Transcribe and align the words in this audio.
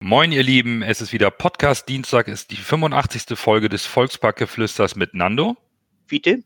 Moin, 0.00 0.30
ihr 0.30 0.44
Lieben, 0.44 0.82
es 0.82 1.00
ist 1.00 1.12
wieder 1.12 1.32
Podcast 1.32 1.88
Dienstag, 1.88 2.28
ist 2.28 2.52
die 2.52 2.56
85. 2.56 3.36
Folge 3.36 3.68
des 3.68 3.84
Volksparkgeflüsters 3.84 4.94
mit 4.94 5.12
Nando. 5.12 5.56
Fiete. 6.06 6.44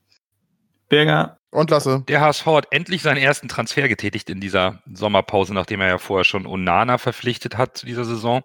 Berger. 0.89 1.39
Und 1.51 1.69
Lasse. 1.69 2.03
Der 2.09 2.23
HSV 2.23 2.47
hat 2.47 2.69
endlich 2.71 3.03
seinen 3.03 3.19
ersten 3.19 3.49
Transfer 3.49 3.89
getätigt 3.89 4.31
in 4.31 4.41
dieser 4.41 4.83
Sommerpause, 4.91 5.53
nachdem 5.53 5.83
er 5.83 5.89
ja 5.89 5.99
vorher 5.99 6.25
schon 6.25 6.47
Onana 6.47 6.97
verpflichtet 6.97 7.59
hat 7.59 7.77
zu 7.77 7.85
dieser 7.85 8.07
Saison. 8.07 8.43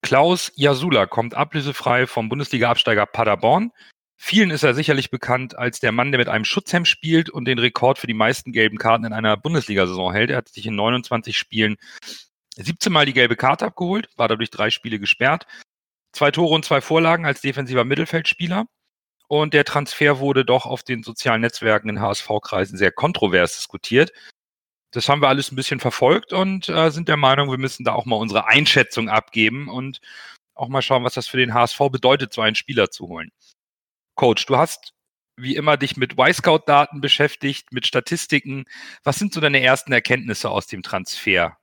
Klaus 0.00 0.52
Jasula 0.54 1.06
kommt 1.06 1.34
ablösefrei 1.34 2.06
vom 2.06 2.28
Bundesliga-Absteiger 2.28 3.06
Paderborn. 3.06 3.72
Vielen 4.16 4.52
ist 4.52 4.62
er 4.62 4.74
sicherlich 4.74 5.10
bekannt 5.10 5.58
als 5.58 5.80
der 5.80 5.90
Mann, 5.90 6.12
der 6.12 6.20
mit 6.20 6.28
einem 6.28 6.44
Schutzhemd 6.44 6.86
spielt 6.86 7.30
und 7.30 7.46
den 7.46 7.58
Rekord 7.58 7.98
für 7.98 8.06
die 8.06 8.14
meisten 8.14 8.52
gelben 8.52 8.78
Karten 8.78 9.06
in 9.06 9.12
einer 9.12 9.36
Bundesliga-Saison 9.36 10.12
hält. 10.12 10.30
Er 10.30 10.36
hat 10.36 10.48
sich 10.48 10.66
in 10.66 10.76
29 10.76 11.36
Spielen 11.36 11.76
17 12.56 12.92
Mal 12.92 13.06
die 13.06 13.12
gelbe 13.12 13.36
Karte 13.36 13.66
abgeholt, 13.66 14.08
war 14.16 14.28
dadurch 14.28 14.50
drei 14.50 14.70
Spiele 14.70 14.98
gesperrt. 14.98 15.46
Zwei 16.12 16.30
Tore 16.30 16.54
und 16.54 16.64
zwei 16.64 16.80
Vorlagen 16.80 17.26
als 17.26 17.40
defensiver 17.42 17.84
Mittelfeldspieler. 17.84 18.66
Und 19.28 19.54
der 19.54 19.64
Transfer 19.64 20.18
wurde 20.18 20.44
doch 20.44 20.66
auf 20.66 20.82
den 20.82 21.02
sozialen 21.02 21.40
Netzwerken 21.40 21.88
in 21.88 22.00
HSV-Kreisen 22.00 22.78
sehr 22.78 22.92
kontrovers 22.92 23.56
diskutiert. 23.56 24.12
Das 24.92 25.08
haben 25.08 25.20
wir 25.20 25.28
alles 25.28 25.52
ein 25.52 25.56
bisschen 25.56 25.80
verfolgt 25.80 26.32
und 26.32 26.68
äh, 26.68 26.90
sind 26.90 27.08
der 27.08 27.16
Meinung, 27.16 27.50
wir 27.50 27.58
müssen 27.58 27.84
da 27.84 27.92
auch 27.92 28.06
mal 28.06 28.16
unsere 28.16 28.46
Einschätzung 28.46 29.08
abgeben 29.08 29.68
und 29.68 30.00
auch 30.54 30.68
mal 30.68 30.80
schauen, 30.80 31.04
was 31.04 31.14
das 31.14 31.28
für 31.28 31.36
den 31.36 31.52
HSV 31.52 31.78
bedeutet, 31.90 32.32
so 32.32 32.40
einen 32.40 32.54
Spieler 32.54 32.90
zu 32.90 33.08
holen. 33.08 33.30
Coach, 34.14 34.46
du 34.46 34.56
hast 34.56 34.94
wie 35.36 35.56
immer 35.56 35.76
dich 35.76 35.98
mit 35.98 36.18
Y-Scout-Daten 36.18 37.02
beschäftigt, 37.02 37.72
mit 37.72 37.86
Statistiken. 37.86 38.64
Was 39.04 39.18
sind 39.18 39.34
so 39.34 39.40
deine 39.40 39.60
ersten 39.60 39.92
Erkenntnisse 39.92 40.48
aus 40.48 40.66
dem 40.66 40.82
Transfer? 40.82 41.58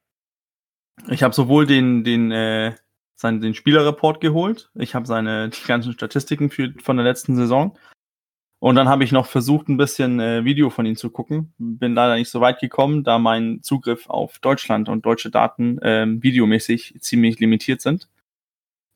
Ich 1.10 1.24
habe 1.24 1.34
sowohl 1.34 1.66
den, 1.66 2.04
den, 2.04 2.32
äh, 2.32 2.76
seinen, 3.16 3.42
den 3.42 3.54
Spielerreport 3.54 4.22
geholt, 4.22 4.70
ich 4.76 4.96
habe 4.96 5.06
seine 5.06 5.50
die 5.50 5.68
ganzen 5.68 5.94
Statistiken 5.94 6.50
für, 6.50 6.74
von 6.82 6.98
der 6.98 7.06
letzten 7.06 7.36
Saison. 7.36 7.78
Und 8.60 8.76
dann 8.76 8.88
habe 8.88 9.04
ich 9.04 9.12
noch 9.12 9.26
versucht, 9.26 9.68
ein 9.68 9.76
bisschen 9.76 10.22
äh, 10.22 10.46
Video 10.46 10.70
von 10.70 10.86
ihm 10.86 10.96
zu 10.96 11.10
gucken. 11.10 11.54
Bin 11.58 11.96
leider 11.96 12.16
nicht 12.16 12.30
so 12.30 12.40
weit 12.40 12.62
gekommen, 12.62 13.04
da 13.04 13.20
mein 13.20 13.62
Zugriff 13.62 14.10
auf 14.10 14.40
Deutschland 14.40 14.88
und 14.88 15.06
deutsche 15.06 15.30
Daten 15.30 15.80
äh, 15.80 16.06
videomäßig 16.08 16.96
ziemlich 17.02 17.40
limitiert 17.40 17.82
sind. 17.82 18.08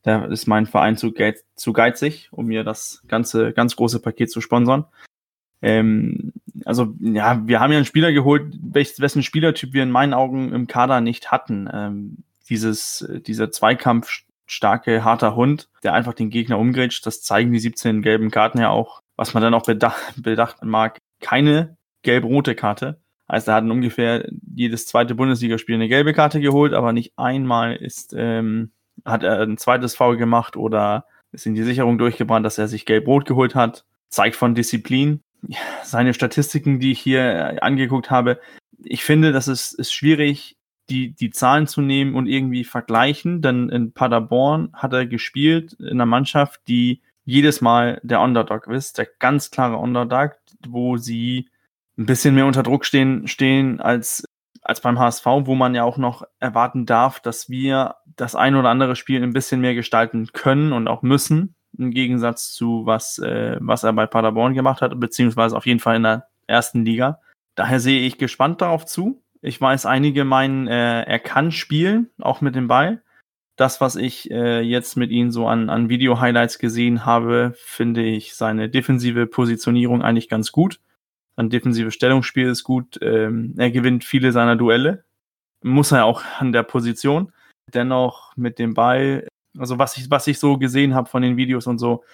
Da 0.04 0.24
ist 0.24 0.46
mein 0.46 0.64
Verein 0.64 0.96
zu, 0.96 1.12
geiz 1.12 1.44
zu 1.54 1.74
geizig, 1.74 2.28
um 2.32 2.46
mir 2.46 2.64
das 2.64 3.02
ganze, 3.08 3.52
ganz 3.52 3.76
große 3.76 4.00
Paket 4.00 4.30
zu 4.30 4.40
sponsern. 4.40 4.86
Ähm, 5.62 6.32
also 6.64 6.94
ja, 7.00 7.46
wir 7.46 7.60
haben 7.60 7.72
ja 7.72 7.78
einen 7.78 7.86
Spieler 7.86 8.12
geholt, 8.12 8.54
welch, 8.62 8.98
wessen 9.00 9.22
Spielertyp 9.22 9.72
wir 9.72 9.82
in 9.82 9.90
meinen 9.90 10.14
Augen 10.14 10.52
im 10.52 10.66
Kader 10.66 11.00
nicht 11.00 11.30
hatten. 11.30 11.68
Ähm, 11.72 12.18
dieses, 12.48 13.06
dieser 13.26 13.50
Zweikampf-starke, 13.50 15.04
harter 15.04 15.36
Hund, 15.36 15.68
der 15.82 15.94
einfach 15.94 16.14
den 16.14 16.30
Gegner 16.30 16.58
umgrätscht, 16.58 17.04
das 17.06 17.22
zeigen 17.22 17.52
die 17.52 17.58
17 17.58 18.02
gelben 18.02 18.30
Karten 18.30 18.58
ja 18.58 18.70
auch. 18.70 19.02
Was 19.16 19.34
man 19.34 19.42
dann 19.42 19.54
auch 19.54 19.64
bedacht, 19.64 20.14
bedacht 20.16 20.64
mag, 20.64 20.98
keine 21.20 21.76
gelb-rote 22.02 22.54
Karte. 22.54 23.00
Also 23.26 23.50
er 23.50 23.56
hat 23.56 23.64
ungefähr 23.64 24.26
jedes 24.54 24.86
zweite 24.86 25.14
Bundesligaspiel 25.14 25.74
eine 25.74 25.88
gelbe 25.88 26.14
Karte 26.14 26.40
geholt, 26.40 26.72
aber 26.72 26.92
nicht 26.92 27.12
einmal 27.16 27.76
ist, 27.76 28.14
ähm, 28.16 28.70
hat 29.04 29.22
er 29.22 29.40
ein 29.40 29.58
zweites 29.58 29.94
Foul 29.94 30.16
gemacht 30.16 30.56
oder 30.56 31.04
ist 31.32 31.44
in 31.44 31.54
die 31.54 31.62
Sicherung 31.62 31.98
durchgebrannt, 31.98 32.46
dass 32.46 32.56
er 32.56 32.68
sich 32.68 32.86
gelb-rot 32.86 33.26
geholt 33.26 33.54
hat. 33.54 33.84
Zeigt 34.08 34.36
von 34.36 34.54
Disziplin 34.54 35.20
seine 35.82 36.14
Statistiken, 36.14 36.80
die 36.80 36.92
ich 36.92 37.00
hier 37.00 37.20
äh, 37.20 37.60
angeguckt 37.60 38.10
habe, 38.10 38.40
ich 38.84 39.04
finde, 39.04 39.32
das 39.32 39.48
ist, 39.48 39.72
ist 39.72 39.92
schwierig, 39.92 40.56
die, 40.88 41.12
die 41.12 41.30
Zahlen 41.30 41.66
zu 41.66 41.80
nehmen 41.80 42.14
und 42.14 42.26
irgendwie 42.26 42.64
vergleichen, 42.64 43.42
denn 43.42 43.68
in 43.68 43.92
Paderborn 43.92 44.70
hat 44.72 44.92
er 44.92 45.06
gespielt 45.06 45.74
in 45.74 45.88
einer 45.88 46.06
Mannschaft, 46.06 46.60
die 46.68 47.02
jedes 47.24 47.60
Mal 47.60 48.00
der 48.02 48.20
Underdog 48.20 48.68
ist, 48.68 48.96
der 48.96 49.06
ganz 49.18 49.50
klare 49.50 49.76
Underdog, 49.76 50.36
wo 50.66 50.96
sie 50.96 51.50
ein 51.98 52.06
bisschen 52.06 52.34
mehr 52.34 52.46
unter 52.46 52.62
Druck 52.62 52.86
stehen, 52.86 53.26
stehen 53.26 53.80
als, 53.80 54.24
als 54.62 54.80
beim 54.80 54.98
HSV, 54.98 55.26
wo 55.26 55.54
man 55.54 55.74
ja 55.74 55.84
auch 55.84 55.98
noch 55.98 56.22
erwarten 56.38 56.86
darf, 56.86 57.20
dass 57.20 57.50
wir 57.50 57.96
das 58.16 58.34
ein 58.34 58.54
oder 58.54 58.70
andere 58.70 58.96
Spiel 58.96 59.22
ein 59.22 59.34
bisschen 59.34 59.60
mehr 59.60 59.74
gestalten 59.74 60.28
können 60.32 60.72
und 60.72 60.88
auch 60.88 61.02
müssen 61.02 61.54
im 61.76 61.90
Gegensatz 61.90 62.52
zu 62.52 62.86
was, 62.86 63.18
äh, 63.18 63.56
was 63.60 63.84
er 63.84 63.92
bei 63.92 64.06
Paderborn 64.06 64.54
gemacht 64.54 64.82
hat, 64.82 64.98
beziehungsweise 64.98 65.56
auf 65.56 65.66
jeden 65.66 65.80
Fall 65.80 65.96
in 65.96 66.04
der 66.04 66.28
ersten 66.46 66.84
Liga. 66.84 67.20
Daher 67.54 67.80
sehe 67.80 68.00
ich 68.00 68.18
gespannt 68.18 68.60
darauf 68.60 68.86
zu. 68.86 69.22
Ich 69.40 69.60
weiß, 69.60 69.86
einige 69.86 70.24
meinen, 70.24 70.66
äh, 70.66 71.02
er 71.02 71.18
kann 71.18 71.52
spielen, 71.52 72.10
auch 72.20 72.40
mit 72.40 72.54
dem 72.54 72.68
Ball. 72.68 73.02
Das, 73.56 73.80
was 73.80 73.96
ich 73.96 74.30
äh, 74.30 74.60
jetzt 74.60 74.96
mit 74.96 75.10
ihm 75.10 75.30
so 75.30 75.48
an, 75.48 75.68
an 75.68 75.88
Video-Highlights 75.88 76.58
gesehen 76.58 77.04
habe, 77.04 77.52
finde 77.56 78.02
ich 78.04 78.34
seine 78.34 78.68
defensive 78.68 79.26
Positionierung 79.26 80.02
eigentlich 80.02 80.28
ganz 80.28 80.52
gut. 80.52 80.80
Sein 81.36 81.50
defensives 81.50 81.94
Stellungsspiel 81.94 82.48
ist 82.48 82.64
gut. 82.64 82.98
Ähm, 83.02 83.54
er 83.58 83.70
gewinnt 83.70 84.04
viele 84.04 84.32
seiner 84.32 84.56
Duelle. 84.56 85.04
Muss 85.62 85.92
er 85.92 86.04
auch 86.04 86.22
an 86.38 86.52
der 86.52 86.62
Position. 86.62 87.32
Dennoch 87.72 88.36
mit 88.36 88.58
dem 88.58 88.74
Ball 88.74 89.26
also 89.56 89.78
was 89.78 89.96
ich, 89.96 90.10
was 90.10 90.26
ich 90.26 90.38
so 90.38 90.58
gesehen 90.58 90.94
habe 90.94 91.08
von 91.08 91.22
den 91.22 91.36
Videos 91.36 91.66
und 91.66 91.78
so, 91.78 92.04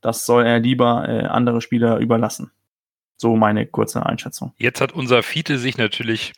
das 0.00 0.24
soll 0.24 0.46
er 0.46 0.60
lieber 0.60 1.08
äh, 1.08 1.26
andere 1.26 1.60
Spieler 1.60 1.98
überlassen. 1.98 2.50
So 3.16 3.36
meine 3.36 3.66
kurze 3.66 4.06
Einschätzung. 4.06 4.54
Jetzt 4.58 4.80
hat 4.80 4.92
unser 4.92 5.22
Fiete 5.22 5.58
sich 5.58 5.76
natürlich 5.76 6.32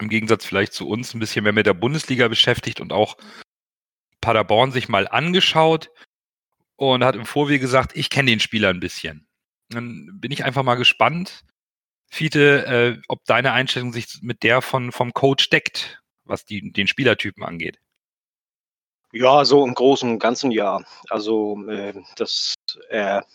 im 0.00 0.08
Gegensatz 0.08 0.44
vielleicht 0.44 0.72
zu 0.72 0.88
uns 0.88 1.14
ein 1.14 1.20
bisschen 1.20 1.44
mehr 1.44 1.52
mit 1.52 1.66
der 1.66 1.74
Bundesliga 1.74 2.28
beschäftigt 2.28 2.80
und 2.80 2.92
auch 2.92 3.16
Paderborn 4.20 4.72
sich 4.72 4.88
mal 4.88 5.06
angeschaut 5.06 5.90
und 6.76 7.04
hat 7.04 7.16
im 7.16 7.26
Vorwege 7.26 7.60
gesagt, 7.60 7.92
ich 7.94 8.10
kenne 8.10 8.30
den 8.30 8.40
Spieler 8.40 8.70
ein 8.70 8.80
bisschen. 8.80 9.26
Dann 9.70 10.18
bin 10.20 10.32
ich 10.32 10.44
einfach 10.44 10.62
mal 10.62 10.74
gespannt, 10.74 11.44
Fiete, 12.08 12.66
äh, 12.66 13.02
ob 13.08 13.24
deine 13.24 13.52
Einstellung 13.52 13.92
sich 13.92 14.18
mit 14.22 14.42
der 14.42 14.62
von, 14.62 14.92
vom 14.92 15.12
Coach 15.12 15.48
deckt, 15.50 16.02
was 16.24 16.44
die, 16.44 16.72
den 16.72 16.86
Spielertypen 16.86 17.42
angeht. 17.44 17.78
Ja, 19.18 19.46
so 19.46 19.64
im 19.64 19.72
Großen 19.72 20.10
und 20.10 20.18
Ganzen 20.18 20.50
ja. 20.50 20.82
Also, 21.08 21.66
äh, 21.68 21.94
dass 22.16 22.54
er 22.90 23.26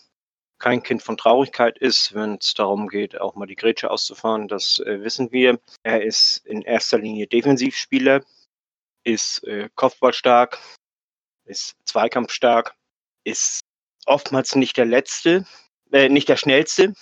kein 0.60 0.80
Kind 0.84 1.02
von 1.02 1.16
Traurigkeit 1.16 1.76
ist, 1.76 2.14
wenn 2.14 2.36
es 2.36 2.54
darum 2.54 2.86
geht, 2.86 3.20
auch 3.20 3.34
mal 3.34 3.46
die 3.46 3.56
Grätsche 3.56 3.90
auszufahren, 3.90 4.46
das 4.46 4.78
äh, 4.78 5.02
wissen 5.02 5.32
wir. 5.32 5.58
Er 5.82 6.04
ist 6.04 6.46
in 6.46 6.62
erster 6.62 6.98
Linie 6.98 7.26
Defensivspieler, 7.26 8.22
ist 9.02 9.42
äh, 9.42 9.70
Kopfballstark, 9.74 10.60
ist 11.46 11.74
Zweikampfstark, 11.84 12.76
ist 13.24 13.62
oftmals 14.06 14.54
nicht 14.54 14.76
der 14.76 14.86
Letzte, 14.86 15.46
äh, 15.90 16.08
nicht 16.08 16.28
der 16.28 16.36
Schnellste. 16.36 16.94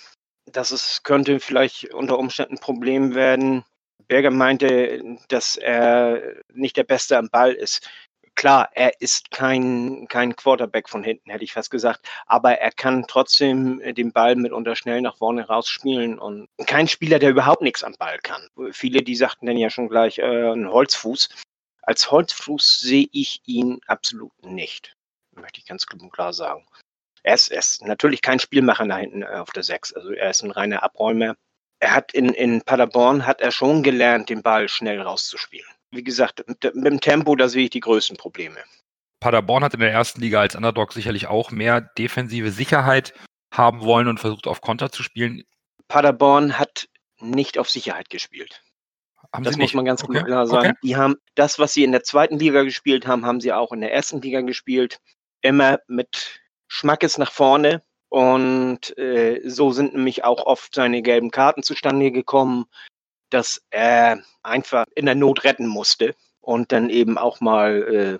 Das 0.47 0.71
ist, 0.71 1.03
könnte 1.03 1.39
vielleicht 1.39 1.93
unter 1.93 2.17
Umständen 2.17 2.55
ein 2.55 2.61
Problem 2.61 3.13
werden. 3.13 3.63
Berger 4.07 4.31
meinte, 4.31 5.19
dass 5.27 5.55
er 5.55 6.41
nicht 6.51 6.77
der 6.77 6.83
Beste 6.83 7.15
am 7.19 7.29
Ball 7.29 7.53
ist 7.53 7.87
klar, 8.41 8.69
er 8.73 8.99
ist 8.99 9.29
kein, 9.29 10.07
kein 10.09 10.35
Quarterback 10.35 10.89
von 10.89 11.03
hinten, 11.03 11.29
hätte 11.29 11.43
ich 11.43 11.53
fast 11.53 11.69
gesagt, 11.69 12.09
aber 12.25 12.57
er 12.57 12.71
kann 12.71 13.05
trotzdem 13.07 13.79
äh, 13.81 13.93
den 13.93 14.11
Ball 14.11 14.35
mitunter 14.35 14.75
schnell 14.75 14.99
nach 15.01 15.17
vorne 15.17 15.45
rausspielen 15.45 16.17
und 16.17 16.47
kein 16.65 16.87
Spieler, 16.87 17.19
der 17.19 17.29
überhaupt 17.29 17.61
nichts 17.61 17.83
am 17.83 17.93
Ball 17.99 18.17
kann. 18.17 18.41
Viele, 18.71 19.03
die 19.03 19.15
sagten 19.15 19.45
dann 19.45 19.57
ja 19.57 19.69
schon 19.69 19.89
gleich 19.89 20.17
äh, 20.17 20.51
ein 20.53 20.67
Holzfuß. 20.67 21.29
Als 21.83 22.09
Holzfuß 22.09 22.79
sehe 22.79 23.05
ich 23.11 23.41
ihn 23.45 23.79
absolut 23.85 24.33
nicht, 24.43 24.95
möchte 25.35 25.59
ich 25.59 25.67
ganz 25.67 25.85
klipp 25.85 26.01
und 26.01 26.11
klar 26.11 26.33
sagen. 26.33 26.65
Er 27.21 27.35
ist, 27.35 27.51
er 27.51 27.59
ist 27.59 27.85
natürlich 27.85 28.23
kein 28.23 28.39
Spielmacher 28.39 28.87
da 28.87 28.97
hinten 28.97 29.21
äh, 29.21 29.27
auf 29.27 29.51
der 29.51 29.61
6, 29.61 29.93
also 29.93 30.13
er 30.13 30.31
ist 30.31 30.41
ein 30.41 30.49
reiner 30.49 30.81
Abräumer. 30.81 31.35
Er 31.79 31.93
hat 31.93 32.11
in, 32.11 32.29
in 32.29 32.63
Paderborn 32.63 33.27
hat 33.27 33.39
er 33.39 33.51
schon 33.51 33.83
gelernt, 33.83 34.29
den 34.29 34.41
Ball 34.41 34.67
schnell 34.67 34.99
rauszuspielen 34.99 35.69
wie 35.91 36.03
gesagt, 36.03 36.43
mit, 36.47 36.63
dem 36.63 36.99
Tempo, 37.01 37.35
da 37.35 37.49
sehe 37.49 37.65
ich 37.65 37.69
die 37.69 37.79
größten 37.79 38.17
Probleme. 38.17 38.57
Paderborn 39.19 39.63
hat 39.63 39.73
in 39.73 39.79
der 39.79 39.91
ersten 39.91 40.21
Liga 40.21 40.41
als 40.41 40.55
Underdog 40.55 40.93
sicherlich 40.93 41.27
auch 41.27 41.51
mehr 41.51 41.81
defensive 41.81 42.51
Sicherheit 42.51 43.13
haben 43.53 43.81
wollen 43.81 44.07
und 44.07 44.19
versucht 44.19 44.47
auf 44.47 44.61
Konter 44.61 44.91
zu 44.91 45.03
spielen. 45.03 45.43
Paderborn 45.87 46.57
hat 46.57 46.87
nicht 47.19 47.57
auf 47.57 47.69
Sicherheit 47.69 48.09
gespielt. 48.09 48.63
Haben 49.33 49.43
das 49.43 49.57
muss 49.57 49.73
man 49.73 49.85
ganz 49.85 50.03
okay. 50.03 50.23
klar 50.23 50.47
sagen. 50.47 50.71
Okay. 50.71 50.79
Die 50.83 50.95
haben 50.95 51.15
das, 51.35 51.59
was 51.59 51.73
sie 51.73 51.83
in 51.83 51.91
der 51.91 52.03
zweiten 52.03 52.39
Liga 52.39 52.63
gespielt 52.63 53.07
haben, 53.07 53.25
haben 53.25 53.39
sie 53.39 53.53
auch 53.53 53.71
in 53.71 53.81
der 53.81 53.93
ersten 53.93 54.21
Liga 54.21 54.41
gespielt. 54.41 54.99
Immer 55.41 55.79
mit 55.87 56.41
Schmackes 56.67 57.17
nach 57.17 57.31
vorne, 57.31 57.83
Und 58.09 58.97
äh, 58.97 59.41
so 59.45 59.71
sind 59.71 59.93
nämlich 59.93 60.23
auch 60.23 60.45
oft 60.45 60.75
seine 60.75 61.01
gelben 61.01 61.31
Karten 61.31 61.63
zustande 61.63 62.11
gekommen, 62.11 62.65
dass 63.33 63.61
er 63.69 64.23
einfach 64.43 64.85
in 64.95 65.05
der 65.05 65.15
Not 65.15 65.43
retten 65.43 65.67
musste 65.67 66.15
und 66.39 66.71
dann 66.71 66.89
eben 66.89 67.17
auch 67.17 67.39
mal 67.41 68.19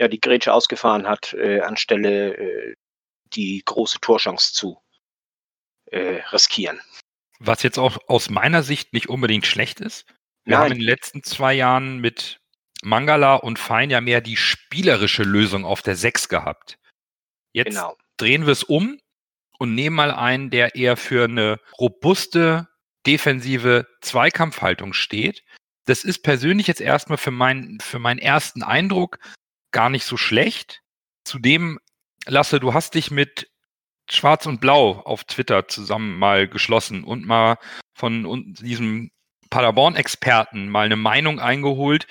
ja, 0.00 0.08
die 0.08 0.20
Grätsche 0.20 0.52
ausgefahren 0.52 1.06
hat, 1.06 1.34
äh, 1.34 1.60
anstelle 1.60 2.34
äh, 2.36 2.74
die 3.34 3.62
große 3.64 4.00
Torchance 4.00 4.52
zu 4.52 4.78
äh, 5.86 6.20
riskieren. 6.32 6.80
Was 7.38 7.62
jetzt 7.62 7.78
auch 7.78 7.98
aus 8.06 8.30
meiner 8.30 8.62
Sicht 8.62 8.92
nicht 8.92 9.08
unbedingt 9.08 9.46
schlecht 9.46 9.80
ist. 9.80 10.06
Wir 10.44 10.56
Nein. 10.56 10.58
haben 10.58 10.72
in 10.72 10.78
den 10.78 10.86
letzten 10.86 11.22
zwei 11.22 11.54
Jahren 11.54 11.98
mit 11.98 12.40
Mangala 12.82 13.36
und 13.36 13.58
Fein 13.58 13.90
ja 13.90 14.00
mehr 14.00 14.20
die 14.20 14.36
spielerische 14.36 15.22
Lösung 15.22 15.64
auf 15.64 15.82
der 15.82 15.96
6 15.96 16.28
gehabt. 16.28 16.78
Jetzt 17.52 17.68
Genau. 17.68 17.96
drehen 18.16 18.46
wir 18.46 18.52
es 18.52 18.64
um 18.64 19.00
und 19.58 19.74
nehmen 19.74 19.96
mal 19.96 20.10
einen, 20.10 20.50
der 20.50 20.74
eher 20.74 20.96
für 20.96 21.24
eine 21.24 21.60
robuste 21.78 22.68
defensive 23.06 23.86
Zweikampfhaltung 24.00 24.92
steht. 24.92 25.42
Das 25.86 26.04
ist 26.04 26.22
persönlich 26.22 26.66
jetzt 26.66 26.80
erstmal 26.80 27.18
für, 27.18 27.30
mein, 27.30 27.78
für 27.80 27.98
meinen 27.98 28.18
ersten 28.18 28.62
Eindruck 28.62 29.18
gar 29.72 29.90
nicht 29.90 30.04
so 30.04 30.16
schlecht. 30.16 30.82
Zudem, 31.24 31.78
Lasse, 32.26 32.60
du 32.60 32.72
hast 32.72 32.94
dich 32.94 33.10
mit 33.10 33.50
Schwarz 34.08 34.46
und 34.46 34.60
Blau 34.60 35.00
auf 35.00 35.24
Twitter 35.24 35.68
zusammen 35.68 36.18
mal 36.18 36.48
geschlossen 36.48 37.04
und 37.04 37.26
mal 37.26 37.56
von 37.94 38.54
diesem 38.54 39.10
Paderborn-Experten 39.50 40.68
mal 40.68 40.86
eine 40.86 40.96
Meinung 40.96 41.40
eingeholt, 41.40 42.06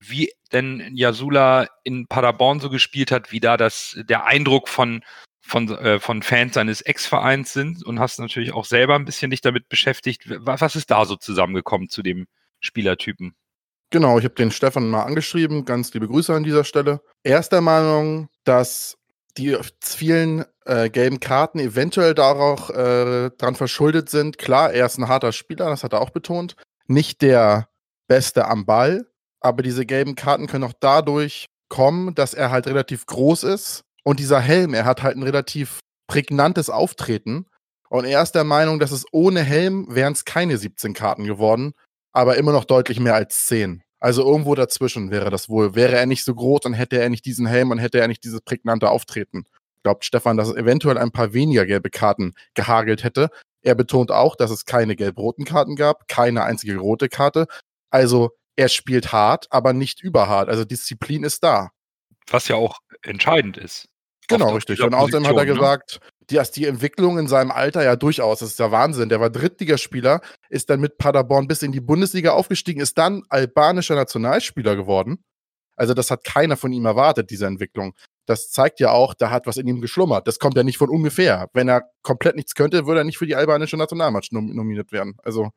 wie 0.00 0.32
denn 0.52 0.94
Yasula 0.94 1.68
in 1.84 2.06
Paderborn 2.06 2.60
so 2.60 2.70
gespielt 2.70 3.10
hat, 3.10 3.32
wie 3.32 3.40
da 3.40 3.56
das, 3.56 3.98
der 4.08 4.24
Eindruck 4.24 4.68
von, 4.68 5.02
von, 5.46 5.68
äh, 5.68 6.00
von 6.00 6.22
Fans 6.22 6.54
seines 6.54 6.80
Ex-Vereins 6.80 7.52
sind 7.52 7.84
und 7.84 8.00
hast 8.00 8.18
natürlich 8.18 8.52
auch 8.52 8.64
selber 8.64 8.96
ein 8.96 9.04
bisschen 9.04 9.30
dich 9.30 9.40
damit 9.40 9.68
beschäftigt. 9.68 10.24
Was, 10.26 10.74
ist 10.74 10.90
da 10.90 11.04
so 11.04 11.16
zusammengekommen 11.16 11.88
zu 11.88 12.02
dem 12.02 12.26
Spielertypen? 12.60 13.34
Genau, 13.90 14.18
ich 14.18 14.24
habe 14.24 14.34
den 14.34 14.50
Stefan 14.50 14.90
mal 14.90 15.04
angeschrieben. 15.04 15.64
Ganz 15.64 15.94
liebe 15.94 16.08
Grüße 16.08 16.34
an 16.34 16.42
dieser 16.42 16.64
Stelle. 16.64 17.00
Er 17.22 17.38
ist 17.38 17.50
der 17.50 17.60
Meinung, 17.60 18.28
dass 18.42 18.98
die 19.38 19.56
vielen 19.80 20.44
äh, 20.64 20.90
gelben 20.90 21.20
Karten 21.20 21.60
eventuell 21.60 22.14
darauf 22.14 22.70
äh, 22.70 23.30
dran 23.30 23.54
verschuldet 23.54 24.08
sind. 24.08 24.38
Klar, 24.38 24.72
er 24.72 24.86
ist 24.86 24.98
ein 24.98 25.08
harter 25.08 25.32
Spieler, 25.32 25.66
das 25.66 25.84
hat 25.84 25.92
er 25.92 26.00
auch 26.00 26.10
betont. 26.10 26.56
Nicht 26.86 27.22
der 27.22 27.68
Beste 28.08 28.48
am 28.48 28.66
Ball, 28.66 29.06
aber 29.40 29.62
diese 29.62 29.86
gelben 29.86 30.16
Karten 30.16 30.48
können 30.48 30.64
auch 30.64 30.72
dadurch 30.80 31.46
kommen, 31.68 32.14
dass 32.14 32.34
er 32.34 32.50
halt 32.50 32.66
relativ 32.66 33.06
groß 33.06 33.44
ist. 33.44 33.84
Und 34.06 34.20
dieser 34.20 34.38
Helm, 34.38 34.72
er 34.72 34.84
hat 34.84 35.02
halt 35.02 35.16
ein 35.16 35.24
relativ 35.24 35.80
prägnantes 36.06 36.70
Auftreten. 36.70 37.46
Und 37.88 38.04
er 38.04 38.22
ist 38.22 38.36
der 38.36 38.44
Meinung, 38.44 38.78
dass 38.78 38.92
es 38.92 39.04
ohne 39.10 39.42
Helm 39.42 39.88
wären 39.90 40.12
es 40.12 40.24
keine 40.24 40.58
17 40.58 40.94
Karten 40.94 41.24
geworden, 41.24 41.72
aber 42.12 42.36
immer 42.36 42.52
noch 42.52 42.64
deutlich 42.64 43.00
mehr 43.00 43.16
als 43.16 43.46
10. 43.46 43.82
Also 43.98 44.24
irgendwo 44.24 44.54
dazwischen 44.54 45.10
wäre 45.10 45.30
das 45.30 45.48
wohl. 45.48 45.74
Wäre 45.74 45.96
er 45.96 46.06
nicht 46.06 46.22
so 46.22 46.36
groß, 46.36 46.60
dann 46.60 46.72
hätte 46.72 47.00
er 47.00 47.08
nicht 47.08 47.24
diesen 47.24 47.46
Helm 47.46 47.72
und 47.72 47.78
hätte 47.78 47.98
er 47.98 48.06
nicht 48.06 48.22
dieses 48.22 48.40
prägnante 48.42 48.90
Auftreten. 48.90 49.44
Glaubt 49.82 50.04
Stefan, 50.04 50.36
dass 50.36 50.50
es 50.50 50.54
eventuell 50.54 50.98
ein 50.98 51.10
paar 51.10 51.32
weniger 51.32 51.66
gelbe 51.66 51.90
Karten 51.90 52.34
gehagelt 52.54 53.02
hätte. 53.02 53.28
Er 53.62 53.74
betont 53.74 54.12
auch, 54.12 54.36
dass 54.36 54.52
es 54.52 54.66
keine 54.66 54.94
gelb-roten 54.94 55.44
Karten 55.44 55.74
gab, 55.74 56.06
keine 56.06 56.44
einzige 56.44 56.76
rote 56.76 57.08
Karte. 57.08 57.48
Also 57.90 58.30
er 58.54 58.68
spielt 58.68 59.10
hart, 59.10 59.48
aber 59.50 59.72
nicht 59.72 60.00
überhart. 60.00 60.48
Also 60.48 60.64
Disziplin 60.64 61.24
ist 61.24 61.42
da. 61.42 61.70
Was 62.28 62.46
ja 62.46 62.54
auch 62.54 62.78
entscheidend 63.02 63.56
ist. 63.56 63.88
Genau, 64.28 64.54
richtig. 64.54 64.82
Und 64.82 64.94
außerdem 64.94 65.26
hat 65.26 65.36
er 65.36 65.44
ne? 65.44 65.54
gesagt, 65.54 66.00
dass 66.28 66.50
die 66.50 66.66
Entwicklung 66.66 67.18
in 67.18 67.28
seinem 67.28 67.50
Alter 67.50 67.84
ja 67.84 67.96
durchaus, 67.96 68.40
das 68.40 68.50
ist 68.50 68.58
der 68.58 68.72
Wahnsinn. 68.72 69.08
Der 69.08 69.20
war 69.20 69.30
Drittligaspieler, 69.30 70.20
ist 70.48 70.70
dann 70.70 70.80
mit 70.80 70.98
Paderborn 70.98 71.46
bis 71.46 71.62
in 71.62 71.72
die 71.72 71.80
Bundesliga 71.80 72.32
aufgestiegen, 72.32 72.80
ist 72.80 72.98
dann 72.98 73.22
albanischer 73.28 73.94
Nationalspieler 73.94 74.74
geworden. 74.76 75.22
Also 75.76 75.94
das 75.94 76.10
hat 76.10 76.24
keiner 76.24 76.56
von 76.56 76.72
ihm 76.72 76.86
erwartet, 76.86 77.30
diese 77.30 77.46
Entwicklung. 77.46 77.94
Das 78.26 78.50
zeigt 78.50 78.80
ja 78.80 78.90
auch, 78.90 79.14
da 79.14 79.30
hat 79.30 79.46
was 79.46 79.56
in 79.56 79.68
ihm 79.68 79.80
geschlummert. 79.80 80.26
Das 80.26 80.38
kommt 80.38 80.56
ja 80.56 80.64
nicht 80.64 80.78
von 80.78 80.88
ungefähr. 80.90 81.48
Wenn 81.52 81.68
er 81.68 81.82
komplett 82.02 82.34
nichts 82.34 82.54
könnte, 82.54 82.86
würde 82.86 83.02
er 83.02 83.04
nicht 83.04 83.18
für 83.18 83.26
die 83.26 83.36
albanische 83.36 83.76
Nationalmannschaft 83.76 84.32
nom 84.32 84.46
nominiert 84.54 84.90
werden. 84.90 85.16
Also 85.22 85.50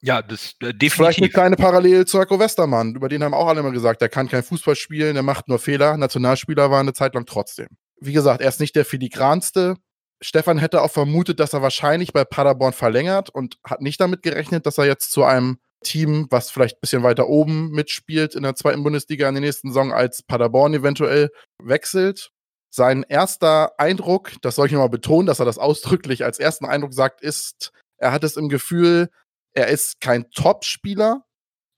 Ja, 0.00 0.22
das 0.22 0.54
äh, 0.62 0.72
Vielleicht 0.78 1.18
eine 1.18 1.28
definitiv. 1.28 1.32
kleine 1.34 1.56
Parallele 1.56 2.06
zu 2.06 2.18
Heiko 2.18 2.38
Westermann. 2.38 2.94
Über 2.94 3.08
den 3.08 3.22
haben 3.24 3.34
auch 3.34 3.48
alle 3.48 3.60
immer 3.60 3.72
gesagt, 3.72 4.00
der 4.00 4.08
kann 4.08 4.28
kein 4.28 4.42
Fußball 4.42 4.76
spielen, 4.76 5.14
der 5.14 5.22
macht 5.22 5.48
nur 5.48 5.58
Fehler. 5.58 5.96
Nationalspieler 5.96 6.70
war 6.70 6.80
eine 6.80 6.92
Zeit 6.94 7.14
lang 7.14 7.26
trotzdem. 7.26 7.68
Wie 8.04 8.12
gesagt, 8.12 8.40
er 8.40 8.48
ist 8.48 8.60
nicht 8.60 8.76
der 8.76 8.84
filigranste. 8.84 9.76
Stefan 10.20 10.58
hätte 10.58 10.82
auch 10.82 10.90
vermutet, 10.90 11.40
dass 11.40 11.52
er 11.52 11.62
wahrscheinlich 11.62 12.12
bei 12.12 12.24
Paderborn 12.24 12.72
verlängert 12.72 13.30
und 13.30 13.58
hat 13.64 13.80
nicht 13.80 14.00
damit 14.00 14.22
gerechnet, 14.22 14.66
dass 14.66 14.78
er 14.78 14.86
jetzt 14.86 15.10
zu 15.12 15.24
einem 15.24 15.58
Team, 15.82 16.26
was 16.30 16.50
vielleicht 16.50 16.76
ein 16.76 16.80
bisschen 16.80 17.02
weiter 17.02 17.28
oben 17.28 17.70
mitspielt 17.70 18.34
in 18.34 18.42
der 18.42 18.54
zweiten 18.54 18.82
Bundesliga 18.82 19.28
in 19.28 19.34
der 19.34 19.42
nächsten 19.42 19.68
Saison 19.68 19.92
als 19.92 20.22
Paderborn 20.22 20.74
eventuell 20.74 21.30
wechselt. 21.62 22.30
Sein 22.70 23.04
erster 23.08 23.78
Eindruck, 23.78 24.32
das 24.42 24.56
soll 24.56 24.66
ich 24.66 24.72
nochmal 24.72 24.88
betonen, 24.88 25.26
dass 25.26 25.40
er 25.40 25.46
das 25.46 25.58
ausdrücklich 25.58 26.24
als 26.24 26.38
ersten 26.38 26.64
Eindruck 26.64 26.94
sagt, 26.94 27.20
ist, 27.20 27.72
er 27.98 28.12
hat 28.12 28.24
es 28.24 28.36
im 28.36 28.48
Gefühl, 28.48 29.10
er 29.52 29.68
ist 29.68 30.00
kein 30.00 30.30
Top-Spieler, 30.30 31.24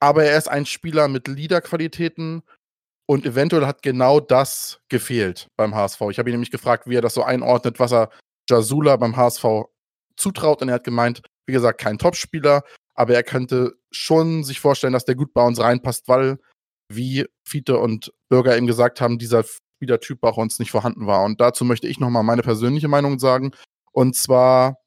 aber 0.01 0.25
er 0.25 0.39
ist 0.39 0.49
ein 0.49 0.67
Spieler 0.67 1.09
mit 1.09 1.29
Leader-Qualitäten 1.29 2.43
und 3.07 3.25
eventuell 3.25 3.67
hat 3.67 3.83
genau 3.83 4.21
das 4.21 4.81
gefehlt 4.89 5.49
beim 5.57 5.75
HSV. 5.75 6.01
Ich 6.11 6.19
habe 6.19 6.29
ihn 6.29 6.35
nämlich 6.35 6.51
gefragt, 6.51 6.87
wie 6.87 6.97
er 6.97 7.03
das 7.03 7.15
so 7.15 7.23
einordnet, 7.23 7.79
was 7.79 7.93
er 7.93 8.11
Jasula 8.49 8.97
beim 8.97 9.17
HSV 9.17 9.45
zutraut 10.17 10.63
und 10.63 10.69
er 10.69 10.77
hat 10.77 10.85
gemeint, 10.85 11.23
wie 11.47 11.53
gesagt, 11.53 11.81
kein 11.81 11.99
Top-Spieler, 11.99 12.63
aber 12.95 13.15
er 13.15 13.23
könnte 13.23 13.75
schon 13.93 14.45
sich 14.45 14.61
vorstellen, 14.61 14.93
dass 14.93 15.05
der 15.05 15.15
gut 15.15 15.33
bei 15.35 15.45
uns 15.45 15.61
reinpasst, 15.61 16.09
weil, 16.09 16.39
wie 16.93 17.27
Fiete 17.47 17.79
und 17.79 18.13
Bürger 18.29 18.57
eben 18.57 18.67
gesagt 18.67 19.01
haben, 19.01 19.19
dieser 19.19 19.45
Spielertyp 19.45 20.21
bei 20.21 20.31
uns 20.31 20.59
nicht 20.59 20.71
vorhanden 20.71 21.07
war. 21.07 21.25
Und 21.25 21.41
dazu 21.41 21.65
möchte 21.65 21.87
ich 21.87 22.01
nochmal 22.01 22.23
meine 22.23 22.43
persönliche 22.43 22.89
Meinung 22.89 23.19
sagen. 23.19 23.53
Und 23.93 24.17
zwar 24.17 24.79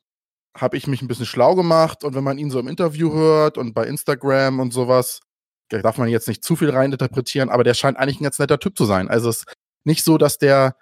habe 0.57 0.77
ich 0.77 0.87
mich 0.87 1.01
ein 1.01 1.07
bisschen 1.07 1.25
schlau 1.25 1.55
gemacht 1.55 2.03
und 2.03 2.15
wenn 2.15 2.23
man 2.23 2.37
ihn 2.37 2.49
so 2.49 2.59
im 2.59 2.67
Interview 2.67 3.13
hört 3.13 3.57
und 3.57 3.73
bei 3.73 3.85
Instagram 3.85 4.59
und 4.59 4.73
sowas, 4.73 5.21
darf 5.69 5.97
man 5.97 6.09
jetzt 6.09 6.27
nicht 6.27 6.43
zu 6.43 6.55
viel 6.55 6.69
reininterpretieren, 6.69 7.49
aber 7.49 7.63
der 7.63 7.73
scheint 7.73 7.97
eigentlich 7.97 8.19
ein 8.19 8.23
ganz 8.23 8.39
netter 8.39 8.59
Typ 8.59 8.77
zu 8.77 8.85
sein. 8.85 9.09
Also 9.09 9.29
es 9.29 9.39
ist 9.39 9.53
nicht 9.85 10.03
so, 10.03 10.17
dass 10.17 10.37
der 10.37 10.75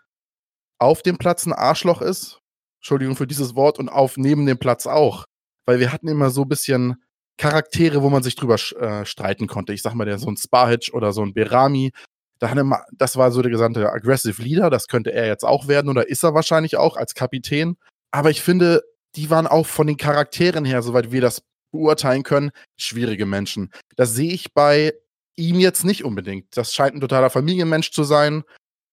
auf 0.79 1.01
dem 1.01 1.17
Platz 1.17 1.45
ein 1.45 1.53
Arschloch 1.53 2.01
ist. 2.01 2.39
Entschuldigung 2.79 3.15
für 3.15 3.27
dieses 3.27 3.55
Wort 3.55 3.79
und 3.79 3.89
auf 3.89 4.17
neben 4.17 4.45
dem 4.45 4.57
Platz 4.57 4.87
auch. 4.87 5.25
Weil 5.65 5.79
wir 5.79 5.91
hatten 5.91 6.07
immer 6.07 6.29
so 6.29 6.43
ein 6.43 6.49
bisschen 6.49 7.03
Charaktere, 7.37 8.01
wo 8.01 8.09
man 8.09 8.23
sich 8.23 8.35
drüber 8.35 8.55
äh, 8.55 9.05
streiten 9.05 9.47
konnte. 9.47 9.73
Ich 9.73 9.81
sag 9.81 9.93
mal, 9.93 10.05
der 10.05 10.17
so 10.17 10.27
ein 10.27 10.37
Spahic 10.37 10.91
oder 10.93 11.11
so 11.11 11.21
ein 11.23 11.33
Berami. 11.33 11.91
Da 12.39 12.49
hat 12.49 12.57
er 12.57 12.63
mal, 12.63 12.83
das 12.91 13.17
war 13.17 13.31
so 13.31 13.41
der 13.41 13.51
gesamte 13.51 13.91
Aggressive 13.91 14.41
Leader. 14.41 14.69
Das 14.69 14.87
könnte 14.87 15.11
er 15.11 15.27
jetzt 15.27 15.43
auch 15.43 15.67
werden 15.67 15.89
oder 15.89 16.07
ist 16.07 16.23
er 16.23 16.33
wahrscheinlich 16.33 16.77
auch 16.77 16.95
als 16.95 17.13
Kapitän. 17.13 17.77
Aber 18.11 18.29
ich 18.29 18.41
finde, 18.41 18.83
die 19.15 19.29
waren 19.29 19.47
auch 19.47 19.65
von 19.65 19.87
den 19.87 19.97
Charakteren 19.97 20.65
her, 20.65 20.81
soweit 20.81 21.11
wir 21.11 21.21
das 21.21 21.41
beurteilen 21.71 22.23
können, 22.23 22.51
schwierige 22.77 23.25
Menschen. 23.25 23.71
Das 23.95 24.13
sehe 24.13 24.31
ich 24.31 24.53
bei 24.53 24.93
ihm 25.35 25.59
jetzt 25.59 25.83
nicht 25.83 26.03
unbedingt. 26.03 26.55
Das 26.55 26.73
scheint 26.73 26.95
ein 26.95 27.01
totaler 27.01 27.29
Familienmensch 27.29 27.91
zu 27.91 28.03
sein. 28.03 28.43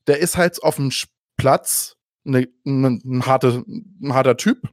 Der 0.07 0.19
ist 0.19 0.37
halt 0.37 0.63
auf 0.63 0.77
dem 0.77 0.91
Platz 1.37 1.97
ne, 2.25 2.49
ne, 2.65 2.99
ein, 3.05 3.27
harte, 3.27 3.65
ein 3.67 4.15
harter 4.15 4.37
Typ. 4.37 4.69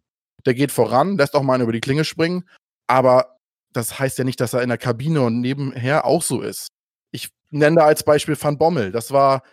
Der 0.46 0.54
geht 0.54 0.72
voran, 0.72 1.18
lässt 1.18 1.36
auch 1.36 1.44
mal 1.44 1.56
einen 1.56 1.64
über 1.64 1.72
die 1.72 1.82
Klinge 1.82 2.04
springen. 2.04 2.44
Aber 2.88 3.38
das 3.74 4.00
heißt 4.00 4.18
ja 4.18 4.24
nicht, 4.24 4.42
dass 4.42 4.54
er 4.54 4.62
in 4.62 4.70
der 4.70 4.78
Kabine 4.78 5.22
und 5.22 5.40
nebenher 5.40 6.06
auch 6.06 6.22
so 6.22 6.42
ist. 6.42 6.68
Ich 7.12 7.30
nenne 7.50 7.78
da 7.78 7.86
als 7.86 8.04
Beispiel 8.04 8.38
Van 8.40 8.58
Bommel. 8.58 8.92
Das 8.92 9.12
war 9.12 9.44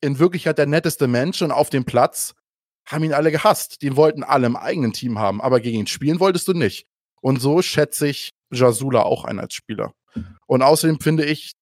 in 0.00 0.18
Wirklichkeit 0.18 0.58
der 0.58 0.66
netteste 0.66 1.06
Mensch 1.06 1.40
und 1.40 1.50
auf 1.50 1.70
dem 1.70 1.84
Platz 1.84 2.34
haben 2.86 3.04
ihn 3.04 3.14
alle 3.14 3.30
gehasst. 3.30 3.80
Den 3.80 3.96
wollten 3.96 4.22
alle 4.22 4.46
im 4.46 4.56
eigenen 4.56 4.92
Team 4.92 5.18
haben, 5.18 5.40
aber 5.40 5.60
gegen 5.60 5.78
ihn 5.78 5.86
spielen 5.86 6.20
wolltest 6.20 6.46
du 6.48 6.52
nicht. 6.52 6.86
Und 7.24 7.40
so 7.40 7.62
schätze 7.62 8.06
ich 8.06 8.34
Jasula 8.52 9.00
auch 9.00 9.24
ein 9.24 9.40
als 9.40 9.54
Spieler. 9.54 9.94
Und 10.46 10.60
außerdem 10.60 11.00
finde 11.00 11.24
ich, 11.24 11.52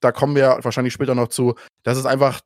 da 0.00 0.12
kommen 0.12 0.36
wir 0.36 0.60
wahrscheinlich 0.62 0.94
später 0.94 1.16
noch 1.16 1.26
zu, 1.26 1.56
das 1.82 1.98
ist 1.98 2.06
einfach 2.06 2.40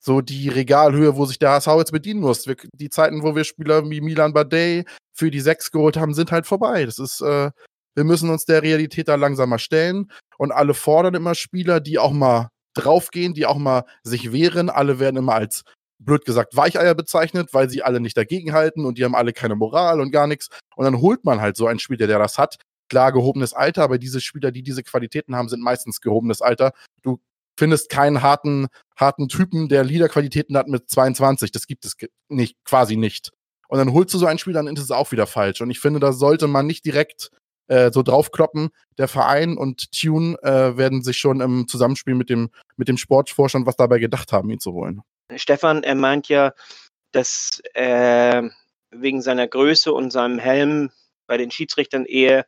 so 0.00 0.20
die 0.20 0.48
Regalhöhe, 0.48 1.14
wo 1.14 1.26
sich 1.26 1.38
der 1.38 1.50
HSV 1.50 1.68
jetzt 1.78 1.92
bedienen 1.92 2.20
muss. 2.20 2.48
Wir, 2.48 2.56
die 2.74 2.90
Zeiten, 2.90 3.22
wo 3.22 3.36
wir 3.36 3.44
Spieler 3.44 3.88
wie 3.88 4.00
Milan 4.00 4.32
Badei 4.32 4.84
für 5.14 5.30
die 5.30 5.38
Sechs 5.38 5.70
geholt 5.70 5.96
haben, 5.96 6.12
sind 6.12 6.32
halt 6.32 6.46
vorbei. 6.48 6.84
Das 6.86 6.98
ist, 6.98 7.20
äh, 7.20 7.52
wir 7.94 8.04
müssen 8.04 8.30
uns 8.30 8.44
der 8.44 8.64
Realität 8.64 9.06
da 9.06 9.14
langsam 9.14 9.50
mal 9.50 9.60
stellen. 9.60 10.10
Und 10.38 10.50
alle 10.50 10.74
fordern 10.74 11.14
immer 11.14 11.36
Spieler, 11.36 11.78
die 11.78 12.00
auch 12.00 12.12
mal 12.12 12.48
draufgehen, 12.74 13.32
die 13.32 13.46
auch 13.46 13.58
mal 13.58 13.84
sich 14.02 14.32
wehren. 14.32 14.70
Alle 14.70 14.98
werden 14.98 15.18
immer 15.18 15.34
als 15.34 15.62
blöd 15.98 16.24
gesagt, 16.24 16.56
Weicheier 16.56 16.94
bezeichnet, 16.94 17.52
weil 17.52 17.68
sie 17.70 17.82
alle 17.82 18.00
nicht 18.00 18.16
dagegenhalten 18.16 18.84
und 18.84 18.98
die 18.98 19.04
haben 19.04 19.14
alle 19.14 19.32
keine 19.32 19.56
Moral 19.56 20.00
und 20.00 20.10
gar 20.10 20.26
nichts. 20.26 20.48
Und 20.76 20.84
dann 20.84 21.00
holt 21.00 21.24
man 21.24 21.40
halt 21.40 21.56
so 21.56 21.66
einen 21.66 21.78
Spieler, 21.78 22.06
der 22.06 22.18
das 22.18 22.38
hat. 22.38 22.56
Klar, 22.88 23.12
gehobenes 23.12 23.52
Alter, 23.52 23.82
aber 23.82 23.98
diese 23.98 24.20
Spieler, 24.20 24.50
die 24.50 24.62
diese 24.62 24.82
Qualitäten 24.82 25.36
haben, 25.36 25.48
sind 25.48 25.62
meistens 25.62 26.00
gehobenes 26.00 26.40
Alter. 26.40 26.72
Du 27.02 27.18
findest 27.58 27.90
keinen 27.90 28.22
harten, 28.22 28.68
harten 28.96 29.28
Typen, 29.28 29.68
der 29.68 29.84
Liederqualitäten 29.84 30.56
hat 30.56 30.68
mit 30.68 30.88
22. 30.88 31.50
Das 31.52 31.66
gibt 31.66 31.84
es 31.84 31.96
nicht, 32.28 32.56
quasi 32.64 32.96
nicht. 32.96 33.32
Und 33.68 33.78
dann 33.78 33.92
holst 33.92 34.14
du 34.14 34.18
so 34.18 34.26
ein 34.26 34.38
Spiel, 34.38 34.54
dann 34.54 34.68
ist 34.68 34.80
es 34.82 34.90
auch 34.90 35.12
wieder 35.12 35.26
falsch. 35.26 35.60
Und 35.60 35.70
ich 35.70 35.80
finde, 35.80 36.00
da 36.00 36.12
sollte 36.12 36.46
man 36.46 36.66
nicht 36.66 36.86
direkt 36.86 37.30
äh, 37.66 37.90
so 37.92 38.02
draufkloppen. 38.02 38.70
Der 38.96 39.08
Verein 39.08 39.58
und 39.58 39.92
Tune 39.92 40.36
äh, 40.42 40.76
werden 40.78 41.02
sich 41.02 41.18
schon 41.18 41.42
im 41.42 41.68
Zusammenspiel 41.68 42.14
mit 42.14 42.30
dem, 42.30 42.48
mit 42.76 42.88
dem 42.88 42.96
Sportvorstand 42.96 43.66
was 43.66 43.76
dabei 43.76 43.98
gedacht 43.98 44.32
haben, 44.32 44.48
ihn 44.48 44.60
zu 44.60 44.72
holen. 44.72 45.02
Stefan, 45.36 45.82
er 45.82 45.94
meint 45.94 46.28
ja, 46.28 46.52
dass 47.12 47.60
er 47.74 48.50
wegen 48.90 49.22
seiner 49.22 49.46
Größe 49.46 49.92
und 49.92 50.10
seinem 50.10 50.38
Helm 50.38 50.90
bei 51.26 51.36
den 51.36 51.50
Schiedsrichtern 51.50 52.06
eher 52.06 52.46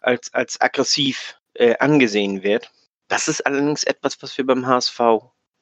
als, 0.00 0.32
als 0.32 0.60
aggressiv 0.60 1.36
äh, 1.54 1.76
angesehen 1.78 2.42
wird. 2.42 2.70
Das 3.08 3.28
ist 3.28 3.44
allerdings 3.46 3.84
etwas, 3.84 4.22
was 4.22 4.36
wir 4.38 4.46
beim 4.46 4.66
HSV 4.66 5.00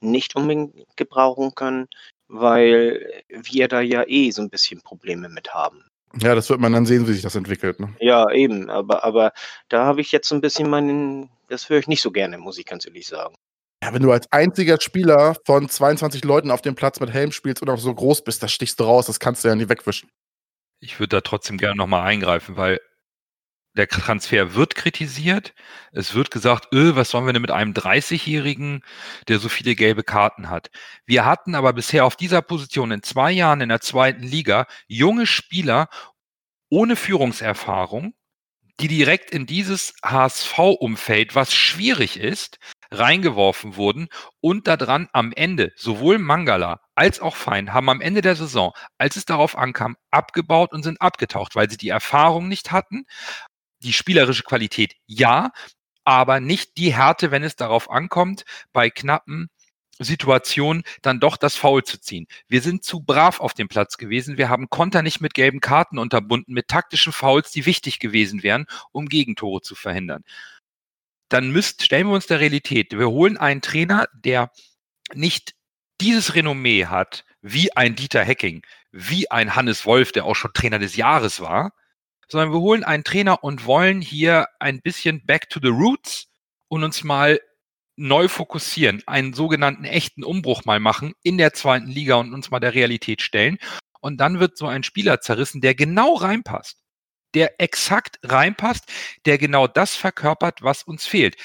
nicht 0.00 0.36
unbedingt 0.36 0.86
gebrauchen 0.96 1.54
können, 1.54 1.88
weil 2.28 3.24
wir 3.28 3.68
da 3.68 3.80
ja 3.80 4.04
eh 4.06 4.30
so 4.30 4.42
ein 4.42 4.50
bisschen 4.50 4.80
Probleme 4.82 5.28
mit 5.28 5.52
haben. 5.52 5.84
Ja, 6.18 6.34
das 6.34 6.50
wird 6.50 6.60
man 6.60 6.72
dann 6.72 6.86
sehen, 6.86 7.06
wie 7.06 7.12
sich 7.12 7.22
das 7.22 7.36
entwickelt. 7.36 7.78
Ne? 7.78 7.94
Ja, 8.00 8.30
eben, 8.30 8.68
aber, 8.70 9.04
aber 9.04 9.32
da 9.68 9.84
habe 9.84 10.00
ich 10.00 10.10
jetzt 10.10 10.28
so 10.28 10.34
ein 10.34 10.40
bisschen 10.40 10.68
meinen, 10.68 11.30
das 11.48 11.68
höre 11.68 11.78
ich 11.78 11.88
nicht 11.88 12.02
so 12.02 12.10
gerne, 12.10 12.38
muss 12.38 12.58
ich 12.58 12.66
ganz 12.66 12.86
ehrlich 12.86 13.06
sagen. 13.06 13.34
Ja, 13.82 13.94
wenn 13.94 14.02
du 14.02 14.12
als 14.12 14.30
einziger 14.30 14.78
Spieler 14.80 15.36
von 15.46 15.68
22 15.68 16.24
Leuten 16.24 16.50
auf 16.50 16.60
dem 16.60 16.74
Platz 16.74 17.00
mit 17.00 17.10
Helm 17.10 17.32
spielst 17.32 17.62
und 17.62 17.70
auch 17.70 17.78
so 17.78 17.94
groß 17.94 18.24
bist, 18.24 18.42
da 18.42 18.48
stichst 18.48 18.78
du 18.78 18.84
raus, 18.84 19.06
das 19.06 19.20
kannst 19.20 19.42
du 19.42 19.48
ja 19.48 19.54
nie 19.54 19.68
wegwischen. 19.68 20.10
Ich 20.80 20.98
würde 20.98 21.16
da 21.16 21.20
trotzdem 21.22 21.56
gerne 21.56 21.76
nochmal 21.76 22.06
eingreifen, 22.06 22.56
weil 22.56 22.80
der 23.76 23.88
Transfer 23.88 24.54
wird 24.54 24.74
kritisiert. 24.74 25.54
Es 25.92 26.14
wird 26.14 26.30
gesagt, 26.30 26.68
öh, 26.74 26.96
was 26.96 27.10
sollen 27.10 27.26
wir 27.26 27.32
denn 27.32 27.42
mit 27.42 27.52
einem 27.52 27.72
30-Jährigen, 27.72 28.82
der 29.28 29.38
so 29.38 29.48
viele 29.48 29.74
gelbe 29.74 30.02
Karten 30.02 30.50
hat. 30.50 30.70
Wir 31.06 31.24
hatten 31.24 31.54
aber 31.54 31.72
bisher 31.72 32.04
auf 32.04 32.16
dieser 32.16 32.42
Position 32.42 32.90
in 32.90 33.02
zwei 33.02 33.30
Jahren 33.30 33.60
in 33.60 33.68
der 33.68 33.80
zweiten 33.80 34.24
Liga 34.24 34.66
junge 34.88 35.26
Spieler 35.26 35.88
ohne 36.68 36.96
Führungserfahrung, 36.96 38.14
die 38.80 38.88
direkt 38.88 39.30
in 39.30 39.46
dieses 39.46 39.94
HSV-Umfeld, 40.04 41.34
was 41.34 41.54
schwierig 41.54 42.18
ist, 42.18 42.58
reingeworfen 42.90 43.76
wurden 43.76 44.08
und 44.40 44.66
daran 44.66 45.08
am 45.12 45.32
Ende 45.32 45.72
sowohl 45.76 46.18
Mangala 46.18 46.80
als 46.94 47.20
auch 47.20 47.36
Fein 47.36 47.72
haben 47.72 47.88
am 47.88 48.00
Ende 48.00 48.20
der 48.20 48.36
Saison, 48.36 48.72
als 48.98 49.16
es 49.16 49.24
darauf 49.24 49.56
ankam, 49.56 49.96
abgebaut 50.10 50.72
und 50.72 50.82
sind 50.82 51.00
abgetaucht, 51.00 51.54
weil 51.56 51.70
sie 51.70 51.76
die 51.76 51.88
Erfahrung 51.88 52.48
nicht 52.48 52.72
hatten, 52.72 53.06
die 53.82 53.92
spielerische 53.92 54.42
Qualität 54.42 54.94
ja, 55.06 55.50
aber 56.04 56.40
nicht 56.40 56.76
die 56.76 56.94
Härte, 56.94 57.30
wenn 57.30 57.44
es 57.44 57.56
darauf 57.56 57.90
ankommt, 57.90 58.44
bei 58.72 58.90
knappen 58.90 59.48
Situationen 60.00 60.82
dann 61.02 61.20
doch 61.20 61.36
das 61.36 61.56
Foul 61.56 61.84
zu 61.84 62.00
ziehen. 62.00 62.26
Wir 62.48 62.62
sind 62.62 62.84
zu 62.84 63.00
brav 63.00 63.40
auf 63.40 63.52
dem 63.54 63.68
Platz 63.68 63.98
gewesen. 63.98 64.38
Wir 64.38 64.48
haben 64.48 64.70
Konter 64.70 65.02
nicht 65.02 65.20
mit 65.20 65.34
gelben 65.34 65.60
Karten 65.60 65.98
unterbunden, 65.98 66.54
mit 66.54 66.68
taktischen 66.68 67.12
Fouls, 67.12 67.50
die 67.50 67.66
wichtig 67.66 67.98
gewesen 67.98 68.42
wären, 68.42 68.66
um 68.92 69.06
Gegentore 69.06 69.60
zu 69.60 69.74
verhindern. 69.74 70.24
Dann 71.30 71.50
müsst, 71.50 71.82
stellen 71.82 72.08
wir 72.08 72.14
uns 72.14 72.26
der 72.26 72.40
Realität. 72.40 72.92
Wir 72.92 73.08
holen 73.08 73.38
einen 73.38 73.62
Trainer, 73.62 74.06
der 74.12 74.50
nicht 75.14 75.54
dieses 76.00 76.34
Renommee 76.34 76.86
hat, 76.86 77.24
wie 77.40 77.74
ein 77.74 77.94
Dieter 77.94 78.22
Hecking, 78.22 78.62
wie 78.92 79.30
ein 79.30 79.54
Hannes 79.54 79.86
Wolf, 79.86 80.12
der 80.12 80.24
auch 80.24 80.36
schon 80.36 80.52
Trainer 80.52 80.78
des 80.78 80.96
Jahres 80.96 81.40
war, 81.40 81.72
sondern 82.28 82.52
wir 82.52 82.60
holen 82.60 82.84
einen 82.84 83.04
Trainer 83.04 83.42
und 83.42 83.64
wollen 83.64 84.00
hier 84.00 84.46
ein 84.58 84.82
bisschen 84.82 85.24
back 85.24 85.48
to 85.48 85.60
the 85.62 85.68
roots 85.68 86.28
und 86.68 86.84
uns 86.84 87.04
mal 87.04 87.40
neu 87.96 88.28
fokussieren, 88.28 89.02
einen 89.06 89.34
sogenannten 89.34 89.84
echten 89.84 90.24
Umbruch 90.24 90.64
mal 90.64 90.80
machen 90.80 91.12
in 91.22 91.38
der 91.38 91.52
zweiten 91.52 91.88
Liga 91.88 92.16
und 92.16 92.32
uns 92.34 92.50
mal 92.50 92.60
der 92.60 92.74
Realität 92.74 93.22
stellen. 93.22 93.58
Und 94.00 94.18
dann 94.18 94.40
wird 94.40 94.56
so 94.56 94.66
ein 94.66 94.82
Spieler 94.82 95.20
zerrissen, 95.20 95.60
der 95.60 95.74
genau 95.74 96.14
reinpasst, 96.14 96.79
der 97.34 97.60
exakt 97.60 98.18
reinpasst, 98.22 98.84
der 99.26 99.38
genau 99.38 99.66
das 99.66 99.94
verkörpert, 99.94 100.62
was 100.62 100.82
uns 100.82 101.06
fehlt. 101.06 101.36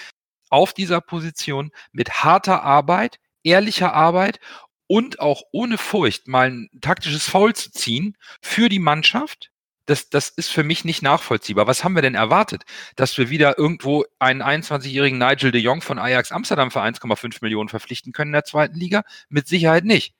Auf 0.50 0.74
dieser 0.74 1.01
Position 1.01 1.72
mit 1.92 2.24
harter 2.24 2.63
Arbeit, 2.63 3.20
ehrlicher 3.44 3.94
Arbeit 3.94 4.39
und 4.88 5.20
auch 5.20 5.44
ohne 5.51 5.77
Furcht 5.77 6.27
mal 6.27 6.50
ein 6.50 6.70
taktisches 6.82 7.27
Foul 7.27 7.56
zu 7.56 7.72
ziehen 7.72 8.18
für 8.42 8.70
die 8.70 8.80
Mannschaft, 8.80 9.51
das, 9.86 10.10
das 10.10 10.30
ist 10.30 10.50
für 10.50 10.63
mich 10.63 10.84
nicht 10.84 11.01
nachvollziehbar. 11.04 11.68
Was 11.68 11.84
haben 11.84 11.94
wir 11.94 12.01
denn 12.01 12.15
erwartet? 12.15 12.63
Dass 12.96 13.18
wir 13.18 13.30
wieder 13.30 13.58
irgendwo 13.58 14.04
einen 14.20 14.42
21-jährigen 14.42 15.20
Nigel 15.20 15.51
de 15.51 15.62
Jong 15.62 15.82
von 15.82 16.00
Ajax 16.00 16.32
Amsterdam 16.32 16.72
für 16.72 16.82
1,5 16.82 17.38
Millionen 17.42 17.70
verpflichten 17.70 18.12
können 18.12 18.30
in 18.30 18.34
der 18.34 18.46
zweiten 18.46 18.75
Liga? 18.75 19.04
Mit 19.30 19.48
Sicherheit 19.48 19.86
nicht. 19.86 20.15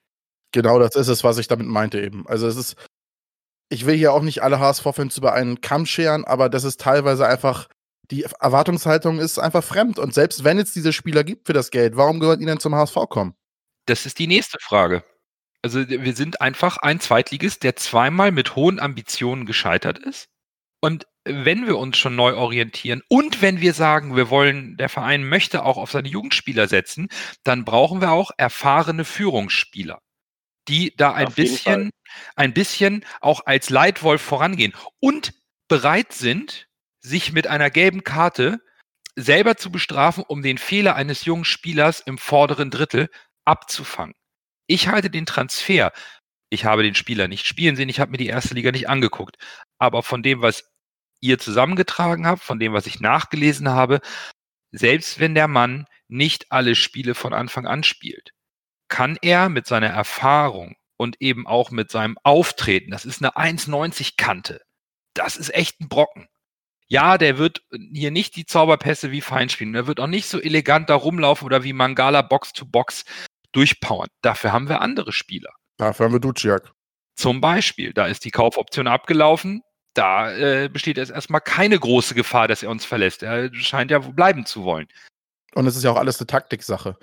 Genau, 0.52 0.78
das 0.78 0.94
ist 0.94 1.08
es, 1.08 1.24
was 1.24 1.38
ich 1.38 1.48
damit 1.48 1.66
meinte 1.66 2.00
eben. 2.00 2.26
Also 2.28 2.46
es 2.46 2.56
ist, 2.56 2.76
ich 3.68 3.86
will 3.86 3.96
hier 3.96 4.12
auch 4.12 4.22
nicht 4.22 4.42
alle 4.42 4.60
HSV-Fans 4.60 5.16
über 5.18 5.32
einen 5.32 5.60
Kamm 5.60 5.86
scheren, 5.86 6.24
aber 6.24 6.48
das 6.48 6.64
ist 6.64 6.80
teilweise 6.80 7.26
einfach, 7.26 7.68
die 8.10 8.22
Erwartungshaltung 8.22 9.18
ist 9.18 9.38
einfach 9.38 9.64
fremd. 9.64 9.98
Und 9.98 10.14
selbst 10.14 10.44
wenn 10.44 10.58
es 10.58 10.72
diese 10.72 10.92
Spieler 10.92 11.24
gibt 11.24 11.46
für 11.46 11.52
das 11.52 11.70
Geld, 11.70 11.96
warum 11.96 12.20
gehört 12.20 12.40
ihnen 12.40 12.60
zum 12.60 12.74
HSV 12.74 12.96
kommen? 13.08 13.34
Das 13.86 14.06
ist 14.06 14.18
die 14.18 14.26
nächste 14.26 14.58
Frage. 14.60 15.02
Also 15.62 15.88
wir 15.88 16.14
sind 16.14 16.40
einfach 16.40 16.76
ein 16.76 17.00
Zweitligist, 17.00 17.64
der 17.64 17.76
zweimal 17.76 18.30
mit 18.30 18.54
hohen 18.54 18.78
Ambitionen 18.78 19.46
gescheitert 19.46 19.98
ist. 19.98 20.28
Und 20.80 21.06
wenn 21.24 21.66
wir 21.66 21.78
uns 21.78 21.96
schon 21.98 22.14
neu 22.14 22.34
orientieren 22.36 23.02
und 23.08 23.42
wenn 23.42 23.60
wir 23.60 23.74
sagen, 23.74 24.14
wir 24.14 24.30
wollen, 24.30 24.76
der 24.76 24.88
Verein 24.88 25.28
möchte 25.28 25.64
auch 25.64 25.76
auf 25.76 25.90
seine 25.90 26.08
Jugendspieler 26.08 26.68
setzen, 26.68 27.08
dann 27.42 27.64
brauchen 27.64 28.00
wir 28.00 28.12
auch 28.12 28.30
erfahrene 28.36 29.04
Führungsspieler, 29.04 30.00
die 30.68 30.94
da 30.96 31.12
ein 31.12 31.32
bisschen, 31.32 31.90
ein 32.34 32.52
bisschen 32.52 33.04
auch 33.20 33.46
als 33.46 33.70
Leitwolf 33.70 34.22
vorangehen 34.22 34.74
und 35.00 35.34
bereit 35.68 36.12
sind, 36.12 36.68
sich 37.00 37.32
mit 37.32 37.46
einer 37.46 37.70
gelben 37.70 38.04
Karte 38.04 38.60
selber 39.16 39.56
zu 39.56 39.70
bestrafen, 39.70 40.24
um 40.26 40.42
den 40.42 40.58
Fehler 40.58 40.94
eines 40.94 41.24
jungen 41.24 41.44
Spielers 41.44 42.00
im 42.00 42.18
vorderen 42.18 42.70
Drittel 42.70 43.08
abzufangen. 43.44 44.14
Ich 44.66 44.88
halte 44.88 45.10
den 45.10 45.26
Transfer, 45.26 45.92
ich 46.50 46.64
habe 46.64 46.82
den 46.82 46.94
Spieler 46.94 47.28
nicht 47.28 47.46
spielen 47.46 47.76
sehen, 47.76 47.88
ich 47.88 48.00
habe 48.00 48.10
mir 48.10 48.18
die 48.18 48.26
erste 48.26 48.54
Liga 48.54 48.72
nicht 48.72 48.88
angeguckt, 48.88 49.36
aber 49.78 50.02
von 50.02 50.22
dem, 50.22 50.42
was 50.42 50.64
ihr 51.20 51.38
zusammengetragen 51.38 52.26
habt, 52.26 52.42
von 52.42 52.58
dem, 52.58 52.72
was 52.72 52.86
ich 52.86 53.00
nachgelesen 53.00 53.68
habe, 53.68 54.00
selbst 54.72 55.18
wenn 55.18 55.34
der 55.34 55.48
Mann 55.48 55.86
nicht 56.08 56.52
alle 56.52 56.74
Spiele 56.74 57.14
von 57.14 57.32
Anfang 57.32 57.66
an 57.66 57.82
spielt, 57.82 58.32
kann 58.88 59.18
er 59.20 59.48
mit 59.48 59.66
seiner 59.66 59.88
Erfahrung 59.88 60.76
und 60.96 61.20
eben 61.20 61.46
auch 61.46 61.70
mit 61.70 61.90
seinem 61.90 62.16
Auftreten, 62.22 62.90
das 62.90 63.04
ist 63.04 63.22
eine 63.22 63.36
1,90 63.36 64.14
Kante, 64.16 64.60
das 65.14 65.36
ist 65.36 65.54
echt 65.54 65.80
ein 65.80 65.88
Brocken. 65.88 66.28
Ja, 66.88 67.18
der 67.18 67.38
wird 67.38 67.62
hier 67.70 68.12
nicht 68.12 68.36
die 68.36 68.46
Zauberpässe 68.46 69.10
wie 69.10 69.20
Fein 69.20 69.48
spielen. 69.48 69.72
Der 69.72 69.88
wird 69.88 69.98
auch 69.98 70.06
nicht 70.06 70.28
so 70.28 70.40
elegant 70.40 70.88
da 70.88 70.94
rumlaufen 70.94 71.44
oder 71.44 71.64
wie 71.64 71.72
Mangala 71.72 72.22
Box 72.22 72.52
to 72.52 72.64
Box 72.64 73.04
durchpowern. 73.50 74.08
Dafür 74.22 74.52
haben 74.52 74.68
wir 74.68 74.80
andere 74.80 75.12
Spieler. 75.12 75.50
Dafür 75.78 76.06
haben 76.06 76.12
wir 76.12 76.20
Duciak. 76.20 76.70
Zum 77.16 77.40
Beispiel, 77.40 77.92
da 77.92 78.06
ist 78.06 78.24
die 78.24 78.30
Kaufoption 78.30 78.86
abgelaufen. 78.86 79.62
Da 79.94 80.30
äh, 80.32 80.68
besteht 80.68 80.98
jetzt 80.98 81.10
erstmal 81.10 81.40
keine 81.40 81.78
große 81.78 82.14
Gefahr, 82.14 82.46
dass 82.46 82.62
er 82.62 82.70
uns 82.70 82.84
verlässt. 82.84 83.22
Er 83.22 83.52
scheint 83.54 83.90
ja 83.90 83.98
bleiben 83.98 84.46
zu 84.46 84.62
wollen. 84.62 84.86
Und 85.54 85.66
es 85.66 85.74
ist 85.74 85.82
ja 85.82 85.90
auch 85.90 85.96
alles 85.96 86.20
eine 86.20 86.26
Taktiksache. 86.26 86.98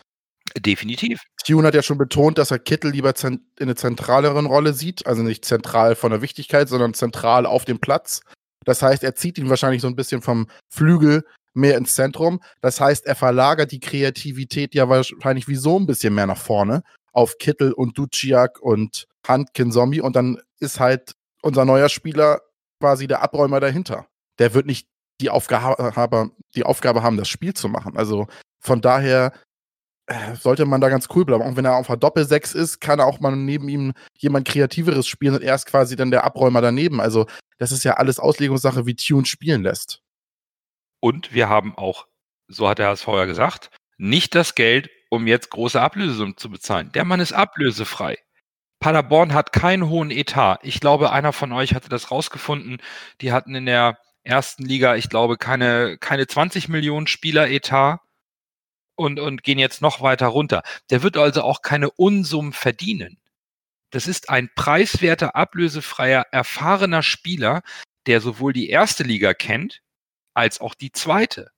Definitiv. 0.57 1.22
Tune 1.45 1.67
hat 1.67 1.74
ja 1.74 1.81
schon 1.81 1.98
betont, 1.98 2.38
dass 2.38 2.51
er 2.51 2.60
Kittel 2.60 2.91
lieber 2.91 3.13
in 3.24 3.41
einer 3.60 3.75
zentraleren 3.75 4.45
Rolle 4.45 4.74
sieht. 4.74 5.05
Also 5.07 5.24
nicht 5.24 5.45
zentral 5.45 5.95
von 5.95 6.12
der 6.12 6.22
Wichtigkeit, 6.22 6.69
sondern 6.69 6.93
zentral 6.93 7.45
auf 7.45 7.65
dem 7.65 7.79
Platz. 7.79 8.22
Das 8.65 8.81
heißt, 8.81 9.03
er 9.03 9.15
zieht 9.15 9.38
ihn 9.38 9.50
wahrscheinlich 9.50 9.81
so 9.81 9.88
ein 9.88 9.95
bisschen 9.95 10.22
vom 10.22 10.48
Flügel 10.69 11.24
mehr 11.53 11.77
ins 11.77 11.95
Zentrum. 11.95 12.39
Das 12.62 12.79
heißt, 12.79 13.05
er 13.05 13.15
verlagert 13.15 13.72
die 13.72 13.79
Kreativität 13.79 14.74
ja 14.74 14.89
wahrscheinlich 14.89 15.48
wie 15.48 15.55
so 15.55 15.79
ein 15.79 15.86
bisschen 15.86 16.13
mehr 16.13 16.27
nach 16.27 16.38
vorne 16.38 16.83
auf 17.12 17.38
Kittel 17.38 17.74
und 17.74 17.98
Duciak 17.98 18.60
und 18.60 19.07
Handkin 19.27 19.72
Zombie 19.72 20.01
und 20.01 20.15
dann 20.15 20.41
ist 20.60 20.79
halt 20.79 21.13
unser 21.41 21.65
neuer 21.65 21.89
Spieler 21.89 22.41
quasi 22.79 23.07
der 23.07 23.22
Abräumer 23.22 23.60
dahinter. 23.60 24.07
Der 24.39 24.53
wird 24.53 24.65
nicht 24.65 24.88
die 25.22 25.29
Aufgabe, 25.29 26.31
die 26.55 26.63
Aufgabe 26.63 27.03
haben, 27.03 27.17
das 27.17 27.29
Spiel 27.29 27.53
zu 27.53 27.69
machen. 27.69 27.95
Also 27.95 28.27
von 28.60 28.81
daher 28.81 29.31
sollte 30.39 30.65
man 30.65 30.81
da 30.81 30.89
ganz 30.89 31.07
cool 31.15 31.25
bleiben. 31.25 31.43
Auch 31.43 31.55
wenn 31.55 31.65
er 31.65 31.77
auf 31.77 31.89
einer 31.89 31.98
Doppel-6 31.98 32.55
ist, 32.55 32.79
kann 32.81 33.00
auch 33.00 33.19
mal 33.19 33.36
neben 33.36 33.69
ihm 33.69 33.93
jemand 34.17 34.48
Kreativeres 34.48 35.07
spielen 35.07 35.36
und 35.36 35.43
er 35.43 35.55
ist 35.55 35.65
quasi 35.65 35.95
dann 35.95 36.12
der 36.12 36.24
Abräumer 36.24 36.62
daneben. 36.62 37.00
Also 37.00 37.25
das 37.57 37.72
ist 37.72 37.83
ja 37.83 37.93
alles 37.93 38.19
Auslegungssache, 38.19 38.86
wie 38.86 38.95
Tune 38.95 39.25
spielen 39.25 39.63
lässt. 39.63 40.01
Und 41.00 41.33
wir 41.33 41.50
haben 41.50 41.77
auch, 41.77 42.07
so 42.48 42.67
hat 42.67 42.79
der 42.79 42.89
HSV 42.89 43.07
ja 43.07 43.25
gesagt, 43.25 43.69
nicht 43.98 44.36
das 44.36 44.55
Geld, 44.55 44.89
um 45.10 45.27
jetzt 45.27 45.50
große 45.51 45.79
Ablösesummen 45.79 46.38
zu 46.38 46.50
bezahlen. 46.50 46.91
Der 46.93 47.05
Mann 47.05 47.19
ist 47.19 47.33
ablösefrei. 47.33 48.17
Paderborn 48.79 49.33
hat 49.33 49.53
keinen 49.53 49.88
hohen 49.88 50.12
Etat. 50.12 50.60
Ich 50.63 50.81
glaube, 50.81 51.12
einer 51.12 51.31
von 51.31 51.53
euch 51.53 51.74
hatte 51.74 51.88
das 51.88 52.12
rausgefunden. 52.12 52.81
Die 53.22 53.31
hatten 53.31 53.55
in 53.55 53.65
der 53.65 53.98
ersten 54.24 54.65
Liga, 54.65 54.95
ich 54.95 55.10
glaube, 55.10 55.38
keine, 55.38 55.98
keine 55.98 56.27
20 56.27 56.67
Millionen 56.67 57.07
Spieler 57.07 57.50
Etat 57.50 58.00
und, 58.95 59.19
und 59.19 59.43
gehen 59.43 59.59
jetzt 59.59 59.81
noch 59.81 60.01
weiter 60.01 60.27
runter. 60.27 60.63
Der 60.89 61.03
wird 61.03 61.17
also 61.17 61.41
auch 61.41 61.62
keine 61.62 61.91
Unsummen 61.91 62.53
verdienen. 62.53 63.17
Das 63.91 64.07
ist 64.07 64.29
ein 64.29 64.50
preiswerter, 64.55 65.35
ablösefreier, 65.35 66.25
erfahrener 66.31 67.03
Spieler, 67.03 67.62
der 68.07 68.21
sowohl 68.21 68.53
die 68.53 68.69
erste 68.69 69.03
Liga 69.03 69.33
kennt, 69.33 69.81
als 70.33 70.59
auch 70.59 70.73
die 70.73 70.91
zweite. 70.91 71.51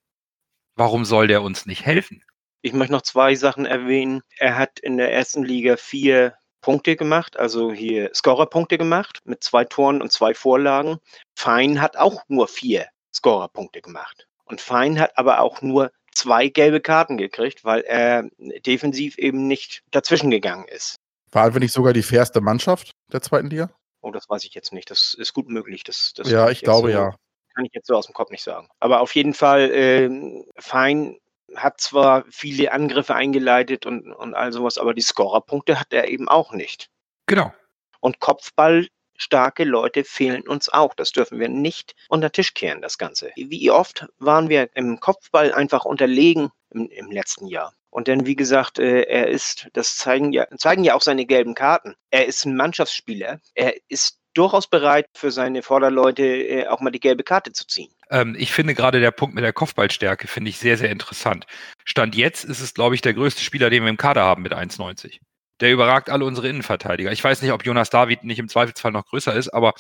Warum 0.76 1.06
soll 1.06 1.28
der 1.28 1.42
uns 1.42 1.66
nicht 1.66 1.86
helfen? 1.86 2.24
Ich 2.62 2.74
möchte 2.74 2.92
noch 2.92 3.04
zwei 3.04 3.36
Sachen 3.36 3.66
erwähnen. 3.66 4.22
Er 4.38 4.58
hat 4.58 4.80
in 4.80 4.98
der 4.98 5.14
ersten 5.14 5.44
Liga 5.44 5.78
vier 5.78 6.36
Punkte 6.62 6.96
gemacht, 6.96 7.38
also 7.38 7.72
hier 7.72 8.10
Scorerpunkte 8.14 8.78
gemacht 8.78 9.20
mit 9.24 9.44
zwei 9.44 9.66
Toren 9.66 10.02
und 10.02 10.12
zwei 10.12 10.34
Vorlagen. 10.34 10.98
Fein 11.36 11.80
hat 11.80 11.96
auch 11.96 12.24
nur 12.28 12.48
vier 12.48 12.88
Scorerpunkte 13.14 13.82
gemacht. 13.82 14.28
Und 14.46 14.62
Fein 14.62 15.00
hat 15.00 15.18
aber 15.18 15.40
auch 15.40 15.62
nur 15.62 15.92
zwei 16.26 16.48
gelbe 16.48 16.82
Karten 16.82 17.18
gekriegt, 17.18 17.64
weil 17.64 17.82
er 17.82 18.28
defensiv 18.66 19.18
eben 19.18 19.48
nicht 19.48 19.84
dazwischen 19.92 20.32
gegangen 20.32 20.68
ist. 20.68 20.96
Waren 21.32 21.54
wir 21.54 21.60
nicht 21.60 21.74
sogar 21.74 21.94
die 21.94 22.04
fairste 22.04 22.42
Mannschaft 22.42 22.92
der 23.12 23.22
zweiten 23.22 23.50
Liga? 23.50 23.70
Oh, 24.02 24.12
das 24.12 24.28
weiß 24.30 24.44
ich 24.46 24.54
jetzt 24.54 24.74
nicht. 24.74 24.90
Das 24.90 25.16
ist 25.18 25.34
gut 25.34 25.50
möglich. 25.50 25.84
Das, 25.84 26.14
das 26.16 26.30
ja, 26.30 26.44
kann 26.44 26.52
ich 26.52 26.62
glaube 26.62 26.92
so, 26.92 26.98
ja. 26.98 27.16
Kann 27.56 27.66
ich 27.66 27.74
jetzt 27.74 27.88
so 27.88 27.96
aus 27.96 28.08
dem 28.08 28.14
Kopf 28.14 28.32
nicht 28.32 28.44
sagen. 28.44 28.68
Aber 28.80 29.02
auf 29.02 29.16
jeden 29.16 29.34
Fall, 29.34 29.70
ähm, 29.72 30.46
Fein 30.58 31.18
hat 31.56 31.80
zwar 31.80 32.26
viele 32.30 32.72
Angriffe 32.72 33.16
eingeleitet 33.16 33.86
und, 33.86 34.12
und 34.12 34.34
all 34.34 34.52
sowas, 34.52 34.78
aber 34.78 34.94
die 34.94 35.02
Scorerpunkte 35.02 35.80
hat 35.80 35.94
er 35.94 36.10
eben 36.10 36.28
auch 36.28 36.52
nicht. 36.52 36.90
Genau. 37.28 37.54
Und 38.02 38.20
Kopfball 38.20 38.88
starke 39.18 39.64
Leute 39.64 40.04
fehlen 40.04 40.48
uns 40.48 40.70
auch. 40.70 40.94
Das 40.94 41.12
dürfen 41.12 41.40
wir 41.40 41.50
nicht 41.50 41.96
unter 42.10 42.32
Tisch 42.32 42.54
kehren, 42.54 42.82
das 42.82 42.98
Ganze. 42.98 43.32
Wie 43.36 43.72
oft 43.72 44.08
waren 44.20 44.50
wir 44.50 44.70
im 44.76 45.00
Kopfball 45.00 45.54
einfach 45.54 45.86
unterlegen 45.86 46.52
im, 46.72 46.90
im 46.90 47.12
letzten 47.12 47.48
Jahr? 47.48 47.74
Und 47.90 48.10
dann, 48.10 48.26
wie 48.26 48.36
gesagt, 48.36 48.78
äh, 48.78 49.04
er 49.04 49.28
ist, 49.28 49.70
das 49.72 49.96
zeigen 49.96 50.34
ja, 50.34 50.46
zeigen 50.58 50.84
ja 50.84 50.96
auch 50.96 51.02
seine 51.02 51.26
gelben 51.26 51.56
Karten. 51.56 51.96
Er 52.10 52.26
ist 52.26 52.46
ein 52.46 52.58
Mannschaftsspieler. 52.58 53.40
Er 53.54 53.74
ist 53.88 54.20
durchaus 54.34 54.68
bereit, 54.68 55.08
für 55.14 55.32
seine 55.32 55.64
Vorderleute 55.64 56.24
äh, 56.24 56.68
auch 56.68 56.82
mal 56.82 56.92
die 56.92 57.00
gelbe 57.00 57.24
Karte 57.24 57.54
zu 57.54 57.66
ziehen. 57.66 57.90
Ähm, 58.10 58.36
ich 58.38 58.52
finde 58.52 58.76
gerade 58.76 59.00
der 59.00 59.12
Punkt 59.12 59.34
mit 59.34 59.44
der 59.44 59.54
Kopfballstärke 59.54 60.28
finde 60.28 60.50
ich 60.50 60.58
sehr, 60.58 60.78
sehr 60.78 60.92
interessant. 60.92 61.46
Stand 61.86 62.16
jetzt 62.16 62.44
ist 62.44 62.60
es, 62.60 62.74
glaube 62.74 62.96
ich, 62.96 63.02
der 63.02 63.14
größte 63.14 63.42
Spieler, 63.42 63.70
den 63.70 63.84
wir 63.84 63.90
im 63.90 63.98
Kader 63.98 64.24
haben 64.24 64.44
mit 64.44 64.54
1,90. 64.54 65.20
Der 65.62 65.72
überragt 65.72 66.10
alle 66.10 66.26
unsere 66.26 66.50
Innenverteidiger. 66.50 67.12
Ich 67.12 67.24
weiß 67.24 67.42
nicht, 67.42 67.52
ob 67.52 67.66
Jonas 67.66 67.90
David 67.90 68.24
nicht 68.24 68.40
im 68.40 68.50
Zweifelsfall 68.50 68.92
noch 68.92 69.06
größer 69.06 69.34
ist, 69.34 69.50
aber 69.50 69.74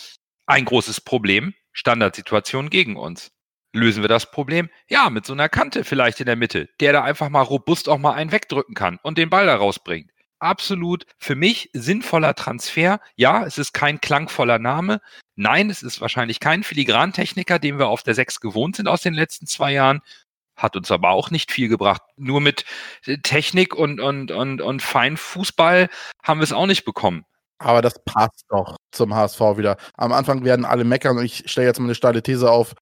ein 0.46 0.65
großes 0.65 1.01
Problem, 1.01 1.53
Standardsituation 1.74 2.70
gegen 2.70 2.96
uns. 2.96 3.32
Lösen 3.74 4.03
wir 4.03 4.08
das 4.08 4.32
Problem? 4.32 4.70
Ja, 4.88 5.10
mit 5.10 5.25
so 5.25 5.34
einer 5.34 5.50
Kante 5.50 5.84
vielleicht 5.84 6.22
in 6.22 6.27
der 6.27 6.38
Mitte, 6.38 6.70
der 6.79 6.94
da 6.94 7.03
einfach 7.03 7.27
mal 7.27 7.41
robust 7.41 7.89
auch 7.89 7.98
mal 7.98 8.13
einen 8.13 8.32
wegdrücken 8.32 8.74
kann 8.74 9.00
und 9.03 9.17
den 9.17 9.29
Ball 9.29 9.48
da 9.48 9.55
rausbringt. 9.58 10.12
Absolut 10.39 11.05
für 11.17 11.36
mich 11.36 11.70
sinnvoller 11.74 12.36
Transfer. 12.36 13.01
Ja, 13.15 13.46
es 13.46 13.58
ist 13.58 13.74
kein 13.74 14.00
klangvoller 14.00 14.60
Name. 14.60 15.01
Nein, 15.36 15.70
es 15.70 15.84
ist 15.84 16.00
wahrscheinlich 16.00 16.39
kein 16.39 16.63
Filigrantechniker, 16.63 17.60
den 17.60 17.79
wir 17.79 17.88
auf 17.88 18.03
der 18.03 18.15
6 18.15 18.39
gewohnt 18.39 18.77
sind 18.77 18.88
aus 18.88 19.01
den 19.01 19.13
letzten 19.13 19.48
zwei 19.48 19.74
Jahren. 19.74 20.01
Hat 20.55 20.75
uns 20.75 20.91
aber 20.91 21.09
auch 21.09 21.31
nicht 21.31 21.51
viel 21.51 21.67
gebracht. 21.67 22.01
Nur 22.17 22.41
mit 22.41 22.65
Technik 23.24 23.75
und, 23.75 24.00
und, 24.00 24.31
und, 24.31 24.62
und 24.62 24.81
Feinfußball 24.81 25.89
haben 26.24 26.39
wir 26.39 26.45
es 26.45 26.53
auch 26.53 26.67
nicht 26.67 26.85
bekommen. 26.85 27.25
Aber 27.57 27.81
das 27.81 28.03
passt 28.03 28.45
doch 28.50 28.75
zum 28.91 29.15
HSV 29.15 29.39
wieder. 29.57 29.77
Am 29.95 30.12
Anfang 30.12 30.43
werden 30.43 30.65
alle 30.65 30.83
meckern 30.83 31.17
und 31.17 31.25
ich 31.25 31.50
stelle 31.50 31.67
jetzt 31.67 31.79
mal 31.79 31.85
eine 31.85 31.95
steile 31.95 32.21
These 32.21 32.51
auf 32.51 32.75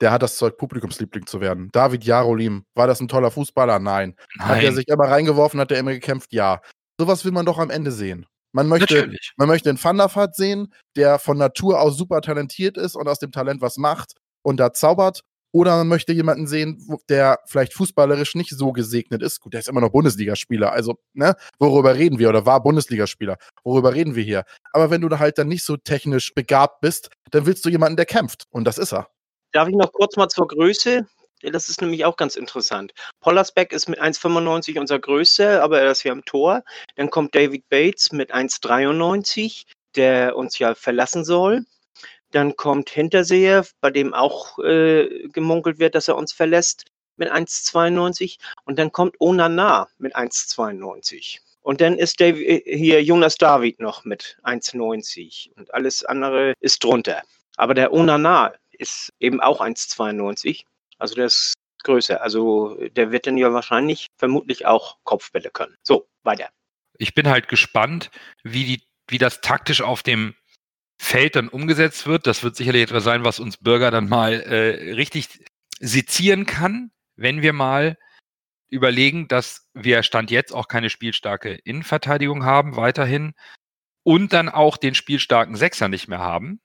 der 0.00 0.12
hat 0.12 0.22
das 0.22 0.36
Zeug, 0.36 0.56
Publikumsliebling 0.56 1.26
zu 1.26 1.40
werden. 1.40 1.70
David 1.72 2.04
Jarolim, 2.04 2.64
war 2.74 2.86
das 2.86 3.00
ein 3.00 3.08
toller 3.08 3.30
Fußballer? 3.30 3.78
Nein. 3.78 4.14
Nein. 4.36 4.48
Hat 4.48 4.62
er 4.62 4.72
sich 4.72 4.88
immer 4.88 5.08
reingeworfen, 5.08 5.60
hat 5.60 5.72
er 5.72 5.78
immer 5.78 5.92
gekämpft? 5.92 6.32
Ja. 6.32 6.60
Sowas 7.00 7.24
will 7.24 7.32
man 7.32 7.46
doch 7.46 7.58
am 7.58 7.70
Ende 7.70 7.92
sehen. 7.92 8.26
Man 8.52 8.66
möchte, 8.66 8.94
Natürlich. 8.94 9.32
man 9.36 9.48
möchte 9.48 9.68
einen 9.68 9.82
Van 9.82 9.98
der 9.98 10.14
Vaart 10.14 10.34
sehen, 10.34 10.72
der 10.96 11.18
von 11.18 11.36
Natur 11.36 11.80
aus 11.80 11.96
super 11.96 12.20
talentiert 12.20 12.76
ist 12.76 12.96
und 12.96 13.08
aus 13.08 13.18
dem 13.18 13.30
Talent 13.30 13.60
was 13.60 13.76
macht 13.76 14.14
und 14.42 14.58
da 14.58 14.72
zaubert. 14.72 15.20
Oder 15.52 15.76
man 15.78 15.88
möchte 15.88 16.12
jemanden 16.12 16.46
sehen, 16.46 16.86
der 17.08 17.40
vielleicht 17.46 17.72
fußballerisch 17.74 18.34
nicht 18.34 18.50
so 18.50 18.72
gesegnet 18.72 19.22
ist. 19.22 19.40
Gut, 19.40 19.54
der 19.54 19.60
ist 19.60 19.68
immer 19.68 19.80
noch 19.80 19.90
Bundesligaspieler. 19.90 20.72
Also, 20.72 20.98
ne, 21.14 21.36
worüber 21.58 21.94
reden 21.94 22.18
wir? 22.18 22.28
Oder 22.28 22.44
war 22.44 22.62
Bundesligaspieler. 22.62 23.36
Worüber 23.64 23.94
reden 23.94 24.14
wir 24.14 24.22
hier? 24.22 24.44
Aber 24.72 24.90
wenn 24.90 25.00
du 25.00 25.08
da 25.08 25.18
halt 25.18 25.38
dann 25.38 25.48
nicht 25.48 25.64
so 25.64 25.76
technisch 25.76 26.34
begabt 26.34 26.80
bist, 26.80 27.10
dann 27.30 27.46
willst 27.46 27.64
du 27.64 27.70
jemanden, 27.70 27.96
der 27.96 28.06
kämpft. 28.06 28.44
Und 28.50 28.64
das 28.64 28.78
ist 28.78 28.92
er. 28.92 29.08
Darf 29.52 29.68
ich 29.68 29.74
noch 29.74 29.92
kurz 29.92 30.16
mal 30.16 30.28
zur 30.28 30.48
Größe? 30.48 31.06
Das 31.42 31.68
ist 31.68 31.80
nämlich 31.80 32.04
auch 32.04 32.16
ganz 32.16 32.36
interessant. 32.36 32.92
Pollersbeck 33.20 33.72
ist 33.72 33.88
mit 33.88 34.00
1,95 34.00 34.78
unser 34.78 34.98
Größte, 34.98 35.62
aber 35.62 35.80
er 35.80 35.92
ist 35.92 36.02
ja 36.02 36.12
im 36.12 36.24
Tor. 36.24 36.62
Dann 36.96 37.10
kommt 37.10 37.34
David 37.34 37.68
Bates 37.68 38.12
mit 38.12 38.34
1,93, 38.34 39.62
der 39.94 40.36
uns 40.36 40.58
ja 40.58 40.74
verlassen 40.74 41.24
soll. 41.24 41.64
Dann 42.30 42.56
kommt 42.56 42.90
Hinterseher, 42.90 43.66
bei 43.80 43.90
dem 43.90 44.14
auch 44.14 44.58
äh, 44.58 45.28
gemunkelt 45.28 45.78
wird, 45.78 45.94
dass 45.94 46.08
er 46.08 46.16
uns 46.16 46.32
verlässt, 46.32 46.84
mit 47.16 47.30
1,92. 47.30 48.38
Und 48.64 48.78
dann 48.78 48.92
kommt 48.92 49.16
Onana 49.20 49.88
mit 49.98 50.16
1,92. 50.16 51.38
Und 51.60 51.80
dann 51.80 51.98
ist 51.98 52.20
Dav 52.20 52.36
äh, 52.36 52.62
hier 52.64 53.02
Jonas 53.02 53.36
David 53.36 53.80
noch 53.80 54.04
mit 54.04 54.38
1,90. 54.44 55.52
Und 55.54 55.72
alles 55.74 56.04
andere 56.04 56.54
ist 56.60 56.82
drunter. 56.84 57.22
Aber 57.56 57.74
der 57.74 57.92
Onana 57.92 58.54
ist 58.72 59.12
eben 59.18 59.40
auch 59.40 59.60
1,92. 59.60 60.62
Also 60.98 61.14
der 61.14 61.26
ist 61.26 61.54
größer. 61.82 62.22
Also 62.22 62.76
der 62.90 63.12
wird 63.12 63.26
dann 63.26 63.36
ja 63.36 63.52
wahrscheinlich 63.52 64.06
vermutlich 64.16 64.66
auch 64.66 64.98
Kopfbälle 65.04 65.50
können. 65.50 65.76
So, 65.82 66.08
weiter. 66.22 66.48
Ich 66.98 67.14
bin 67.14 67.28
halt 67.28 67.48
gespannt, 67.48 68.10
wie, 68.42 68.64
die, 68.64 68.82
wie 69.08 69.18
das 69.18 69.40
taktisch 69.40 69.82
auf 69.82 70.02
dem 70.02 70.34
Feld 70.98 71.36
dann 71.36 71.48
umgesetzt 71.48 72.06
wird. 72.06 72.26
Das 72.26 72.42
wird 72.42 72.56
sicherlich 72.56 72.82
etwas 72.82 73.04
sein, 73.04 73.24
was 73.24 73.40
uns 73.40 73.56
Bürger 73.56 73.90
dann 73.90 74.08
mal 74.08 74.40
äh, 74.40 74.92
richtig 74.94 75.28
sezieren 75.80 76.44
kann, 76.44 76.90
wenn 77.16 77.42
wir 77.42 77.52
mal 77.52 77.96
überlegen, 78.68 79.28
dass 79.28 79.68
wir 79.74 80.02
Stand 80.02 80.30
jetzt 80.30 80.52
auch 80.52 80.68
keine 80.68 80.90
spielstarke 80.90 81.54
Innenverteidigung 81.64 82.44
haben, 82.44 82.76
weiterhin, 82.76 83.32
und 84.02 84.32
dann 84.32 84.48
auch 84.48 84.76
den 84.76 84.94
spielstarken 84.94 85.56
Sechser 85.56 85.88
nicht 85.88 86.08
mehr 86.08 86.18
haben. 86.18 86.60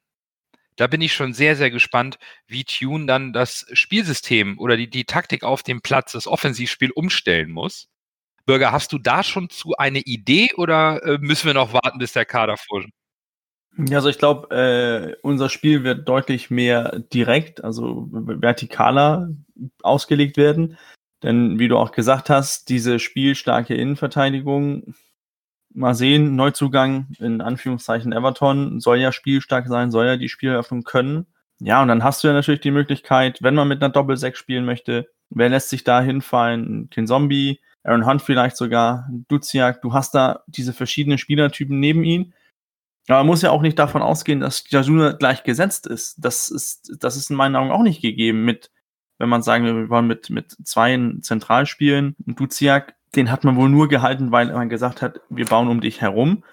Da 0.76 0.88
bin 0.88 1.02
ich 1.02 1.14
schon 1.14 1.34
sehr, 1.34 1.56
sehr 1.56 1.70
gespannt, 1.70 2.18
wie 2.48 2.64
Tune 2.64 3.06
dann 3.06 3.32
das 3.32 3.66
Spielsystem 3.74 4.58
oder 4.58 4.76
die, 4.76 4.90
die 4.90 5.06
Taktik 5.06 5.44
auf 5.44 5.62
dem 5.62 5.82
Platz, 5.82 6.14
das 6.14 6.28
Offensivspiel 6.28 6.92
umstellen 6.92 7.52
muss. 7.52 7.90
Bürger, 8.46 8.72
hast 8.72 8.92
du 8.92 8.98
da 8.98 9.24
schon 9.24 9.50
zu 9.50 9.76
eine 9.78 10.00
Idee 10.00 10.50
oder 10.56 11.04
äh, 11.04 11.18
müssen 11.20 11.48
wir 11.48 11.54
noch 11.54 11.74
warten, 11.74 12.00
bis 12.00 12.14
der 12.14 12.26
Kader 12.26 12.58
vor? 12.58 12.84
Ja, 13.78 13.98
also 13.98 14.10
ich 14.10 14.20
glaube, 14.20 14.56
äh, 14.56 15.16
unser 15.24 15.50
Spiel 15.50 15.84
wird 15.84 16.08
deutlich 16.08 16.52
mehr 16.52 17.00
direkt, 17.14 17.64
also 17.64 18.10
vertikaler 18.42 19.30
ausgelegt 19.82 20.38
werden. 20.38 20.78
Denn 21.24 21.58
wie 21.58 21.70
du 21.70 21.78
auch 21.78 21.92
gesagt 21.92 22.30
hast, 22.30 22.70
diese 22.70 23.00
spielstarke 23.00 23.74
Innenverteidigung, 23.74 24.94
mal 25.74 25.96
sehen, 25.96 26.36
Neuzugang 26.36 27.08
in 27.20 27.42
Anführungszeichen 27.42 28.12
Everton 28.12 28.80
soll 28.80 29.00
ja 29.00 29.12
spielstark 29.12 29.68
sein, 29.68 29.90
soll 29.90 30.06
ja 30.06 30.18
die 30.18 30.30
Spieleröffnung 30.30 30.84
können. 30.84 31.26
Ja, 31.60 31.82
und 31.82 31.88
dann 31.88 32.04
hast 32.04 32.24
du 32.24 32.28
ja 32.28 32.34
natürlich 32.34 32.62
die 32.62 32.72
Möglichkeit, 32.72 33.40
wenn 33.42 33.56
man 33.56 33.68
mit 33.68 33.82
einer 33.82 33.92
Doppel-6 33.92 34.36
spielen 34.36 34.66
möchte, 34.66 35.08
wer 35.30 35.50
lässt 35.50 35.70
sich 35.70 35.84
da 35.84 36.02
hinfallen? 36.02 36.90
Ken 36.92 37.08
Zombie, 37.08 37.60
Aaron 37.84 38.06
Hunt 38.06 38.22
vielleicht 38.22 38.58
sogar, 38.58 39.08
Duziak, 39.30 39.82
du 39.82 39.94
hast 39.94 40.14
da 40.14 40.44
diese 40.48 40.74
verschiedenen 40.74 41.18
Spielertypen 41.18 41.80
neben 41.80 42.04
ihm. 42.04 42.34
Aber 43.08 43.20
man 43.20 43.28
muss 43.28 43.42
ja 43.42 43.52
auch 43.52 43.62
nicht 43.62 43.78
davon 43.78 44.02
ausgehen, 44.02 44.40
dass 44.40 44.64
Jasuna 44.70 45.12
gleich 45.14 45.44
gesetzt 45.44 45.88
ist. 45.88 46.16
Das 46.18 46.50
ist, 46.50 46.92
das 47.00 47.18
ist 47.18 47.30
in 47.30 47.36
meinen 47.36 47.56
Augen 47.56 47.72
auch 47.72 47.84
nicht 47.84 48.02
gegeben 48.02 48.46
mit, 48.46 48.72
wenn 49.18 49.30
man 49.30 49.42
sagen 49.42 49.66
will, 49.66 49.76
wir 49.76 49.90
wollen 49.90 50.08
mit, 50.08 50.30
mit 50.30 50.56
zwei 50.64 50.98
zentral 51.22 51.66
spielen. 51.66 52.16
Und 52.26 52.40
Duziak, 52.40 52.96
den 53.16 53.30
hat 53.30 53.44
man 53.44 53.58
wohl 53.58 53.70
nur 53.70 53.90
gehalten, 53.90 54.32
weil 54.32 54.52
man 54.54 54.70
gesagt 54.70 55.02
hat, 55.02 55.20
wir 55.30 55.46
bauen 55.46 55.68
um 55.68 55.82
dich 55.82 56.02
herum. 56.02 56.44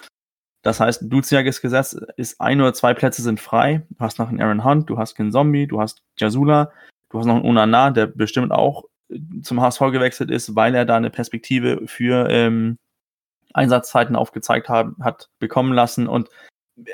Das 0.62 0.80
heißt, 0.80 1.04
Duziak 1.06 1.46
ist 1.46 1.62
gesetzt, 1.62 1.94
ist 2.16 2.40
ein 2.40 2.60
oder 2.60 2.74
zwei 2.74 2.94
Plätze 2.94 3.22
sind 3.22 3.40
frei. 3.40 3.86
Du 3.90 4.00
hast 4.00 4.18
noch 4.18 4.28
einen 4.28 4.42
Aaron 4.42 4.64
Hunt, 4.64 4.90
du 4.90 4.98
hast 4.98 5.18
einen 5.18 5.32
Zombie, 5.32 5.66
du 5.66 5.80
hast 5.80 6.02
Jasula, 6.18 6.72
du 7.10 7.18
hast 7.18 7.26
noch 7.26 7.36
einen 7.36 7.44
Onana, 7.44 7.90
der 7.90 8.08
bestimmt 8.08 8.52
auch 8.52 8.84
zum 9.42 9.60
HSV 9.60 9.80
gewechselt 9.92 10.30
ist, 10.30 10.54
weil 10.54 10.74
er 10.74 10.84
da 10.84 10.96
eine 10.96 11.10
Perspektive 11.10 11.82
für 11.86 12.28
ähm, 12.28 12.76
Einsatzzeiten 13.54 14.16
aufgezeigt 14.16 14.68
haben, 14.68 14.96
hat 15.00 15.30
bekommen 15.38 15.72
lassen. 15.72 16.06
Und 16.06 16.28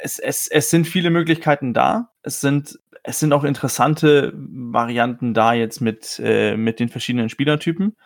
es, 0.02 0.18
es, 0.18 0.48
es 0.48 0.70
sind 0.70 0.86
viele 0.86 1.10
Möglichkeiten 1.10 1.74
da. 1.74 2.10
Es 2.22 2.40
sind, 2.40 2.78
es 3.02 3.18
sind 3.18 3.32
auch 3.32 3.44
interessante 3.44 4.32
Varianten 4.34 5.34
da 5.34 5.52
jetzt 5.52 5.80
mit, 5.80 6.20
äh, 6.22 6.56
mit 6.56 6.80
den 6.80 6.88
verschiedenen 6.88 7.28
Spielertypen. 7.28 7.96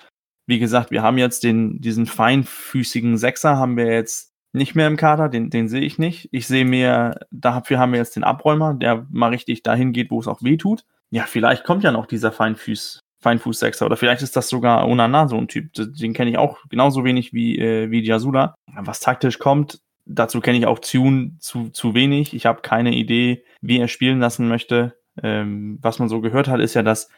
Wie 0.46 0.58
gesagt, 0.58 0.90
wir 0.90 1.02
haben 1.02 1.18
jetzt 1.18 1.44
den, 1.44 1.80
diesen 1.80 2.06
feinfüßigen 2.06 3.16
Sechser 3.16 3.56
haben 3.56 3.76
wir 3.76 3.86
jetzt 3.86 4.34
nicht 4.52 4.74
mehr 4.74 4.88
im 4.88 4.96
Kader, 4.96 5.28
den, 5.28 5.48
den 5.50 5.68
sehe 5.68 5.82
ich 5.82 5.98
nicht. 5.98 6.28
Ich 6.32 6.46
sehe 6.46 6.64
mehr, 6.64 7.26
dafür 7.30 7.78
haben 7.78 7.92
wir 7.92 8.00
jetzt 8.00 8.16
den 8.16 8.24
Abräumer, 8.24 8.74
der 8.74 9.06
mal 9.10 9.28
richtig 9.28 9.62
dahin 9.62 9.92
geht, 9.92 10.10
wo 10.10 10.18
es 10.18 10.26
auch 10.26 10.42
weh 10.42 10.56
tut. 10.56 10.84
Ja, 11.10 11.24
vielleicht 11.24 11.64
kommt 11.64 11.84
ja 11.84 11.92
noch 11.92 12.06
dieser 12.06 12.32
Feinfuß, 12.32 13.00
Feinfuß-Sechser 13.20 13.87
oder 13.87 13.96
vielleicht 13.96 14.22
ist 14.22 14.37
das 14.37 14.48
sogar 14.48 14.87
Onana 14.88 15.28
so 15.28 15.37
ein 15.37 15.48
Typ. 15.48 15.72
Den 15.74 16.14
kenne 16.14 16.30
ich 16.30 16.38
auch 16.38 16.59
genauso 16.68 17.04
wenig 17.04 17.33
wie, 17.33 17.59
äh, 17.59 17.90
wie 17.90 18.02
Jasula. 18.02 18.54
Was 18.66 19.00
taktisch 19.00 19.38
kommt, 19.38 19.80
dazu 20.06 20.40
kenne 20.40 20.59
ich 20.59 20.66
auch 20.66 20.78
Tune 20.78 21.37
zu, 21.38 21.68
zu 21.70 21.94
wenig. 21.94 22.35
Ich 22.35 22.46
habe 22.46 22.62
keine 22.62 22.94
Idee, 22.94 23.44
wie 23.61 23.78
er 23.78 23.88
spielen 23.88 24.20
lassen 24.20 24.48
möchte. 24.48 24.96
Ähm, 25.22 25.78
was 25.83 25.98
man 25.98 26.09
so 26.09 26.20
gehört 26.20 26.48
hat, 26.48 26.61
ist 26.61 26.74
ja, 26.74 26.83
dass 26.83 27.11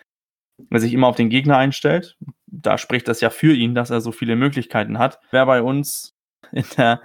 er 0.71 0.81
sich 0.81 0.93
immer 0.93 1.07
auf 1.07 1.17
den 1.17 1.31
Gegner 1.31 1.57
einstellt. 1.57 2.17
Da 2.47 2.79
spricht 2.79 3.09
das 3.09 3.21
ja 3.21 3.31
für 3.31 3.55
ihn, 3.55 3.75
dass 3.75 3.91
er 3.91 4.01
so 4.01 4.13
viele 4.13 4.37
Möglichkeiten 4.37 4.99
hat. 4.99 5.21
Wer 5.31 5.47
bei 5.47 5.63
uns 5.63 6.15
in 6.53 6.65
der, 6.77 7.01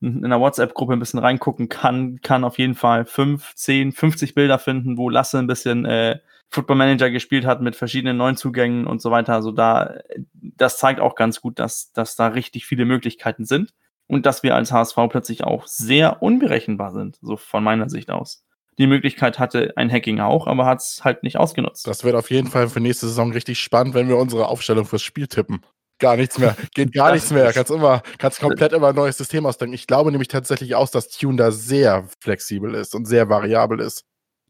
in 0.00 0.22
der 0.22 0.40
WhatsApp-Gruppe 0.40 0.92
ein 0.92 0.98
bisschen 0.98 1.20
reingucken 1.20 1.68
kann, 1.68 2.20
kann 2.20 2.44
auf 2.44 2.58
jeden 2.58 2.74
Fall 2.74 3.04
5, 3.04 3.54
10, 3.54 3.92
50 3.92 4.34
Bilder 4.34 4.58
finden, 4.58 4.98
wo 4.98 5.08
Lasse 5.08 5.38
ein 5.38 5.46
bisschen 5.46 5.84
äh, 5.84 6.18
Football 6.54 6.76
Manager 6.76 7.10
gespielt 7.10 7.44
hat 7.44 7.60
mit 7.60 7.76
verschiedenen 7.76 8.16
neuen 8.16 8.36
Zugängen 8.36 8.86
und 8.86 9.02
so 9.02 9.10
weiter. 9.10 9.34
Also 9.34 9.50
da, 9.50 9.96
das 10.32 10.78
zeigt 10.78 11.00
auch 11.00 11.16
ganz 11.16 11.40
gut, 11.40 11.58
dass, 11.58 11.92
dass 11.92 12.16
da 12.16 12.28
richtig 12.28 12.64
viele 12.66 12.84
Möglichkeiten 12.84 13.44
sind 13.44 13.74
und 14.06 14.24
dass 14.24 14.42
wir 14.42 14.54
als 14.54 14.72
HSV 14.72 14.96
plötzlich 15.10 15.44
auch 15.44 15.66
sehr 15.66 16.22
unberechenbar 16.22 16.92
sind, 16.92 17.18
so 17.20 17.36
von 17.36 17.64
meiner 17.64 17.90
Sicht 17.90 18.10
aus. 18.10 18.44
Die 18.78 18.86
Möglichkeit 18.86 19.38
hatte 19.38 19.72
ein 19.76 19.90
Hacking 19.90 20.20
auch, 20.20 20.46
aber 20.46 20.66
hat 20.66 20.80
es 20.80 21.04
halt 21.04 21.22
nicht 21.22 21.38
ausgenutzt. 21.38 21.86
Das 21.86 22.04
wird 22.04 22.16
auf 22.16 22.30
jeden 22.30 22.48
Fall 22.48 22.68
für 22.68 22.80
nächste 22.80 23.06
Saison 23.06 23.32
richtig 23.32 23.60
spannend, 23.60 23.94
wenn 23.94 24.08
wir 24.08 24.16
unsere 24.16 24.48
Aufstellung 24.48 24.84
fürs 24.84 25.02
Spiel 25.02 25.26
tippen. 25.26 25.64
Gar 25.98 26.16
nichts 26.16 26.38
mehr. 26.38 26.56
Geht 26.74 26.92
gar 26.92 27.12
nichts 27.12 27.30
mehr. 27.30 27.52
Kannst 27.52 27.70
immer, 27.70 28.02
kannst 28.18 28.40
komplett 28.40 28.72
immer 28.72 28.88
ein 28.88 28.94
neues 28.96 29.16
System 29.16 29.46
ausdenken. 29.46 29.74
Ich 29.74 29.86
glaube 29.86 30.10
nämlich 30.10 30.28
tatsächlich 30.28 30.74
aus, 30.74 30.90
dass 30.90 31.08
Tune 31.08 31.36
da 31.36 31.52
sehr 31.52 32.08
flexibel 32.20 32.74
ist 32.74 32.94
und 32.96 33.06
sehr 33.06 33.28
variabel 33.28 33.80
ist. 33.80 34.04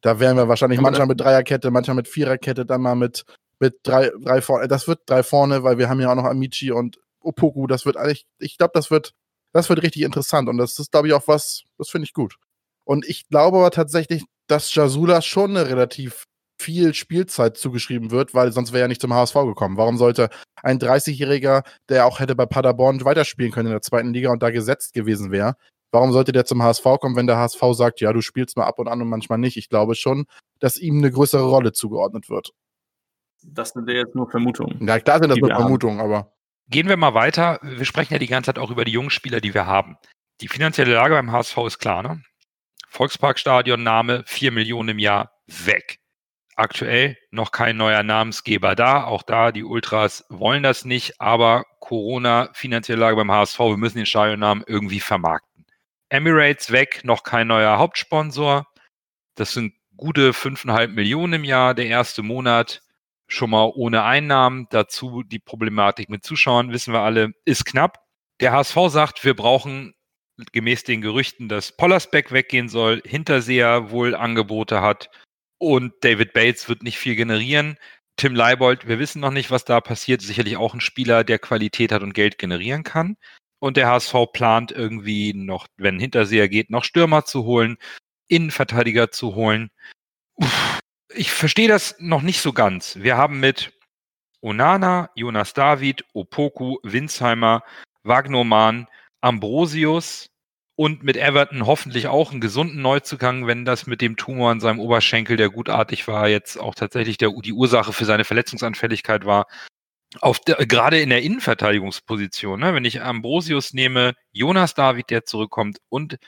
Da 0.05 0.21
werden 0.21 0.37
wir 0.37 0.49
wahrscheinlich 0.49 0.79
Aber 0.79 0.91
manchmal 0.91 1.07
mit 1.07 1.19
Dreierkette, 1.19 1.71
manchmal 1.71 1.97
mit 1.97 2.09
Viererkette, 2.09 2.67
dann 2.67 2.83
mal 2.83 2.95
mit, 2.95 3.25
mit 3.59 3.77
drei, 3.85 4.11
drei 4.21 4.43
vorne. 4.43 4.69
Das 4.69 4.87
wird 4.87 5.01
drei 5.07 5.23
vorne, 5.23 5.65
weil 5.65 5.79
wir 5.79 5.89
haben 5.89 5.99
ja 5.99 6.11
auch 6.11 6.15
noch 6.15 6.27
Amici 6.27 6.71
und 6.71 6.99
Opoku. 7.21 7.67
Das 7.67 7.87
wird 7.87 7.97
eigentlich, 7.97 8.27
ich 8.39 8.59
glaube, 8.59 8.73
das 8.75 8.91
wird, 8.91 9.15
das 9.55 9.71
wird 9.71 9.83
richtig 9.83 10.03
interessant. 10.03 10.51
Und 10.51 10.59
das 10.59 10.79
ist, 10.79 10.93
glaube 10.93 11.09
ich, 11.09 11.15
auch 11.15 11.27
was, 11.27 11.63
das 11.79 11.89
finde 11.89 12.05
ich 12.05 12.13
gut. 12.13 12.37
Und 12.85 13.07
ich 13.09 13.29
glaube 13.31 13.57
aber 13.57 13.71
tatsächlich, 13.71 14.27
dass 14.47 14.75
Jasula 14.75 15.23
schon 15.23 15.57
eine 15.57 15.71
relativ 15.71 16.25
viel 16.61 16.93
Spielzeit 16.93 17.57
zugeschrieben 17.57 18.11
wird, 18.11 18.35
weil 18.35 18.53
sonst 18.53 18.75
wäre 18.75 18.83
er 18.83 18.89
nicht 18.89 19.01
zum 19.01 19.15
HSV 19.15 19.35
gekommen. 19.35 19.79
Warum 19.79 19.97
sollte 19.97 20.29
ein 20.63 20.79
30-Jähriger, 20.79 21.63
der 21.89 22.05
auch 22.05 22.21
hätte 22.21 22.35
bei 22.35 22.45
Paderborn 22.45 23.03
weiterspielen 23.07 23.53
können 23.53 23.69
in 23.69 23.73
der 23.73 23.81
zweiten 23.81 24.13
Liga 24.13 24.31
und 24.33 24.43
da 24.43 24.51
gesetzt 24.51 24.93
gewesen 24.93 25.31
wäre, 25.31 25.57
warum 25.95 26.13
sollte 26.13 26.33
der 26.33 26.45
zum 26.45 26.63
HSV 26.63 26.85
kommen, 27.01 27.17
wenn 27.17 27.27
der 27.27 27.39
HSV 27.39 27.63
sagt, 27.73 28.01
ja, 28.01 28.13
du 28.13 28.21
spielst 28.21 28.57
mal 28.57 28.65
ab 28.65 28.79
und 28.79 28.89
an 28.89 29.01
und 29.01 29.09
manchmal 29.09 29.39
nicht? 29.39 29.57
Ich 29.57 29.69
glaube 29.71 29.95
schon, 29.95 30.27
dass 30.59 30.77
ihm 30.77 30.99
eine 30.99 31.11
größere 31.11 31.45
Rolle 31.45 31.73
zugeordnet 31.73 32.29
wird. 32.29 32.53
Das 33.43 33.71
sind 33.71 33.89
ja 33.89 33.95
jetzt 33.95 34.15
nur 34.15 34.29
Vermutungen. 34.29 34.87
Ja, 34.87 34.99
klar 35.01 35.19
sind 35.19 35.31
das 35.31 35.39
nur. 35.39 35.49
Vermutungen, 35.49 36.01
aber 36.01 36.35
Gehen 36.69 36.89
wir 36.89 36.97
mal 36.97 37.15
weiter. 37.15 37.59
Wir 37.63 37.85
sprechen 37.85 38.15
ja 38.15 38.19
die 38.19 38.27
ganze 38.27 38.49
Zeit 38.49 38.59
auch 38.59 38.71
über 38.71 38.85
die 38.85 38.93
jungen 38.93 39.11
Spieler, 39.11 39.41
die 39.41 39.53
wir 39.53 39.67
haben. 39.67 39.97
Die 40.41 40.49
finanzielle 40.49 40.95
Lage 40.95 41.15
beim 41.15 41.31
HSV 41.31 41.59
ist 41.67 41.79
klar, 41.79 42.03
ne? 42.03 42.23
Volksparkstadion 42.89 43.83
Name 43.83 44.23
4 44.27 44.51
Millionen 44.51 44.91
im 44.91 44.99
Jahr 44.99 45.33
weg. 45.47 45.99
Aktuell 46.57 47.19
noch 47.31 47.51
kein 47.51 47.77
neuer 47.77 48.03
Namensgeber 48.03 48.75
da. 48.75 49.05
Auch 49.05 49.23
da, 49.23 49.53
die 49.53 49.65
Ultras 49.65 50.25
wollen 50.31 50.63
das 50.63 50.85
nicht, 50.85 51.21
aber 51.21 51.65
Corona, 51.81 52.49
finanzielle 52.55 53.01
Lage 53.01 53.17
beim 53.17 53.31
HSV, 53.31 53.59
wir 53.59 53.77
müssen 53.77 53.99
den 53.99 54.07
Stadionnamen 54.07 54.65
irgendwie 54.67 55.01
vermarkten. 55.01 55.54
Emirates 56.15 56.71
weg, 56.71 57.01
noch 57.03 57.25
kein 57.25 57.49
neuer 57.49 57.79
Hauptsponsor. 57.79 58.69
Das 59.35 59.53
sind 59.53 59.75
gute 59.97 60.31
5,5 60.31 60.89
Millionen 60.89 61.33
im 61.33 61.45
Jahr, 61.45 61.75
der 61.75 61.87
erste 61.87 62.23
Monat 62.23 62.83
schon 63.27 63.51
mal 63.51 63.73
ohne 63.75 64.05
Einnahmen. 64.05 64.69
Dazu 64.71 65.25
die 65.25 65.41
Problematik 65.41 66.09
mit 66.09 66.25
Zuschauern, 66.25 66.71
wissen 66.73 66.93
wir 66.93 67.01
alle, 67.01 67.33
ist 67.45 67.65
knapp. 67.65 67.99
Der 68.41 68.53
HSV 68.53 68.77
sagt, 68.89 69.25
wir 69.25 69.35
brauchen 69.35 69.95
gemäß 70.53 70.85
den 70.85 71.01
Gerüchten, 71.01 71.49
dass 71.49 71.77
Pollersbeck 71.77 72.31
weggehen 72.31 72.69
soll, 72.69 73.03
Hinterseher 73.05 73.91
wohl 73.91 74.15
Angebote 74.15 74.81
hat 74.81 75.11
und 75.59 75.93
David 76.03 76.33
Bates 76.33 76.69
wird 76.69 76.85
nicht 76.85 76.99
viel 76.99 77.17
generieren. 77.17 77.77
Tim 78.17 78.37
Leibold, 78.37 78.87
wir 78.87 79.01
wissen 79.01 79.21
noch 79.21 79.33
nicht, 79.33 79.51
was 79.51 79.65
da 79.65 79.81
passiert, 79.81 80.23
sicherlich 80.23 80.57
auch 80.57 80.75
ein 80.75 80.81
Spieler, 80.81 81.25
der 81.25 81.41
Qualität 81.41 81.91
hat 81.91 82.03
und 82.03 82.15
Geld 82.15 82.39
generieren 82.39 82.85
kann. 82.85 83.17
Und 83.65 83.79
der 83.79 83.89
HSV 83.89 84.15
plant 84.35 84.73
irgendwie 84.73 85.33
noch, 85.33 85.69
wenn 85.79 85.99
Hinterseher 85.99 86.51
geht, 86.51 86.69
noch 86.69 86.85
Stürmer 86.85 87.25
zu 87.25 87.45
holen, 87.45 87.79
Innenverteidiger 88.29 89.11
zu 89.11 89.35
holen. 89.37 89.71
Uff, 90.35 90.81
ich 91.09 91.31
verstehe 91.31 91.67
das 91.67 91.95
noch 91.99 92.21
nicht 92.21 92.43
so 92.43 92.53
ganz. 92.53 92.97
Wir 92.97 93.17
haben 93.17 93.41
mit 93.41 93.73
Onana, 94.43 95.09
Jonas 95.15 95.55
David, 95.55 96.05
Opoku, 96.13 96.77
Winsheimer, 96.83 97.63
Wagnoman, 98.03 98.87
Ambrosius 99.23 100.29
und 100.77 101.03
mit 101.03 101.17
Everton 101.17 101.65
hoffentlich 101.65 102.07
auch 102.09 102.33
einen 102.33 102.43
gesunden 102.43 102.83
Neuzugang, 102.83 103.47
wenn 103.47 103.65
das 103.65 103.87
mit 103.87 104.03
dem 104.03 104.19
Tumor 104.19 104.51
an 104.51 104.61
seinem 104.61 104.79
Oberschenkel, 104.79 105.39
der 105.39 105.49
gutartig 105.49 106.07
war, 106.07 106.29
jetzt 106.29 106.59
auch 106.59 106.75
tatsächlich 106.75 107.17
der, 107.17 107.31
die 107.43 107.55
Ursache 107.55 107.95
für 107.95 108.05
seine 108.05 108.27
Verletzungsanfälligkeit 108.27 109.25
war. 109.25 109.47
Auf 110.21 110.41
der, 110.41 110.57
gerade 110.67 111.01
in 111.01 111.11
der 111.11 111.23
Innenverteidigungsposition, 111.23 112.61
ne, 112.61 112.75
wenn 112.75 112.85
ich 112.85 113.03
Ambrosius 113.03 113.73
nehme, 113.73 114.15
Jonas 114.33 114.75
David, 114.75 115.11
der 115.11 115.25
zurückkommt, 115.25 115.79
und 115.89 116.19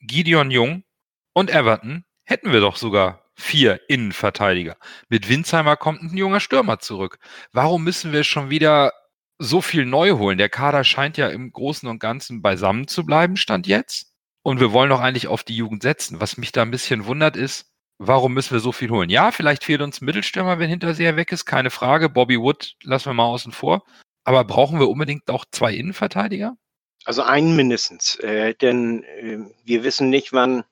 Gideon 0.00 0.50
Jung 0.50 0.84
und 1.32 1.50
Everton, 1.50 2.04
hätten 2.24 2.52
wir 2.52 2.60
doch 2.60 2.76
sogar 2.76 3.24
vier 3.36 3.80
Innenverteidiger. 3.88 4.76
Mit 5.08 5.28
Winsheimer 5.28 5.76
kommt 5.76 6.02
ein 6.02 6.16
junger 6.16 6.40
Stürmer 6.40 6.78
zurück. 6.78 7.18
Warum 7.52 7.84
müssen 7.84 8.12
wir 8.12 8.24
schon 8.24 8.50
wieder 8.50 8.92
so 9.38 9.60
viel 9.60 9.84
neu 9.84 10.12
holen? 10.12 10.38
Der 10.38 10.48
Kader 10.48 10.84
scheint 10.84 11.16
ja 11.16 11.28
im 11.28 11.52
Großen 11.52 11.88
und 11.88 11.98
Ganzen 11.98 12.42
beisammen 12.42 12.88
zu 12.88 13.04
bleiben, 13.04 13.36
stand 13.36 13.66
jetzt. 13.66 14.12
Und 14.42 14.60
wir 14.60 14.72
wollen 14.72 14.90
doch 14.90 15.00
eigentlich 15.00 15.26
auf 15.26 15.42
die 15.42 15.56
Jugend 15.56 15.82
setzen. 15.82 16.20
Was 16.20 16.36
mich 16.36 16.52
da 16.52 16.62
ein 16.62 16.70
bisschen 16.70 17.06
wundert 17.06 17.36
ist, 17.36 17.73
warum 17.98 18.34
müssen 18.34 18.52
wir 18.52 18.60
so 18.60 18.72
viel 18.72 18.90
holen? 18.90 19.10
Ja, 19.10 19.30
vielleicht 19.30 19.64
fehlt 19.64 19.80
uns 19.80 20.00
ein 20.00 20.04
Mittelstürmer, 20.04 20.58
wenn 20.58 20.70
Hinterseher 20.70 21.16
weg 21.16 21.32
ist, 21.32 21.44
keine 21.44 21.70
Frage. 21.70 22.08
Bobby 22.08 22.38
Wood 22.40 22.76
lassen 22.82 23.06
wir 23.06 23.14
mal 23.14 23.24
außen 23.26 23.52
vor. 23.52 23.84
Aber 24.24 24.44
brauchen 24.44 24.80
wir 24.80 24.88
unbedingt 24.88 25.30
auch 25.30 25.44
zwei 25.50 25.74
Innenverteidiger? 25.74 26.56
Also 27.04 27.22
einen 27.22 27.56
mindestens. 27.56 28.16
Äh, 28.16 28.54
denn 28.54 29.04
äh, 29.04 29.38
wir 29.64 29.84
wissen 29.84 30.08
nicht, 30.08 30.32
wann, 30.32 30.64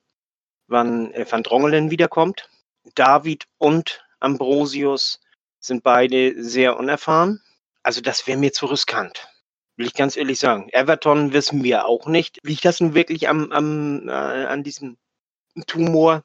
wann 0.67 1.13
äh, 1.13 1.27
Van 1.31 1.43
Drongelen 1.43 1.91
wiederkommt. 1.91 2.49
David 2.95 3.45
und 3.59 4.05
Ambrosius 4.21 5.21
sind 5.61 5.83
beide 5.83 6.43
sehr 6.43 6.77
unerfahren. 6.79 7.41
Also 7.83 8.01
das 8.01 8.27
wäre 8.27 8.39
mir 8.39 8.53
zu 8.53 8.67
riskant. 8.67 9.29
Will 9.77 9.87
ich 9.87 9.95
ganz 9.95 10.17
ehrlich 10.17 10.39
sagen. 10.39 10.69
Everton 10.73 11.33
wissen 11.33 11.63
wir 11.63 11.87
auch 11.87 12.07
nicht. 12.07 12.39
Liegt 12.43 12.65
das 12.65 12.81
nun 12.81 12.95
wirklich 12.95 13.29
am, 13.29 13.53
am, 13.53 14.09
äh, 14.09 14.13
an 14.13 14.63
diesem 14.63 14.97
Tumor, 15.67 16.25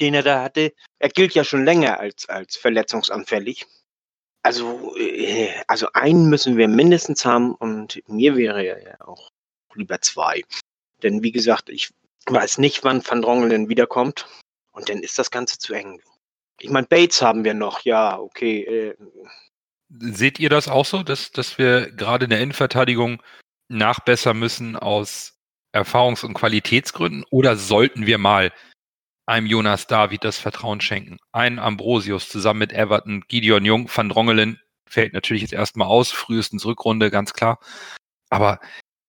den 0.00 0.14
er 0.14 0.22
da 0.22 0.42
hatte? 0.42 0.72
Er 0.98 1.08
gilt 1.08 1.34
ja 1.34 1.44
schon 1.44 1.64
länger 1.64 1.98
als, 2.00 2.28
als 2.28 2.56
verletzungsanfällig. 2.56 3.66
Also, 4.42 4.96
äh, 4.96 5.50
also 5.66 5.88
einen 5.92 6.28
müssen 6.28 6.56
wir 6.56 6.68
mindestens 6.68 7.24
haben 7.24 7.54
und 7.54 8.02
mir 8.08 8.36
wäre 8.36 8.64
ja 8.64 9.00
auch 9.00 9.28
lieber 9.74 10.00
zwei. 10.00 10.42
Denn 11.02 11.22
wie 11.22 11.32
gesagt, 11.32 11.68
ich 11.70 11.90
weiß 12.26 12.58
nicht, 12.58 12.84
wann 12.84 13.06
Van 13.06 13.22
Drongelen 13.22 13.68
wiederkommt. 13.68 14.26
Und 14.72 14.88
dann 14.88 15.02
ist 15.02 15.18
das 15.18 15.30
Ganze 15.30 15.58
zu 15.58 15.74
eng. 15.74 16.00
Ich 16.60 16.70
meine, 16.70 16.86
Bates 16.86 17.22
haben 17.22 17.44
wir 17.44 17.54
noch, 17.54 17.80
ja, 17.80 18.18
okay. 18.18 18.62
Äh, 18.62 18.96
Seht 19.90 20.38
ihr 20.38 20.50
das 20.50 20.68
auch 20.68 20.84
so, 20.84 21.02
dass, 21.02 21.32
dass 21.32 21.58
wir 21.58 21.90
gerade 21.90 22.24
in 22.24 22.30
der 22.30 22.40
Innenverteidigung 22.40 23.22
nachbessern 23.68 24.38
müssen 24.38 24.76
aus 24.76 25.38
Erfahrungs- 25.72 26.24
und 26.24 26.34
Qualitätsgründen? 26.34 27.24
Oder 27.30 27.56
sollten 27.56 28.06
wir 28.06 28.18
mal 28.18 28.52
einem 29.28 29.46
Jonas 29.46 29.86
David 29.86 30.24
das 30.24 30.38
Vertrauen 30.38 30.80
schenken? 30.80 31.18
Einen 31.32 31.58
Ambrosius 31.58 32.28
zusammen 32.28 32.60
mit 32.60 32.72
Everton, 32.72 33.24
Gideon 33.28 33.64
Jung, 33.64 33.90
Van 33.94 34.08
Drongelen 34.08 34.60
fällt 34.88 35.12
natürlich 35.12 35.42
jetzt 35.42 35.52
erstmal 35.52 35.88
aus, 35.88 36.10
frühestens 36.10 36.64
Rückrunde, 36.64 37.10
ganz 37.10 37.34
klar. 37.34 37.60
Aber 38.30 38.58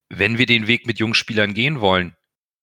wenn 0.10 0.38
wir 0.38 0.46
den 0.46 0.68
Weg 0.68 0.86
mit 0.86 1.00
Jungspielern 1.00 1.54
gehen 1.54 1.80
wollen, 1.80 2.16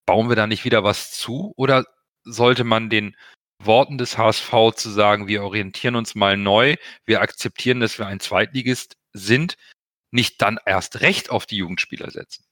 bauen 0.05 0.29
wir 0.29 0.37
da 0.37 0.47
nicht 0.47 0.64
wieder 0.64 0.85
was 0.85 1.12
zu? 1.12 1.53
Oder 1.57 1.87
sollte 2.25 2.64
man 2.64 2.90
den 2.90 3.16
Worten 3.62 3.97
des 3.97 4.19
HSV 4.19 4.53
zu 4.75 4.90
sagen, 4.90 5.27
wir 5.27 5.42
orientieren 5.42 5.97
uns 5.97 6.14
mal 6.14 6.37
neu, 6.37 6.77
wir 7.07 7.23
akzeptieren, 7.23 7.81
dass 7.81 7.99
wir 7.99 8.07
ein 8.07 8.21
Zweitligist 8.21 8.97
sind, 9.14 9.57
nicht 10.11 10.42
dann 10.42 10.59
erst 10.66 11.01
recht 11.01 11.31
auf 11.31 11.47
die 11.47 11.57
Jugendspieler 11.57 12.11
setzen? 12.11 12.45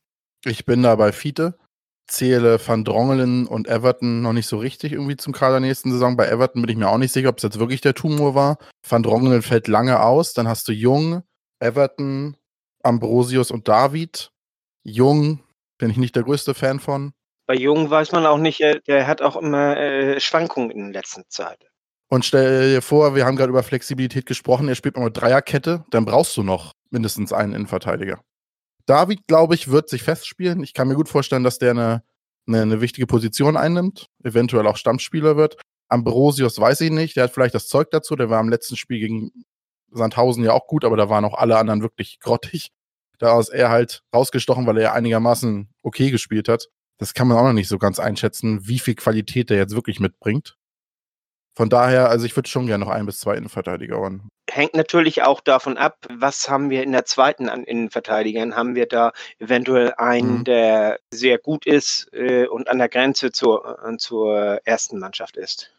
ich 0.47 0.65
bin 0.65 0.83
da 0.83 0.95
bei 0.97 1.13
Fiete. 1.13 1.59
Zähle 2.07 2.59
Van 2.65 2.85
Drongelen 2.85 3.47
und 3.47 3.67
Everton 3.69 4.23
noch 4.23 4.33
nicht 4.33 4.47
so 4.47 4.59
richtig 4.59 4.93
irgendwie 4.93 5.17
zum 5.17 5.33
Kader 5.33 5.61
nächsten 5.61 5.91
Saison. 5.91 6.17
Bei 6.17 6.27
Everton 6.29 6.63
bin 6.63 6.71
ich 6.71 6.77
mir 6.77 6.89
auch 6.89 6.99
nicht 6.99 7.13
sicher, 7.13 7.31
ob 7.31 7.39
es 7.39 7.43
jetzt 7.43 7.59
wirklich 7.59 7.81
der 7.81 7.95
Tumor 7.95 8.35
war. 8.35 8.59
Van 8.87 9.03
Drongelen 9.03 9.43
fällt 9.43 9.69
lange 9.69 10.01
aus. 10.01 10.35
Dann 10.35 10.49
hast 10.49 10.69
du 10.69 10.73
Jung, 10.73 11.23
Everton, 11.61 12.37
Ambrosius 12.83 13.51
und 13.51 13.69
David. 13.69 14.31
Jung 14.83 15.41
bin 15.79 15.91
ich 15.91 15.97
nicht 15.97 16.15
der 16.15 16.23
größte 16.25 16.55
Fan 16.55 16.79
von. 16.81 17.13
bei 17.47 17.55
Jung 17.55 17.91
weiß 17.91 18.13
man 18.13 18.27
auch 18.27 18.39
nicht, 18.39 18.61
äh, 18.61 18.81
der 18.87 19.07
hat 19.07 19.23
auch 19.23 19.37
immer 19.37 19.77
äh, 19.77 20.21
Schwankungen 20.21 20.71
in 20.71 20.93
letzter 20.93 21.23
Zeit. 21.29 21.65
Und 22.09 22.25
stell 22.25 22.75
dir 22.75 22.83
vor, 22.83 23.15
wir 23.15 23.25
haben 23.27 23.37
gerade 23.37 23.51
über 23.51 23.63
Flexibilität 23.63 24.27
gesprochen, 24.27 24.69
er 24.69 24.75
spielt 24.75 24.97
mal 24.97 25.05
mit 25.05 25.17
Dreierkette, 25.17 25.85
dann 25.91 26.05
brauchst 26.05 26.37
du 26.37 26.43
noch 26.43 26.73
mindestens 26.91 27.33
einen 27.33 27.55
Innenverteidiger. 27.55 28.21
David, 28.87 29.27
glaube 29.27 29.55
ich, 29.55 29.71
wird 29.71 29.89
sich 29.89 30.03
festspielen. 30.03 30.63
Ich 30.63 30.75
kann 30.75 30.89
mir 30.89 30.95
gut 30.95 31.09
vorstellen, 31.09 31.45
dass 31.45 31.59
der 31.59 31.71
eine 31.71 32.03
eine, 32.47 32.63
eine 32.63 32.81
wichtige 32.81 33.07
Position 33.07 33.57
einnimmt, 33.57 34.09
eventuell 34.23 34.67
auch 34.67 34.77
Stammspieler 34.77 35.37
wird. 35.37 35.57
Ambrosius 35.89 36.59
weiß 36.59 36.81
ich 36.83 36.91
nicht, 36.91 37.17
der 37.17 37.25
hat 37.25 37.33
vielleicht 37.33 37.55
das 37.55 37.69
Zeug 37.69 37.91
dazu, 37.91 38.17
der 38.17 38.31
war 38.31 38.41
im 38.41 38.49
letzten 38.49 38.77
Spiel 38.77 39.01
gegen 39.01 39.45
Sandhausen 39.91 40.45
ja 40.45 40.53
auch 40.53 40.67
gut, 40.67 40.85
aber 40.85 40.97
da 40.97 41.09
waren 41.09 41.25
auch 41.25 41.35
alle 41.35 41.57
anderen 41.57 41.83
wirklich 41.83 42.19
grottig. 42.21 42.71
Da 43.19 43.39
ist 43.39 43.51
er 43.51 43.71
halt 43.71 44.03
rausgestochen, 44.15 44.67
weil 44.67 44.79
er 44.79 44.93
einigermaßen 44.93 45.69
okay 45.83 46.11
gespielt 46.11 46.49
hat. 46.49 46.69
Das 46.99 47.15
kann 47.15 47.29
man 47.29 47.37
auch 47.37 47.45
noch 47.45 47.53
nicht 47.53 47.69
so 47.69 47.79
ganz 47.79 47.99
einschätzen, 48.01 48.67
wie 48.67 48.79
viel 48.79 48.95
Qualität 48.95 49.51
der 49.51 49.59
jetzt 49.59 49.75
wirklich 49.75 50.01
mitbringt. 50.01 50.57
Von 51.57 51.69
daher, 51.69 52.09
also 52.09 52.27
ich 52.27 52.35
würde 52.35 52.49
schon 52.49 52.67
gerne 52.67 52.85
noch 52.85 52.91
ein 52.91 53.07
bis 53.07 53.21
zwei 53.21 53.37
Innenverteidiger 53.37 53.99
holen. 53.99 54.29
Hängt 54.55 54.75
natürlich 54.75 55.23
auch 55.23 55.41
davon 55.41 55.77
ab, 55.77 56.07
was 56.09 56.49
haben 56.49 56.71
wir 56.71 56.85
in 56.85 56.93
der 56.93 57.05
zweiten 57.05 57.49
an 57.49 57.65
Innenverteidigern? 57.65 58.55
Haben 58.55 58.77
wir 58.77 58.87
da 58.87 59.13
eventuell 59.41 59.95
einen, 59.95 60.39
mhm. 60.39 60.45
der 60.45 61.01
sehr 61.11 61.39
gut 61.39 61.67
ist 61.67 62.09
äh, 62.13 62.47
und 62.47 62.69
an 62.69 62.79
der 62.79 62.89
Grenze 62.89 63.33
zur, 63.33 63.81
äh, 63.85 63.97
zur 63.97 64.61
ersten 64.65 65.01
Mannschaft 65.01 65.37
ist? 65.37 65.75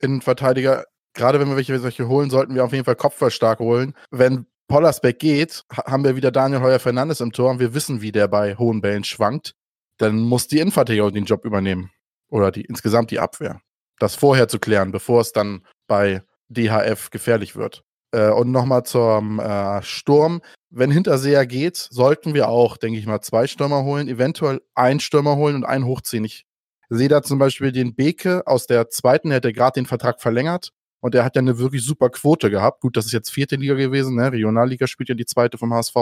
Innenverteidiger, 0.00 0.84
gerade 1.14 1.40
wenn 1.40 1.48
wir 1.48 1.56
welche, 1.56 1.82
welche 1.82 2.06
holen, 2.06 2.28
sollten 2.28 2.54
wir 2.54 2.64
auf 2.64 2.72
jeden 2.72 2.84
Fall 2.84 2.96
kopfballstark 2.96 3.60
holen. 3.60 3.94
Wenn 4.10 4.44
Pollersbeck 4.66 5.18
geht, 5.18 5.64
haben 5.74 6.04
wir 6.04 6.14
wieder 6.14 6.30
Daniel 6.30 6.60
Heuer 6.60 6.80
Fernandes 6.80 7.22
im 7.22 7.32
Tor 7.32 7.50
und 7.50 7.60
wir 7.60 7.72
wissen, 7.72 8.02
wie 8.02 8.12
der 8.12 8.28
bei 8.28 8.56
hohen 8.56 8.82
Bällen 8.82 9.04
schwankt. 9.04 9.54
Dann 9.96 10.18
muss 10.18 10.48
die 10.48 10.58
Innenverteidigung 10.58 11.14
den 11.14 11.24
Job 11.24 11.46
übernehmen. 11.46 11.90
Oder 12.28 12.52
die, 12.52 12.66
insgesamt 12.66 13.10
die 13.10 13.20
Abwehr 13.20 13.62
das 13.98 14.14
vorher 14.14 14.48
zu 14.48 14.58
klären, 14.58 14.92
bevor 14.92 15.20
es 15.20 15.32
dann 15.32 15.64
bei 15.86 16.22
DHF 16.48 17.10
gefährlich 17.10 17.56
wird. 17.56 17.84
Äh, 18.12 18.30
und 18.30 18.50
nochmal 18.50 18.84
zum 18.84 19.38
äh, 19.38 19.82
Sturm. 19.82 20.40
Wenn 20.70 20.90
Hinterseher 20.90 21.46
geht, 21.46 21.76
sollten 21.76 22.34
wir 22.34 22.48
auch, 22.48 22.76
denke 22.76 22.98
ich 22.98 23.06
mal, 23.06 23.20
zwei 23.20 23.46
Stürmer 23.46 23.84
holen, 23.84 24.08
eventuell 24.08 24.60
einen 24.74 25.00
Stürmer 25.00 25.36
holen 25.36 25.56
und 25.56 25.64
einen 25.64 25.86
hochziehen. 25.86 26.24
Ich 26.24 26.46
sehe 26.90 27.08
da 27.08 27.22
zum 27.22 27.38
Beispiel 27.38 27.72
den 27.72 27.94
Beke 27.94 28.46
aus 28.46 28.66
der 28.66 28.88
zweiten, 28.88 29.28
der 29.28 29.36
hätte 29.36 29.52
gerade 29.52 29.80
den 29.80 29.86
Vertrag 29.86 30.20
verlängert 30.20 30.70
und 31.00 31.14
der 31.14 31.24
hat 31.24 31.36
ja 31.36 31.42
eine 31.42 31.58
wirklich 31.58 31.84
super 31.84 32.10
Quote 32.10 32.50
gehabt. 32.50 32.80
Gut, 32.80 32.96
das 32.96 33.06
ist 33.06 33.12
jetzt 33.12 33.30
vierte 33.30 33.56
Liga 33.56 33.74
gewesen, 33.74 34.16
ne? 34.16 34.32
Regionalliga 34.32 34.86
spielt 34.86 35.08
ja 35.08 35.14
die 35.14 35.26
zweite 35.26 35.58
vom 35.58 35.72
HSV. 35.72 35.96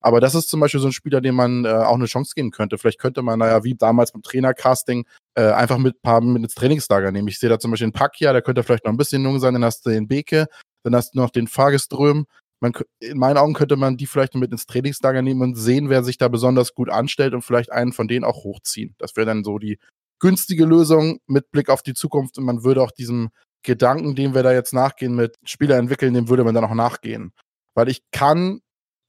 Aber 0.00 0.20
das 0.20 0.34
ist 0.34 0.48
zum 0.48 0.60
Beispiel 0.60 0.80
so 0.80 0.86
ein 0.86 0.92
Spieler, 0.92 1.20
dem 1.20 1.34
man 1.34 1.64
äh, 1.64 1.68
auch 1.68 1.94
eine 1.94 2.04
Chance 2.04 2.32
geben 2.36 2.50
könnte. 2.50 2.78
Vielleicht 2.78 3.00
könnte 3.00 3.22
man, 3.22 3.38
naja, 3.38 3.64
wie 3.64 3.74
damals 3.74 4.12
beim 4.12 4.22
Trainercasting, 4.22 5.04
äh, 5.34 5.50
einfach 5.50 5.78
mit 5.78 5.96
ein 5.96 6.02
paar 6.02 6.20
mit 6.20 6.42
ins 6.42 6.54
Trainingslager 6.54 7.10
nehmen. 7.10 7.28
Ich 7.28 7.38
sehe 7.38 7.50
da 7.50 7.58
zum 7.58 7.70
Beispiel 7.70 7.88
den 7.88 7.92
Pakia, 7.92 8.32
der 8.32 8.42
könnte 8.42 8.62
vielleicht 8.62 8.84
noch 8.84 8.92
ein 8.92 8.98
bisschen 8.98 9.24
jung 9.24 9.40
sein, 9.40 9.54
dann 9.54 9.64
hast 9.64 9.84
du 9.84 9.90
den 9.90 10.06
Beke, 10.06 10.46
dann 10.86 10.94
hast 10.94 11.14
du 11.14 11.18
noch 11.18 11.30
den 11.30 11.48
Fahrgeström. 11.48 12.26
Man, 12.60 12.72
in 13.00 13.18
meinen 13.18 13.38
Augen 13.38 13.54
könnte 13.54 13.76
man 13.76 13.96
die 13.96 14.06
vielleicht 14.06 14.36
mit 14.36 14.52
ins 14.52 14.66
Trainingslager 14.66 15.20
nehmen 15.20 15.42
und 15.42 15.56
sehen, 15.56 15.90
wer 15.90 16.04
sich 16.04 16.16
da 16.16 16.28
besonders 16.28 16.74
gut 16.74 16.90
anstellt 16.90 17.34
und 17.34 17.42
vielleicht 17.42 17.72
einen 17.72 17.92
von 17.92 18.06
denen 18.06 18.24
auch 18.24 18.44
hochziehen. 18.44 18.94
Das 18.98 19.16
wäre 19.16 19.26
dann 19.26 19.42
so 19.42 19.58
die 19.58 19.78
günstige 20.20 20.64
Lösung 20.64 21.18
mit 21.26 21.50
Blick 21.50 21.68
auf 21.68 21.82
die 21.82 21.92
Zukunft 21.92 22.38
und 22.38 22.44
man 22.44 22.62
würde 22.62 22.82
auch 22.82 22.92
diesem 22.92 23.30
Gedanken, 23.64 24.14
dem 24.14 24.32
wir 24.32 24.44
da 24.44 24.52
jetzt 24.52 24.72
nachgehen 24.72 25.16
mit 25.16 25.34
Spieler 25.44 25.76
entwickeln, 25.76 26.14
dem 26.14 26.28
würde 26.28 26.44
man 26.44 26.54
dann 26.54 26.64
auch 26.64 26.74
nachgehen. 26.74 27.32
Weil 27.74 27.88
ich 27.88 28.02
kann 28.12 28.60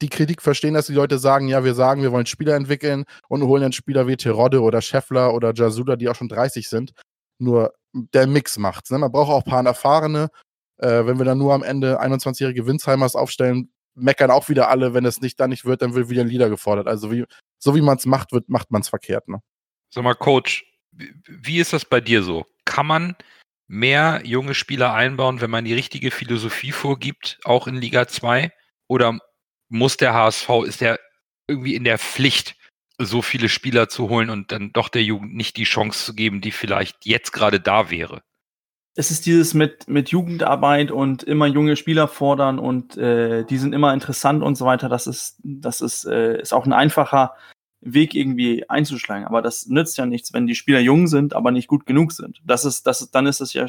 die 0.01 0.09
Kritik 0.09 0.41
verstehen, 0.41 0.73
dass 0.73 0.87
die 0.87 0.93
Leute 0.93 1.19
sagen, 1.19 1.47
ja, 1.47 1.63
wir 1.63 1.75
sagen, 1.75 2.01
wir 2.01 2.11
wollen 2.11 2.25
Spieler 2.25 2.55
entwickeln 2.55 3.05
und 3.29 3.43
holen 3.43 3.61
dann 3.61 3.71
Spieler 3.71 4.07
wie 4.07 4.17
Terodde 4.17 4.61
oder 4.61 4.81
Scheffler 4.81 5.33
oder 5.33 5.53
Jasula, 5.53 5.95
die 5.95 6.09
auch 6.09 6.15
schon 6.15 6.27
30 6.27 6.67
sind. 6.67 6.93
Nur 7.39 7.73
der 7.93 8.25
Mix 8.25 8.57
macht's. 8.57 8.89
Ne? 8.89 8.97
Man 8.97 9.11
braucht 9.11 9.31
auch 9.31 9.45
ein 9.45 9.51
paar 9.51 9.65
Erfahrene. 9.65 10.29
Äh, 10.77 11.05
wenn 11.05 11.17
wir 11.17 11.25
dann 11.25 11.37
nur 11.37 11.53
am 11.53 11.63
Ende 11.63 12.01
21-jährige 12.01 12.67
Winzheimers 12.67 13.15
aufstellen, 13.15 13.71
meckern 13.95 14.31
auch 14.31 14.47
wieder 14.49 14.69
alle, 14.69 14.93
wenn 14.93 15.05
es 15.05 15.21
nicht 15.21 15.39
dann 15.39 15.49
nicht 15.49 15.65
wird, 15.65 15.81
dann 15.81 15.95
wird 15.95 16.09
wieder 16.09 16.21
ein 16.21 16.27
Lieder 16.27 16.49
gefordert. 16.49 16.87
Also 16.87 17.11
wie, 17.11 17.25
so 17.57 17.75
wie 17.75 17.81
man 17.81 17.97
es 17.97 18.05
macht, 18.05 18.31
wird, 18.31 18.47
macht 18.47 18.71
man 18.71 18.81
es 18.81 18.89
verkehrt. 18.89 19.27
Ne? 19.27 19.41
Sag 19.89 20.03
mal, 20.03 20.13
Coach, 20.13 20.65
wie 20.91 21.59
ist 21.59 21.73
das 21.73 21.85
bei 21.85 21.99
dir 21.99 22.23
so? 22.23 22.45
Kann 22.65 22.85
man 22.85 23.15
mehr 23.67 24.21
junge 24.23 24.53
Spieler 24.53 24.93
einbauen, 24.93 25.41
wenn 25.41 25.49
man 25.49 25.65
die 25.65 25.73
richtige 25.73 26.11
Philosophie 26.11 26.71
vorgibt, 26.71 27.39
auch 27.43 27.67
in 27.67 27.75
Liga 27.75 28.07
2? 28.07 28.51
Oder 28.87 29.19
muss 29.69 29.97
der 29.97 30.13
HSV, 30.13 30.49
ist 30.65 30.81
der 30.81 30.99
irgendwie 31.47 31.75
in 31.75 31.83
der 31.83 31.97
Pflicht, 31.97 32.55
so 32.99 33.21
viele 33.21 33.49
Spieler 33.49 33.89
zu 33.89 34.09
holen 34.09 34.29
und 34.29 34.51
dann 34.51 34.73
doch 34.73 34.89
der 34.89 35.03
Jugend 35.03 35.35
nicht 35.35 35.57
die 35.57 35.65
Chance 35.65 36.05
zu 36.05 36.15
geben, 36.15 36.41
die 36.41 36.51
vielleicht 36.51 37.05
jetzt 37.05 37.31
gerade 37.31 37.59
da 37.59 37.89
wäre. 37.91 38.21
Es 38.97 39.11
ist 39.11 39.25
dieses 39.25 39.53
mit, 39.53 39.87
mit 39.87 40.09
Jugendarbeit 40.09 40.91
und 40.91 41.23
immer 41.23 41.45
junge 41.45 41.75
Spieler 41.75 42.07
fordern 42.07 42.57
und 42.57 42.97
äh, 42.97 43.45
die 43.45 43.57
sind 43.57 43.73
immer 43.73 43.93
interessant 43.93 44.43
und 44.43 44.55
so 44.55 44.65
weiter. 44.65 44.89
Das 44.89 45.05
ist, 45.05 45.37
das 45.43 45.81
ist, 45.81 46.05
äh, 46.05 46.41
ist 46.41 46.53
auch 46.53 46.65
ein 46.65 46.73
einfacher 46.73 47.35
Weg 47.81 48.15
irgendwie 48.15 48.67
einzuschlagen. 48.69 49.25
Aber 49.25 49.41
das 49.41 49.67
nützt 49.67 49.97
ja 49.97 50.05
nichts, 50.05 50.33
wenn 50.33 50.47
die 50.47 50.55
Spieler 50.55 50.79
jung 50.79 51.07
sind, 51.07 51.35
aber 51.35 51.51
nicht 51.51 51.67
gut 51.67 51.85
genug 51.85 52.11
sind. 52.11 52.41
Das 52.43 52.65
ist, 52.65 52.87
das 52.87 53.01
ist, 53.01 53.13
dann 53.13 53.27
ist 53.27 53.39
es 53.39 53.53
ja 53.53 53.67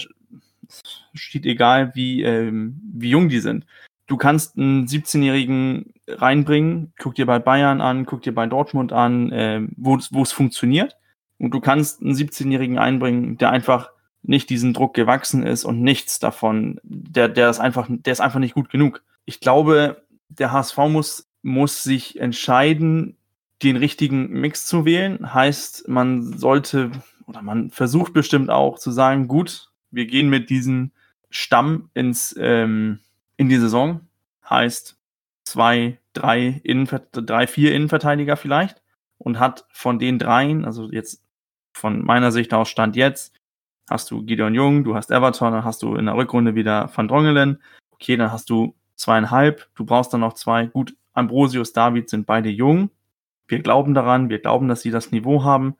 steht 1.14 1.46
egal, 1.46 1.94
wie, 1.94 2.22
ähm, 2.22 2.80
wie 2.94 3.10
jung 3.10 3.28
die 3.28 3.40
sind 3.40 3.64
du 4.08 4.16
kannst 4.16 4.56
einen 4.58 4.86
17-Jährigen 4.86 5.94
reinbringen, 6.08 6.92
guck 6.98 7.14
dir 7.14 7.26
bei 7.26 7.38
Bayern 7.38 7.80
an, 7.80 8.06
guck 8.06 8.22
dir 8.22 8.34
bei 8.34 8.46
Dortmund 8.46 8.92
an, 8.92 9.30
äh, 9.30 9.60
wo 9.76 9.96
es 9.96 10.32
funktioniert. 10.32 10.96
Und 11.38 11.52
du 11.52 11.60
kannst 11.60 12.02
einen 12.02 12.14
17-Jährigen 12.14 12.78
einbringen, 12.78 13.38
der 13.38 13.50
einfach 13.50 13.90
nicht 14.22 14.50
diesen 14.50 14.74
Druck 14.74 14.94
gewachsen 14.94 15.42
ist 15.42 15.64
und 15.64 15.80
nichts 15.80 16.18
davon, 16.18 16.80
der, 16.82 17.28
der 17.28 17.50
ist 17.50 17.60
einfach, 17.60 17.86
der 17.88 18.12
ist 18.12 18.20
einfach 18.20 18.40
nicht 18.40 18.54
gut 18.54 18.70
genug. 18.70 19.02
Ich 19.24 19.40
glaube, 19.40 20.02
der 20.28 20.52
HSV 20.52 20.76
muss, 20.88 21.28
muss 21.42 21.82
sich 21.82 22.20
entscheiden, 22.20 23.16
den 23.62 23.76
richtigen 23.76 24.28
Mix 24.30 24.66
zu 24.66 24.84
wählen. 24.84 25.34
Heißt, 25.34 25.88
man 25.88 26.38
sollte 26.38 26.90
oder 27.26 27.42
man 27.42 27.70
versucht 27.70 28.12
bestimmt 28.12 28.50
auch 28.50 28.78
zu 28.78 28.90
sagen, 28.90 29.28
gut, 29.28 29.70
wir 29.90 30.06
gehen 30.06 30.28
mit 30.28 30.50
diesem 30.50 30.92
Stamm 31.30 31.90
ins, 31.94 32.34
ähm, 32.38 33.00
in 33.36 33.48
die 33.48 33.58
Saison. 33.58 34.00
Heißt 34.48 34.98
zwei, 35.44 35.98
drei, 36.14 36.60
Innenver 36.64 37.00
drei, 37.12 37.46
vier 37.46 37.74
Innenverteidiger 37.74 38.36
vielleicht 38.36 38.82
und 39.18 39.38
hat 39.38 39.66
von 39.72 39.98
den 39.98 40.18
dreien, 40.18 40.64
also 40.64 40.90
jetzt 40.90 41.22
von 41.72 42.04
meiner 42.04 42.32
Sicht 42.32 42.52
aus 42.54 42.68
Stand 42.68 42.96
jetzt, 42.96 43.34
hast 43.90 44.10
du 44.10 44.24
Gideon 44.24 44.54
Jung, 44.54 44.84
du 44.84 44.94
hast 44.94 45.10
Everton, 45.10 45.52
dann 45.52 45.64
hast 45.64 45.82
du 45.82 45.94
in 45.96 46.06
der 46.06 46.16
Rückrunde 46.16 46.54
wieder 46.54 46.90
Van 46.94 47.08
Drongelen. 47.08 47.62
Okay, 47.90 48.16
dann 48.16 48.32
hast 48.32 48.50
du 48.50 48.74
zweieinhalb, 48.96 49.68
du 49.74 49.84
brauchst 49.84 50.12
dann 50.12 50.20
noch 50.20 50.34
zwei. 50.34 50.66
Gut, 50.66 50.94
Ambrosius, 51.12 51.72
David 51.72 52.08
sind 52.08 52.26
beide 52.26 52.48
jung. 52.48 52.90
Wir 53.46 53.60
glauben 53.60 53.94
daran, 53.94 54.28
wir 54.28 54.40
glauben, 54.40 54.68
dass 54.68 54.82
sie 54.82 54.90
das 54.90 55.10
Niveau 55.10 55.42
haben. 55.44 55.76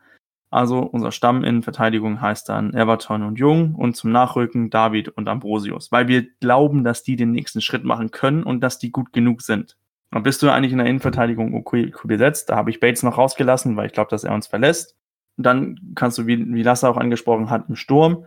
Also 0.51 0.79
unser 0.79 1.13
Stamm 1.13 1.45
in 1.45 1.63
Verteidigung 1.63 2.21
heißt 2.23 2.49
dann 2.49 2.73
Everton 2.73 3.23
und 3.23 3.39
Jung 3.39 3.75
und 3.75 3.97
zum 3.97 4.13
Nachrücken 4.13 4.71
David 4.71 5.09
und 5.11 5.29
Ambrosius, 5.29 5.93
weil 5.93 6.09
wir 6.09 6.27
glauben, 6.41 6.85
dass 6.85 7.03
die 7.03 7.17
den 7.17 7.33
nächsten 7.33 7.61
Schritt 7.61 7.85
machen 7.85 8.11
können 8.11 8.43
und 8.43 8.61
dass 8.61 8.79
die 8.79 8.91
gut 8.91 9.13
genug 9.13 9.43
sind. 9.43 9.77
Und 10.11 10.23
bist 10.23 10.43
du 10.43 10.51
eigentlich 10.51 10.73
in 10.73 10.79
der 10.79 10.87
Innenverteidigung 10.87 11.55
okay 11.55 11.93
besetzt? 12.05 12.49
Da 12.49 12.57
habe 12.57 12.71
ich 12.71 12.81
Bates 12.81 13.03
noch 13.03 13.19
rausgelassen, 13.19 13.77
weil 13.77 13.87
ich 13.87 13.93
glaube, 13.93 14.09
dass 14.11 14.25
er 14.25 14.33
uns 14.33 14.47
verlässt. 14.47 14.97
Dann 15.39 15.93
kannst 15.95 16.19
du, 16.19 16.27
wie, 16.27 16.53
wie 16.53 16.63
Lasse 16.63 16.89
auch 16.89 16.97
angesprochen 16.97 17.49
hat, 17.49 17.69
im 17.69 17.77
Sturm. 17.77 18.27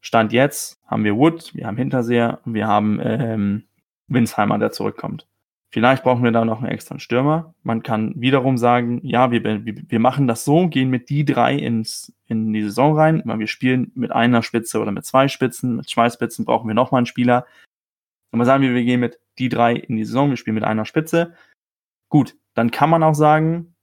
Stand 0.00 0.32
jetzt 0.32 0.78
haben 0.86 1.04
wir 1.04 1.16
Wood, 1.16 1.54
wir 1.54 1.66
haben 1.66 1.78
Hinterseher 1.78 2.40
und 2.44 2.54
wir 2.54 2.68
haben 2.68 3.00
ähm, 3.02 3.64
Winsheimer, 4.08 4.58
der 4.58 4.70
zurückkommt. 4.70 5.26
Vielleicht 5.70 6.04
brauchen 6.04 6.22
wir 6.22 6.30
da 6.30 6.44
noch 6.44 6.58
einen 6.62 6.70
extra 6.70 7.00
Stürmer. 7.00 7.52
Man 7.64 7.82
kann 7.82 8.12
wiederum 8.14 8.58
sagen, 8.58 9.00
ja, 9.02 9.32
wir, 9.32 9.64
wir 9.64 9.98
machen 9.98 10.28
das 10.28 10.44
so, 10.44 10.68
gehen 10.68 10.88
mit 10.88 11.08
die 11.08 11.24
drei 11.24 11.56
ins, 11.56 12.12
in 12.26 12.52
die 12.52 12.62
Saison 12.62 12.96
rein, 12.96 13.22
weil 13.24 13.40
wir 13.40 13.48
spielen 13.48 13.90
mit 13.96 14.12
einer 14.12 14.44
Spitze 14.44 14.78
oder 14.78 14.92
mit 14.92 15.04
zwei 15.04 15.26
Spitzen. 15.26 15.74
Mit 15.74 15.88
zwei 15.88 16.08
Spitzen 16.10 16.44
brauchen 16.44 16.68
wir 16.68 16.74
nochmal 16.74 17.00
einen 17.00 17.06
Spieler. 17.06 17.44
Mal 18.30 18.44
sagen 18.44 18.62
wir, 18.62 18.72
wir 18.72 18.84
gehen 18.84 19.00
mit 19.00 19.18
die 19.38 19.48
drei 19.48 19.74
in 19.74 19.96
die 19.96 20.04
Saison, 20.04 20.30
wir 20.30 20.36
spielen 20.36 20.54
mit 20.54 20.64
einer 20.64 20.84
Spitze. 20.84 21.34
Gut, 22.08 22.36
dann 22.54 22.70
kann 22.70 22.90
man 22.90 23.02
auch 23.02 23.14
sagen, 23.14 23.74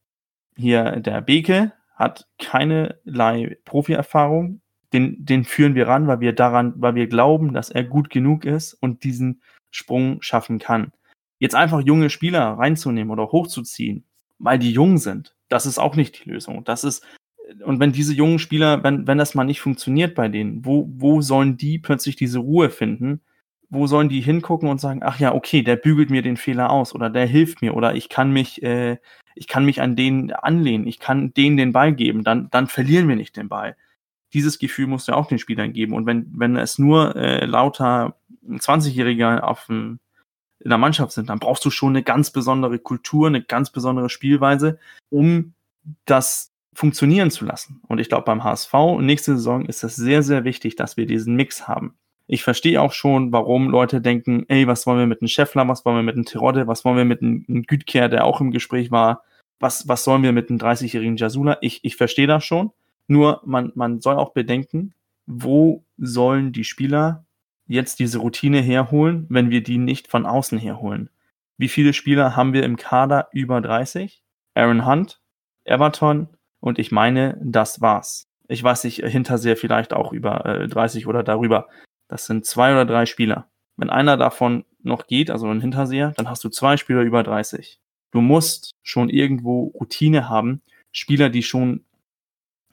hier 0.56 0.98
der 0.98 1.20
Beke 1.20 1.74
hat 2.02 2.28
keinerlei 2.40 3.58
Profi-Erfahrung. 3.66 4.62
Den, 4.92 5.24
den 5.24 5.46
führen 5.46 5.76
wir 5.76 5.88
ran, 5.88 6.08
weil 6.08 6.20
wir 6.20 6.34
daran, 6.34 6.74
weil 6.76 6.96
wir 6.96 7.08
glauben, 7.08 7.54
dass 7.54 7.70
er 7.70 7.84
gut 7.84 8.10
genug 8.10 8.44
ist 8.44 8.74
und 8.74 9.04
diesen 9.06 9.42
Sprung 9.70 10.22
schaffen 10.22 10.60
kann. 10.60 10.92
Jetzt 11.40 11.56
einfach 11.56 11.80
junge 11.82 12.10
Spieler 12.10 12.42
reinzunehmen 12.42 13.12
oder 13.12 13.32
hochzuziehen, 13.32 14.04
weil 14.38 14.60
die 14.60 14.72
jung 14.72 14.98
sind, 14.98 15.36
das 15.48 15.66
ist 15.66 15.80
auch 15.80 15.96
nicht 15.96 16.26
die 16.26 16.30
Lösung. 16.30 16.64
Das 16.66 16.84
ist, 16.84 17.06
und 17.64 17.80
wenn 17.80 17.94
diese 17.94 18.14
jungen 18.14 18.40
Spieler, 18.40 18.84
wenn, 18.84 19.08
wenn 19.08 19.18
das 19.18 19.34
mal 19.34 19.44
nicht 19.44 19.62
funktioniert 19.62 20.14
bei 20.14 20.28
denen, 20.28 20.66
wo, 20.66 20.90
wo 20.94 21.22
sollen 21.22 21.58
die 21.58 21.80
plötzlich 21.80 22.16
diese 22.16 22.40
Ruhe 22.40 22.70
finden? 22.70 23.22
Wo 23.70 23.88
sollen 23.88 24.10
die 24.10 24.22
hingucken 24.22 24.68
und 24.68 24.82
sagen, 24.82 25.02
ach 25.04 25.20
ja, 25.20 25.34
okay, 25.34 25.62
der 25.62 25.78
bügelt 25.78 26.10
mir 26.10 26.22
den 26.22 26.36
Fehler 26.36 26.70
aus 26.70 26.94
oder 26.94 27.10
der 27.10 27.26
hilft 27.26 27.62
mir 27.62 27.76
oder 27.76 27.96
ich 27.96 28.10
kann 28.10 28.32
mich, 28.32 28.62
äh, 28.64 28.98
ich 29.36 29.48
kann 29.48 29.66
mich 29.66 29.82
an 29.82 29.96
den 29.96 30.32
anlehnen, 30.32 30.88
ich 30.88 31.00
kann 31.00 31.34
denen 31.34 31.58
den 31.58 31.74
Ball 31.74 31.94
geben, 31.94 32.24
dann, 32.24 32.50
dann 32.52 32.68
verlieren 32.68 33.08
wir 33.08 33.16
nicht 33.16 33.36
den 33.38 33.50
Ball. 33.50 33.76
Dieses 34.34 34.60
Gefühl 34.60 34.88
musst 34.88 35.08
du 35.08 35.14
auch 35.14 35.28
den 35.28 35.40
Spielern 35.40 35.74
geben. 35.74 35.94
Und 35.94 36.06
wenn, 36.06 36.32
wenn 36.34 36.56
es 36.56 36.80
nur 36.80 37.16
äh, 37.16 37.46
lauter 37.46 38.16
20-Jähriger 38.48 39.42
auf 39.42 39.66
dem 39.66 40.00
in 40.64 40.70
der 40.70 40.78
Mannschaft 40.78 41.12
sind, 41.14 41.30
dann 41.30 41.40
brauchst 41.40 41.66
du 41.66 41.72
schon 41.72 41.90
eine 41.90 42.04
ganz 42.04 42.30
besondere 42.30 42.80
Kultur, 42.80 43.28
eine 43.28 43.42
ganz 43.42 43.72
besondere 43.72 44.10
Spielweise, 44.10 44.78
um 45.10 45.54
das 46.06 46.52
funktionieren 46.74 47.32
zu 47.32 47.46
lassen. 47.46 47.82
Und 47.88 48.00
ich 48.00 48.10
glaube, 48.10 48.26
beim 48.26 48.44
HSV 48.44 48.74
nächste 49.00 49.36
Saison 49.36 49.66
ist 49.66 49.84
es 49.84 49.96
sehr, 49.96 50.24
sehr 50.24 50.44
wichtig, 50.44 50.76
dass 50.76 50.98
wir 50.98 51.06
diesen 51.06 51.36
Mix 51.36 51.68
haben. 51.68 51.96
Ich 52.32 52.44
verstehe 52.44 52.82
auch 52.82 52.94
schon, 52.94 53.34
warum 53.34 53.70
Leute 53.70 54.00
denken, 54.00 54.46
ey, 54.48 54.66
was 54.66 54.88
wollen 54.88 55.00
wir 55.00 55.06
mit 55.06 55.22
einem 55.22 55.28
Scheffler, 55.28 55.68
was 55.68 55.84
wollen 55.84 55.98
wir 55.98 56.04
mit 56.04 56.16
einem 56.16 56.24
Terodde, 56.24 56.66
was 56.66 56.86
wollen 56.86 56.96
wir 56.96 57.04
mit 57.04 57.22
einem 57.22 57.64
Gütker, 57.64 58.08
der 58.08 58.24
auch 58.24 58.40
im 58.40 58.52
Gespräch 58.52 58.90
war, 58.90 59.24
was, 59.60 59.90
was 59.90 60.06
sollen 60.06 60.24
wir 60.24 60.32
mit 60.32 60.50
einem 60.50 60.58
30-jährigen 60.58 61.18
Jasula? 61.18 61.58
Ich, 61.60 61.84
ich 61.84 61.98
verstehe 61.98 62.28
das 62.28 62.46
schon. 62.46 62.72
Nur 63.08 63.42
man, 63.44 63.74
man 63.76 64.00
soll 64.00 64.16
auch 64.16 64.32
bedenken, 64.32 64.94
wo 65.26 65.84
sollen 65.98 66.54
die 66.54 66.64
Spieler 66.64 67.26
jetzt 67.68 68.00
diese 68.00 68.20
Routine 68.20 68.62
herholen, 68.62 69.26
wenn 69.28 69.50
wir 69.50 69.62
die 69.62 69.78
nicht 69.78 70.08
von 70.08 70.26
außen 70.26 70.58
herholen? 70.58 71.10
Wie 71.58 71.68
viele 71.68 71.92
Spieler 71.92 72.38
haben 72.38 72.54
wir 72.54 72.64
im 72.64 72.78
Kader 72.78 73.28
über 73.34 73.60
30? 73.60 74.24
Aaron 74.56 74.86
Hunt, 74.86 75.20
Everton 75.66 76.30
und 76.62 76.80
ich 76.80 76.94
meine, 76.94 77.38
das 77.44 77.82
war's. 77.82 78.30
Ich 78.48 78.64
weiß 78.64 78.86
nicht, 78.86 79.04
Hinterseher 79.06 79.58
vielleicht 79.58 79.92
auch 79.92 80.14
über 80.14 80.46
äh, 80.46 80.68
30 80.70 81.08
oder 81.08 81.24
darüber. 81.24 81.68
Das 82.12 82.26
sind 82.26 82.46
zwei 82.46 82.74
oder 82.74 82.86
drei 82.86 83.06
Spieler. 83.06 83.48
Wenn 83.78 83.90
einer 83.90 84.18
davon 84.18 84.66
noch 84.84 85.08
geht, 85.08 85.32
also 85.32 85.48
ein 85.48 85.62
Hinterseher, 85.62 86.12
dann 86.18 86.30
hast 86.30 86.44
du 86.44 86.50
zwei 86.50 86.76
Spieler 86.76 87.04
über 87.04 87.24
30. 87.24 87.80
Du 88.12 88.20
musst 88.20 88.76
schon 88.84 89.08
irgendwo 89.08 89.68
Routine 89.80 90.28
haben, 90.28 90.62
Spieler, 90.92 91.30
die 91.30 91.42
schon 91.42 91.86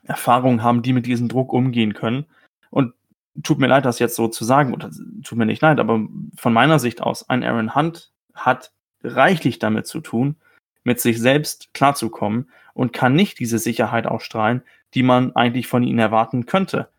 Erfahrung 0.03 0.61
haben, 0.61 0.81
die 0.81 0.91
mit 0.91 1.05
diesem 1.05 1.29
Druck 1.29 1.53
umgehen 1.53 1.93
können. 1.93 2.25
Und 2.69 2.93
tut 3.41 3.59
mir 3.59 3.67
leid, 3.67 3.85
das 3.85 3.99
jetzt 3.99 4.17
so 4.17 4.27
zu 4.27 4.43
sagen, 4.43 4.73
oder 4.73 4.91
tut 5.23 5.37
mir 5.37 5.45
nicht 5.45 5.61
leid, 5.61 5.79
aber 5.79 6.05
von 6.35 6.51
meiner 6.51 6.77
Sicht 6.77 7.01
aus, 7.01 7.29
ein 7.29 7.41
Aaron 7.41 7.75
Hunt 7.75 8.11
hat 8.33 8.73
reichlich 9.03 9.57
damit 9.57 9.87
zu 9.87 10.01
tun, 10.01 10.35
mit 10.83 10.99
sich 10.99 11.17
selbst 11.17 11.73
klarzukommen 11.73 12.49
und 12.73 12.91
kann 12.91 13.13
nicht 13.13 13.39
diese 13.39 13.57
Sicherheit 13.57 14.05
ausstrahlen, 14.05 14.63
die 14.95 15.03
man 15.03 15.33
eigentlich 15.33 15.67
von 15.67 15.83
ihnen 15.83 15.99
erwarten 15.99 16.45
könnte. 16.45 16.89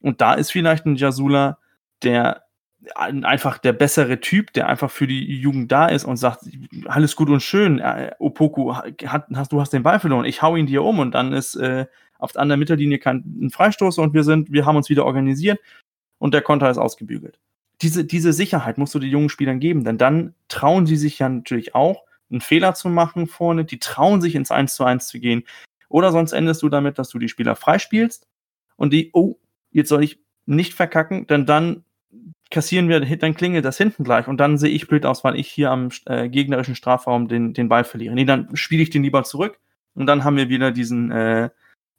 Und 0.00 0.20
da 0.20 0.34
ist 0.34 0.52
vielleicht 0.52 0.86
ein 0.86 0.96
Jasula, 0.96 1.58
der 2.02 2.46
einfach 2.94 3.58
der 3.58 3.72
bessere 3.72 4.20
Typ, 4.20 4.52
der 4.52 4.68
einfach 4.68 4.90
für 4.90 5.06
die 5.06 5.38
Jugend 5.40 5.72
da 5.72 5.86
ist 5.86 6.04
und 6.04 6.16
sagt, 6.16 6.44
alles 6.86 7.16
gut 7.16 7.28
und 7.28 7.42
schön, 7.42 7.78
äh, 7.78 8.12
Opoku, 8.18 8.74
hat, 8.74 9.26
hast, 9.34 9.52
du 9.52 9.60
hast 9.60 9.72
den 9.72 9.82
Ball 9.82 9.98
verloren, 9.98 10.24
ich 10.24 10.42
hau 10.42 10.56
ihn 10.56 10.66
dir 10.66 10.84
um 10.84 10.98
und 10.98 11.12
dann 11.12 11.32
ist 11.32 11.56
äh, 11.56 11.86
auf 12.18 12.32
der 12.32 12.42
anderen 12.42 12.60
Mittellinie 12.60 12.98
kein 12.98 13.24
ein 13.40 13.50
Freistoß 13.50 13.98
und 13.98 14.14
wir 14.14 14.24
sind, 14.24 14.52
wir 14.52 14.66
haben 14.66 14.76
uns 14.76 14.88
wieder 14.88 15.04
organisiert 15.04 15.58
und 16.18 16.32
der 16.32 16.42
Konter 16.42 16.70
ist 16.70 16.78
ausgebügelt. 16.78 17.40
Diese, 17.82 18.04
diese 18.04 18.32
Sicherheit 18.32 18.78
musst 18.78 18.94
du 18.94 18.98
den 18.98 19.10
jungen 19.10 19.28
Spielern 19.28 19.60
geben, 19.60 19.84
denn 19.84 19.98
dann 19.98 20.34
trauen 20.48 20.86
sie 20.86 20.96
sich 20.96 21.18
ja 21.18 21.28
natürlich 21.28 21.74
auch, 21.74 22.04
einen 22.30 22.40
Fehler 22.40 22.74
zu 22.74 22.88
machen 22.88 23.26
vorne, 23.26 23.64
die 23.64 23.78
trauen 23.78 24.20
sich 24.20 24.34
ins 24.34 24.50
1 24.50 24.74
zu 24.74 24.84
1 24.84 25.08
zu 25.08 25.20
gehen. 25.20 25.44
Oder 25.88 26.10
sonst 26.10 26.32
endest 26.32 26.62
du 26.62 26.68
damit, 26.68 26.98
dass 26.98 27.10
du 27.10 27.18
die 27.18 27.28
Spieler 27.28 27.54
freispielst 27.54 28.26
und 28.76 28.92
die, 28.92 29.10
oh, 29.12 29.36
jetzt 29.76 29.90
soll 29.90 30.02
ich 30.02 30.18
nicht 30.46 30.74
verkacken, 30.74 31.26
denn 31.26 31.44
dann 31.44 31.84
kassieren 32.50 32.88
wir, 32.88 33.00
dann 33.00 33.34
klingelt 33.34 33.64
das 33.64 33.76
hinten 33.76 34.04
gleich 34.04 34.26
und 34.26 34.38
dann 34.38 34.56
sehe 34.56 34.70
ich 34.70 34.88
blöd 34.88 35.04
aus, 35.04 35.22
weil 35.22 35.36
ich 35.38 35.48
hier 35.48 35.70
am 35.70 35.90
äh, 36.06 36.28
gegnerischen 36.28 36.74
Strafraum 36.74 37.28
den, 37.28 37.52
den 37.52 37.68
Ball 37.68 37.84
verliere. 37.84 38.14
Nee, 38.14 38.24
dann 38.24 38.56
spiele 38.56 38.82
ich 38.82 38.90
den 38.90 39.02
lieber 39.02 39.24
zurück 39.24 39.58
und 39.94 40.06
dann 40.06 40.24
haben 40.24 40.36
wir 40.36 40.48
wieder 40.48 40.70
diesen, 40.70 41.10
äh, 41.10 41.50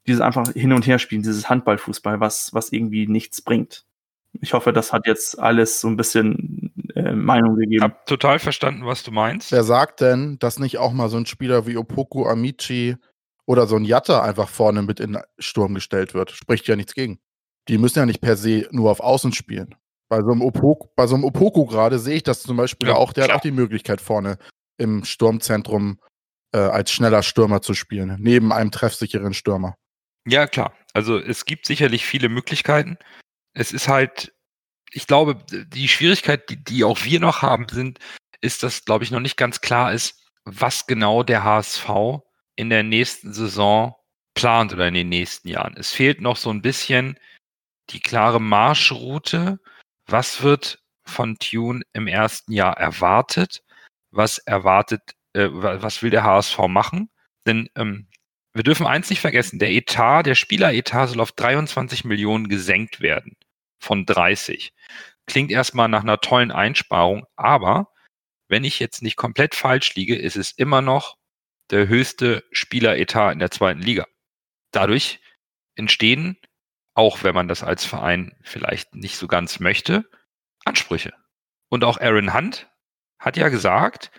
dieses 0.07 0.21
einfach 0.21 0.51
hin 0.53 0.73
und 0.73 0.87
her 0.87 0.97
spielen, 0.97 1.21
dieses 1.21 1.49
Handballfußball, 1.49 2.19
was, 2.19 2.53
was 2.53 2.71
irgendwie 2.71 3.07
nichts 3.07 3.41
bringt. 3.41 3.85
Ich 4.41 4.53
hoffe, 4.53 4.73
das 4.73 4.91
hat 4.91 5.05
jetzt 5.05 5.37
alles 5.37 5.81
so 5.81 5.87
ein 5.87 5.97
bisschen 5.97 6.71
äh, 6.95 7.11
Meinung 7.11 7.55
gegeben. 7.55 7.75
Ich 7.75 7.81
habe 7.81 7.97
total 8.07 8.39
verstanden, 8.39 8.85
was 8.85 9.03
du 9.03 9.11
meinst. 9.11 9.51
Wer 9.51 9.63
sagt 9.63 10.01
denn, 10.01 10.39
dass 10.39 10.57
nicht 10.57 10.79
auch 10.79 10.93
mal 10.93 11.09
so 11.09 11.17
ein 11.17 11.25
Spieler 11.25 11.67
wie 11.67 11.77
Opoku, 11.77 12.25
Amici 12.25 12.95
oder 13.45 13.67
so 13.67 13.75
ein 13.75 13.85
Jatta 13.85 14.23
einfach 14.23 14.49
vorne 14.49 14.81
mit 14.81 14.99
in 14.99 15.19
Sturm 15.37 15.75
gestellt 15.75 16.13
wird? 16.13 16.31
Spricht 16.31 16.67
ja 16.67 16.75
nichts 16.75 16.95
gegen. 16.95 17.19
Die 17.67 17.77
müssen 17.77 17.99
ja 17.99 18.06
nicht 18.06 18.21
per 18.21 18.38
se 18.38 18.67
nur 18.71 18.91
auf 18.91 18.99
Außen 18.99 19.34
spielen. 19.34 19.75
Bei 20.10 20.21
so 20.21 20.32
einem 20.32 20.41
Opoku, 20.41 20.88
bei 20.95 21.08
so 21.08 21.15
einem 21.15 21.25
Opoku 21.25 21.65
gerade 21.65 21.99
sehe 21.99 22.15
ich 22.17 22.23
das 22.23 22.41
zum 22.41 22.58
Beispiel 22.58 22.89
ja, 22.89 22.95
auch, 22.95 23.12
der 23.12 23.25
klar. 23.25 23.36
hat 23.36 23.39
auch 23.39 23.43
die 23.43 23.51
Möglichkeit 23.51 23.99
vorne 23.99 24.38
im 24.77 25.03
Sturmzentrum 25.03 25.99
äh, 26.53 26.60
als 26.60 26.91
schneller 26.91 27.23
Stürmer 27.23 27.62
zu 27.62 27.73
spielen, 27.73 28.15
neben 28.19 28.53
einem 28.53 28.71
treffsicheren 28.71 29.34
Stürmer. 29.34 29.75
Ja, 30.25 30.47
klar. 30.47 30.73
Also 30.93 31.17
es 31.17 31.45
gibt 31.45 31.65
sicherlich 31.65 32.06
viele 32.06 32.30
Möglichkeiten. 32.30 32.97
Es 33.53 33.71
ist 33.71 33.88
halt, 33.88 34.34
ich 34.91 35.08
glaube, 35.08 35.38
die 35.51 35.88
Schwierigkeit, 35.88 36.49
die, 36.49 36.63
die 36.63 36.84
auch 36.84 37.03
wir 37.03 37.19
noch 37.19 37.41
haben, 37.41 37.67
sind, 37.69 37.99
ist, 38.41 38.63
dass, 38.63 38.86
glaube 38.86 39.03
ich, 39.03 39.12
noch 39.12 39.19
nicht 39.19 39.38
ganz 39.38 39.62
klar 39.62 39.93
ist, 39.93 40.21
was 40.45 40.88
genau 40.88 41.23
der 41.23 41.43
HSV 41.43 41.89
in 42.56 42.69
der 42.69 42.84
nächsten 42.84 43.34
Saison 43.34 43.95
plant 44.36 44.73
oder 44.73 44.88
in 44.88 44.93
den 44.93 45.10
nächsten 45.10 45.47
Jahren. 45.49 45.75
Es 45.77 45.91
fehlt 45.91 46.21
noch 46.21 46.38
so 46.38 46.49
ein 46.49 46.62
bisschen 46.62 47.17
die 47.89 48.00
klare 48.00 48.41
Marschroute 48.41 49.60
was 50.08 50.41
wird 50.41 50.80
von 51.06 51.38
Tune 51.38 51.84
im 51.93 52.08
ersten 52.08 52.54
Jahr 52.54 52.78
erwartet? 52.78 53.62
Was 54.12 54.38
erwartet, 54.39 55.02
äh, 55.34 55.50
was 55.52 56.02
will 56.02 56.10
der 56.10 56.23
HSV 56.23 56.58
machen? 56.67 57.10
Denn 57.45 57.69
ähm, 57.76 58.08
wir 58.54 58.63
dürfen 58.63 58.88
eins 58.88 59.10
nicht 59.10 59.19
vergessen, 59.19 59.60
der 59.60 59.71
Etat, 59.71 60.23
der 60.23 60.36
Spieleretat 60.36 61.10
soll 61.10 61.19
auf 61.19 61.34
23 61.34 62.06
Millionen 62.06 62.47
gesenkt 62.47 63.02
werden 63.02 63.36
von 63.80 64.06
30. 64.06 64.73
Klingt 65.28 65.52
erstmal 65.52 65.89
nach 65.89 66.02
einer 66.02 66.19
tollen 66.19 66.52
Einsparung, 66.52 67.26
aber 67.36 67.91
wenn 68.47 68.63
ich 68.63 68.80
jetzt 68.80 69.02
nicht 69.04 69.17
komplett 69.17 69.56
falsch 69.56 69.93
liege, 69.95 70.15
ist 70.15 70.38
es 70.38 70.52
immer 70.52 70.82
noch 70.82 71.17
der 71.69 71.89
höchste 71.89 72.45
Spieleretat 72.52 73.34
in 73.34 73.39
der 73.39 73.52
zweiten 73.52 73.82
Liga. 73.82 74.08
Dadurch 74.71 75.19
entstehen 75.76 76.38
auch 76.97 77.23
wenn 77.23 77.36
man 77.36 77.47
das 77.47 77.63
als 77.63 77.86
Verein 77.86 78.36
vielleicht 78.41 78.95
nicht 78.95 79.17
so 79.17 79.27
ganz 79.27 79.60
möchte, 79.60 80.10
Ansprüche. 80.65 81.13
Und 81.69 81.83
auch 81.83 81.99
Aaron 82.01 82.33
Hunt 82.33 82.67
hat 83.19 83.38
ja 83.38 83.49
gesagt, 83.49 84.10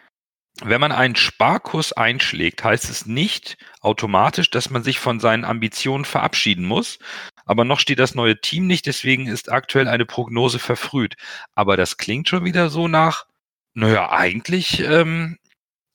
wenn 0.63 0.81
man 0.81 0.93
einen 0.93 1.17
Sparkurs 1.17 1.93
einschlägt, 1.93 2.63
heißt 2.63 2.89
es 2.89 3.05
nicht 3.05 3.59
automatisch, 3.81 4.51
dass 4.51 4.71
man 4.71 4.85
sich 4.85 5.01
von 5.01 5.19
seinen 5.19 5.45
Ambitionen 5.45 6.05
verabschieden 6.05 6.65
muss. 6.65 7.01
Aber 7.45 7.65
noch 7.65 7.81
steht 7.81 7.99
das 7.99 8.15
neue 8.15 8.41
Team 8.41 8.69
nicht, 8.69 8.87
deswegen 8.87 9.27
ist 9.27 9.51
aktuell 9.51 9.89
eine 9.89 10.07
Prognose 10.07 10.61
verfrüht. 10.61 11.17
Aber 11.57 11.77
das 11.77 11.97
klingt 11.97 12.29
schon 12.29 12.45
wieder 12.45 12.71
so 12.71 12.87
nach, 12.87 13.27
naja, 13.75 14.13
eigentlich 14.13 14.81
ähm, 14.81 15.39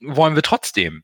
wollen 0.02 0.36
wir 0.36 0.44
trotzdem. 0.44 1.04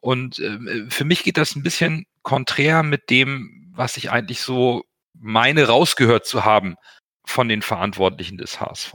Und 0.00 0.38
äh, 0.38 0.88
für 0.90 1.04
mich 1.04 1.24
geht 1.24 1.38
das 1.38 1.56
ein 1.56 1.64
bisschen 1.64 2.06
konträr 2.22 2.84
mit 2.84 3.10
dem, 3.10 3.72
was 3.74 3.96
ich 3.96 4.12
eigentlich 4.12 4.42
so 4.42 4.84
meine 5.14 5.66
rausgehört 5.66 6.26
zu 6.26 6.44
haben 6.44 6.76
von 7.24 7.48
den 7.48 7.62
Verantwortlichen 7.62 8.38
des 8.38 8.60
HSV. 8.60 8.94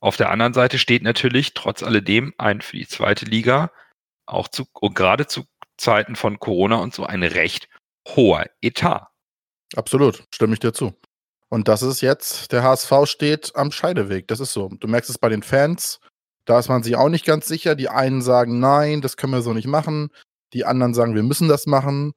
Auf 0.00 0.16
der 0.16 0.30
anderen 0.30 0.54
Seite 0.54 0.78
steht 0.78 1.02
natürlich 1.02 1.54
trotz 1.54 1.82
alledem 1.82 2.34
ein 2.38 2.60
für 2.60 2.76
die 2.76 2.86
zweite 2.86 3.24
Liga 3.24 3.70
auch 4.26 4.48
zu, 4.48 4.66
gerade 4.66 5.26
zu 5.26 5.44
Zeiten 5.76 6.16
von 6.16 6.38
Corona 6.38 6.76
und 6.76 6.94
so 6.94 7.04
ein 7.04 7.22
recht 7.22 7.68
hoher 8.08 8.46
Etat. 8.60 9.08
Absolut, 9.76 10.24
stimme 10.32 10.54
ich 10.54 10.60
dir 10.60 10.72
zu. 10.72 10.94
Und 11.48 11.68
das 11.68 11.82
ist 11.82 12.00
jetzt, 12.00 12.52
der 12.52 12.62
HSV 12.62 12.92
steht 13.04 13.52
am 13.54 13.70
Scheideweg. 13.70 14.28
Das 14.28 14.40
ist 14.40 14.52
so. 14.52 14.70
Du 14.80 14.88
merkst 14.88 15.10
es 15.10 15.18
bei 15.18 15.28
den 15.28 15.42
Fans, 15.42 16.00
da 16.46 16.58
ist 16.58 16.68
man 16.68 16.82
sich 16.82 16.96
auch 16.96 17.08
nicht 17.08 17.24
ganz 17.24 17.46
sicher. 17.46 17.74
Die 17.74 17.88
einen 17.88 18.22
sagen, 18.22 18.60
nein, 18.60 19.00
das 19.00 19.16
können 19.16 19.32
wir 19.32 19.42
so 19.42 19.52
nicht 19.52 19.66
machen. 19.66 20.10
Die 20.52 20.64
anderen 20.64 20.94
sagen, 20.94 21.14
wir 21.14 21.22
müssen 21.22 21.48
das 21.48 21.66
machen. 21.66 22.12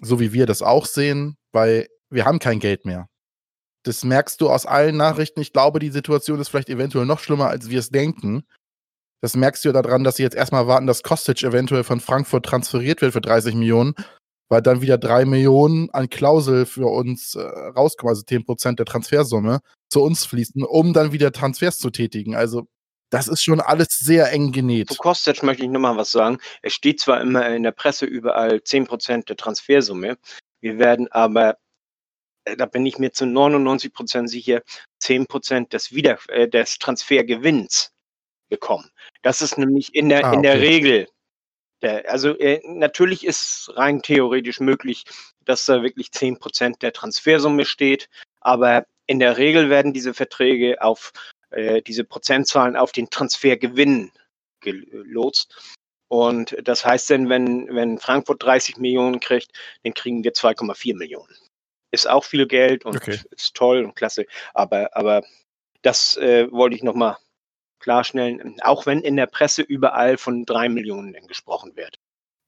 So 0.00 0.20
wie 0.20 0.32
wir 0.32 0.46
das 0.46 0.62
auch 0.62 0.86
sehen, 0.86 1.36
weil 1.52 1.88
wir 2.10 2.24
haben 2.24 2.38
kein 2.38 2.60
Geld 2.60 2.84
mehr. 2.84 3.08
Das 3.84 4.04
merkst 4.04 4.40
du 4.40 4.50
aus 4.50 4.66
allen 4.66 4.96
Nachrichten. 4.96 5.40
Ich 5.40 5.52
glaube, 5.52 5.78
die 5.78 5.90
Situation 5.90 6.40
ist 6.40 6.48
vielleicht 6.48 6.68
eventuell 6.68 7.06
noch 7.06 7.20
schlimmer, 7.20 7.48
als 7.48 7.70
wir 7.70 7.78
es 7.78 7.90
denken. 7.90 8.44
Das 9.22 9.36
merkst 9.36 9.64
du 9.64 9.68
ja 9.68 9.72
daran, 9.72 10.04
dass 10.04 10.16
sie 10.16 10.22
jetzt 10.22 10.36
erstmal 10.36 10.66
warten, 10.66 10.86
dass 10.86 11.02
Kostic 11.02 11.42
eventuell 11.42 11.84
von 11.84 12.00
Frankfurt 12.00 12.44
transferiert 12.44 13.00
wird 13.00 13.12
für 13.12 13.20
30 13.20 13.54
Millionen, 13.54 13.94
weil 14.48 14.60
dann 14.60 14.82
wieder 14.82 14.98
3 14.98 15.24
Millionen 15.24 15.90
an 15.90 16.10
Klausel 16.10 16.66
für 16.66 16.86
uns 16.86 17.34
äh, 17.34 17.40
rauskommen, 17.40 18.10
also 18.10 18.22
10% 18.22 18.76
der 18.76 18.86
Transfersumme 18.86 19.60
zu 19.88 20.02
uns 20.02 20.26
fließen, 20.26 20.64
um 20.64 20.92
dann 20.92 21.12
wieder 21.12 21.32
Transfers 21.32 21.78
zu 21.78 21.90
tätigen. 21.90 22.34
Also 22.34 22.66
das 23.10 23.28
ist 23.28 23.42
schon 23.42 23.60
alles 23.60 23.98
sehr 23.98 24.32
eng 24.32 24.52
genäht. 24.52 24.90
Zu 24.90 24.96
Kostic 24.96 25.42
möchte 25.42 25.62
ich 25.62 25.70
nur 25.70 25.80
mal 25.80 25.96
was 25.96 26.10
sagen. 26.10 26.38
Es 26.62 26.72
steht 26.72 27.00
zwar 27.00 27.20
immer 27.20 27.48
in 27.54 27.62
der 27.62 27.72
Presse 27.72 28.04
überall 28.04 28.56
10% 28.56 29.26
der 29.26 29.36
Transfersumme. 29.36 30.18
Wir 30.60 30.78
werden 30.78 31.06
aber 31.12 31.56
da 32.56 32.66
bin 32.66 32.86
ich 32.86 32.98
mir 32.98 33.12
zu 33.12 33.26
99 33.26 33.92
Prozent 33.92 34.30
sicher, 34.30 34.62
10 35.00 35.26
Prozent 35.26 35.72
des, 35.72 35.92
Wieder 35.92 36.18
äh, 36.28 36.48
des 36.48 36.78
Transfergewinns 36.78 37.92
bekommen. 38.48 38.90
Das 39.22 39.42
ist 39.42 39.58
nämlich 39.58 39.94
in 39.94 40.08
der, 40.08 40.24
ah, 40.24 40.28
okay. 40.28 40.36
in 40.36 40.42
der 40.42 40.60
Regel. 40.60 41.08
Der, 41.82 42.10
also 42.10 42.36
äh, 42.38 42.60
natürlich 42.64 43.26
ist 43.26 43.70
rein 43.74 44.02
theoretisch 44.02 44.60
möglich, 44.60 45.04
dass 45.44 45.66
da 45.66 45.82
wirklich 45.82 46.12
10 46.12 46.38
Prozent 46.38 46.82
der 46.82 46.92
Transfersumme 46.92 47.64
steht, 47.64 48.08
aber 48.40 48.86
in 49.06 49.18
der 49.18 49.36
Regel 49.36 49.70
werden 49.70 49.92
diese 49.92 50.14
Verträge 50.14 50.82
auf 50.82 51.12
äh, 51.50 51.82
diese 51.82 52.04
Prozentzahlen 52.04 52.76
auf 52.76 52.92
den 52.92 53.10
Transfergewinn 53.10 54.10
gelotst. 54.60 55.74
Und 56.08 56.56
das 56.62 56.84
heißt 56.84 57.10
dann, 57.10 57.28
wenn, 57.28 57.68
wenn 57.74 57.98
Frankfurt 57.98 58.42
30 58.42 58.78
Millionen 58.78 59.20
kriegt, 59.20 59.50
dann 59.82 59.94
kriegen 59.94 60.22
wir 60.24 60.32
2,4 60.32 60.96
Millionen. 60.96 61.34
Ist 61.90 62.08
auch 62.08 62.24
viel 62.24 62.46
Geld 62.46 62.84
und 62.84 62.96
Okay. 62.96 63.18
ist 63.30 63.54
toll 63.54 63.84
und 63.84 63.94
klasse. 63.94 64.26
Aber, 64.54 64.90
aber 64.96 65.22
das 65.82 66.16
äh, 66.16 66.50
wollte 66.50 66.76
ich 66.76 66.82
nochmal 66.82 67.16
klarstellen. 67.78 68.60
Auch 68.62 68.86
wenn 68.86 69.00
in 69.00 69.16
der 69.16 69.26
Presse 69.26 69.62
überall 69.62 70.16
von 70.18 70.44
drei 70.44 70.68
Millionen 70.68 71.12
denn 71.12 71.26
gesprochen 71.26 71.76
wird. 71.76 71.98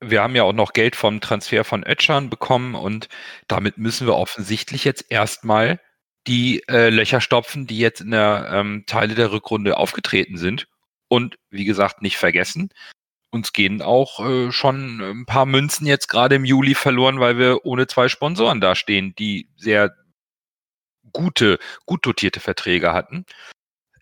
Wir 0.01 0.22
haben 0.22 0.36
ja 0.36 0.45
auch 0.45 0.53
noch 0.53 0.72
Geld 0.72 0.97
vom 0.97 1.20
Transfer 1.20 1.64
von 1.64 1.84
Ötschern 1.84 2.30
bekommen 2.30 2.74
und 2.74 3.09
damit 3.49 3.78
müssen 3.78 4.07
wir 4.07 4.16
offensichtlich 4.16 4.84
jetzt 4.84 5.07
erstmal 5.11 5.80
die 6.26 6.62
äh, 6.68 6.91
Löcher 6.91 7.20
stopfen, 7.20 7.66
die 7.66 7.78
jetzt 7.78 8.01
in 8.01 8.12
der 8.12 8.49
ähm, 8.53 8.84
Teile 8.86 9.14
der 9.14 9.32
Rückrunde 9.32 9.76
aufgetreten 9.76 10.36
sind. 10.36 10.68
Und 11.09 11.36
wie 11.51 11.64
gesagt, 11.64 12.03
nicht 12.03 12.16
vergessen, 12.16 12.70
uns 13.30 13.52
gehen 13.52 13.82
auch 13.82 14.24
äh, 14.26 14.52
schon 14.52 15.00
ein 15.00 15.26
paar 15.26 15.46
Münzen 15.46 15.86
jetzt 15.86 16.08
gerade 16.08 16.36
im 16.36 16.44
Juli 16.44 16.74
verloren, 16.74 17.20
weil 17.20 17.38
wir 17.38 17.64
ohne 17.64 17.86
zwei 17.86 18.08
Sponsoren 18.08 18.60
dastehen, 18.60 19.14
die 19.18 19.48
sehr 19.56 19.94
gute, 21.12 21.58
gut 21.86 22.06
dotierte 22.06 22.40
Verträge 22.40 22.92
hatten. 22.92 23.24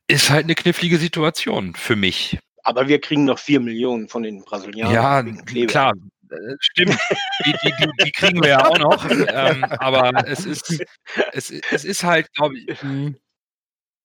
Ist 0.07 0.31
halt 0.31 0.45
eine 0.45 0.55
knifflige 0.55 0.99
Situation 0.99 1.75
für 1.75 1.97
mich. 1.97 2.39
Aber 2.63 2.89
wir 2.89 3.01
kriegen 3.01 3.25
noch 3.25 3.39
vier 3.39 3.61
Millionen 3.61 4.09
von 4.09 4.23
den 4.23 4.45
Brasilianern. 4.45 5.41
Ja, 5.53 5.67
klar, 5.67 5.93
äh, 6.31 6.37
stimmt. 6.61 6.99
Die, 7.45 7.53
die, 7.53 7.73
die, 7.79 8.05
die 8.05 8.13
kriegen 8.13 8.43
wir 8.43 8.51
ja 8.51 8.67
auch 8.67 8.79
noch. 8.79 9.09
Ähm, 9.11 9.65
aber 9.65 10.27
es 10.27 10.45
ist, 10.45 10.85
es, 11.33 11.51
es 11.51 11.85
ist 11.85 12.05
halt, 12.05 12.33
glaube 12.35 12.59
ich, 12.59 12.83
Mhm. 12.83 13.17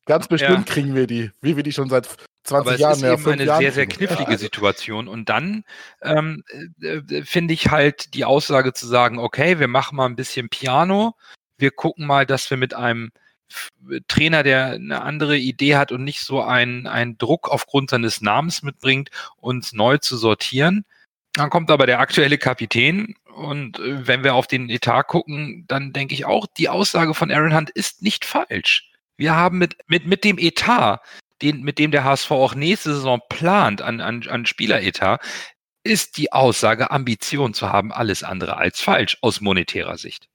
Ganz 0.06 0.28
bestimmt 0.28 0.68
Ja. 0.68 0.74
kriegen 0.74 0.96
wir 0.96 1.08
die, 1.08 1.32
wie 1.42 1.56
wir 1.56 1.64
die 1.64 1.72
schon 1.74 1.90
seit 1.90 2.08
20 2.44 2.54
aber 2.54 2.74
es 2.74 2.80
Jahren, 2.80 2.94
ist 2.94 3.02
ja, 3.02 3.14
eben 3.14 3.28
eine 3.30 3.44
Jahren 3.46 3.62
sehr, 3.62 3.72
sehr 3.72 3.86
knifflige 3.86 4.32
Ja, 4.32 4.38
Situation. 4.38 5.08
Und 5.08 5.30
dann 5.30 5.64
ähm, 6.02 6.44
äh, 6.82 6.96
äh, 6.98 7.24
finde 7.24 7.54
ich 7.54 7.70
halt 7.70 8.14
die 8.16 8.26
Aussage 8.26 8.74
zu 8.74 8.88
sagen, 8.88 9.20
okay, 9.20 9.60
wir 9.60 9.68
machen 9.68 9.96
mal 9.96 10.08
ein 10.08 10.16
bisschen 10.16 10.50
Piano, 10.50 11.16
wir 11.58 11.72
gucken 11.72 12.08
mal, 12.08 12.26
dass 12.26 12.50
wir 12.50 12.58
mit 12.58 12.74
einem 12.74 13.12
F- 13.50 13.70
Trainer, 14.08 14.42
der 14.44 14.72
eine 14.72 15.02
andere 15.04 15.38
Idee 15.38 15.76
hat 15.76 15.92
und 15.92 16.04
nicht 16.04 16.22
so 16.22 16.42
einen, 16.42 16.88
einen 16.88 17.18
Druck 17.20 17.50
aufgrund 17.50 17.92
seines 17.92 18.22
Namens 18.22 18.64
mitbringt, 18.64 19.12
uns 19.38 19.72
neu 19.74 19.98
zu 20.00 20.18
sortieren. 20.18 20.84
Dann 21.34 21.50
kommt 21.52 21.70
aber 21.70 21.86
der 21.86 22.00
aktuelle 22.00 22.38
Kapitän 22.40 23.14
und 23.36 23.78
äh, 23.80 24.08
wenn 24.08 24.24
wir 24.24 24.34
auf 24.34 24.48
den 24.48 24.70
Etat 24.70 25.04
gucken, 25.04 25.66
dann 25.68 25.94
denke 25.94 26.16
ich 26.16 26.26
auch, 26.26 26.48
die 26.58 26.70
Aussage 26.70 27.14
von 27.14 27.30
Aaron 27.30 27.56
Hunt 27.56 27.70
ist 27.70 28.02
nicht 28.02 28.26
falsch. 28.26 28.91
Wir 29.22 29.36
haben 29.36 29.60
mit, 29.60 29.76
mit, 29.86 30.08
mit 30.08 30.24
dem 30.24 30.40
Etat, 30.40 31.00
den, 31.44 31.62
mit 31.62 31.78
dem 31.78 31.92
der 31.92 32.04
HSV 32.04 32.32
auch 32.32 32.56
nächste 32.56 32.92
Saison 32.96 33.22
plant 33.30 33.80
an, 33.84 34.02
an, 34.02 34.28
an 34.28 34.48
Spieleretat, 34.48 35.22
ist 35.84 36.18
die 36.18 36.34
Aussage, 36.34 36.90
Ambition 36.90 37.54
zu 37.54 37.72
haben, 37.72 37.92
alles 37.92 38.24
andere 38.24 38.58
als 38.58 38.82
falsch 38.82 39.20
aus 39.22 39.40
monetärer 39.40 40.00
Sicht. 40.00 40.28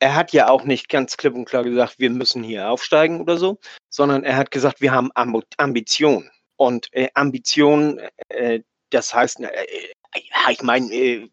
er 0.00 0.14
hat 0.14 0.32
ja 0.34 0.50
auch 0.50 0.64
nicht 0.64 0.90
ganz 0.90 1.16
klipp 1.16 1.34
und 1.34 1.46
klar 1.46 1.64
gesagt, 1.64 1.98
wir 1.98 2.10
müssen 2.10 2.42
hier 2.42 2.68
aufsteigen 2.68 3.22
oder 3.22 3.38
so, 3.38 3.58
sondern 3.88 4.22
er 4.22 4.36
hat 4.36 4.50
gesagt, 4.50 4.82
wir 4.82 4.92
haben 4.92 5.10
Ambo- 5.14 5.42
Ambition. 5.56 6.30
Und 6.56 6.88
äh, 6.92 7.08
Ambition, 7.14 7.98
äh, 8.28 8.60
das 8.90 9.14
heißt, 9.14 9.40
äh, 9.40 9.46
äh, 9.46 10.50
ich 10.50 10.62
meine, 10.62 10.92
äh, 10.92 11.28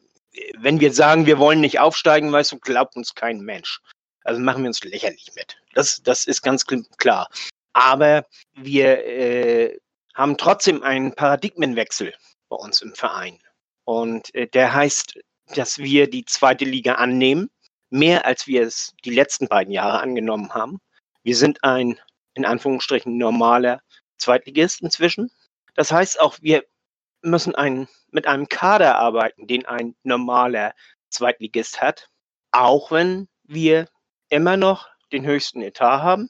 wenn 0.57 0.79
wir 0.79 0.93
sagen, 0.93 1.25
wir 1.25 1.37
wollen 1.37 1.59
nicht 1.59 1.79
aufsteigen, 1.81 2.31
weißt 2.31 2.53
du, 2.53 2.59
glaubt 2.59 2.95
uns 2.95 3.13
kein 3.13 3.41
Mensch. 3.41 3.81
Also 4.24 4.39
machen 4.41 4.63
wir 4.63 4.67
uns 4.67 4.84
lächerlich 4.84 5.32
mit. 5.36 5.57
Das, 5.74 6.01
das 6.03 6.26
ist 6.26 6.41
ganz 6.41 6.63
kl- 6.63 6.86
klar. 6.97 7.30
Aber 7.74 8.26
wir 8.53 9.05
äh, 9.05 9.80
haben 10.13 10.38
trotzdem 10.38 10.84
einen 10.84 11.13
Paradigmenwechsel 11.13 12.13
bei 12.49 12.55
uns 12.55 12.82
im 12.82 12.93
Verein. 12.93 13.39
Und 13.86 14.34
äh, 14.36 14.47
der 14.47 14.74
heißt, 14.74 15.19
dass 15.55 15.78
wir 15.78 16.09
die 16.09 16.26
zweite 16.26 16.65
Liga 16.65 16.95
annehmen 16.95 17.49
mehr 17.93 18.26
als 18.26 18.47
wir 18.47 18.63
es 18.63 18.91
die 19.05 19.13
letzten 19.13 19.47
beiden 19.47 19.71
Jahre 19.71 19.99
angenommen 19.99 20.51
haben. 20.51 20.82
Wir 21.21 21.36
sind 21.36 21.63
ein, 21.63 21.99
in 22.34 22.43
Anführungsstrichen, 22.43 23.19
normaler 23.19 23.82
Zweitligist 24.17 24.82
inzwischen. 24.82 25.30
Das 25.76 25.91
heißt 25.91 26.19
auch, 26.19 26.39
wir 26.41 26.65
müssen 27.21 27.53
ein, 27.53 27.88
mit 28.09 28.26
einem 28.26 28.49
Kader 28.49 28.97
arbeiten, 28.97 29.45
den 29.45 29.67
ein 29.67 29.95
normaler 30.01 30.74
Zweitligist 31.09 31.82
hat, 31.84 32.09
auch 32.51 32.91
wenn 32.91 33.28
wir 33.43 33.88
immer 34.34 34.57
noch 34.57 34.88
den 35.11 35.25
höchsten 35.25 35.61
Etat 35.61 36.01
haben, 36.01 36.29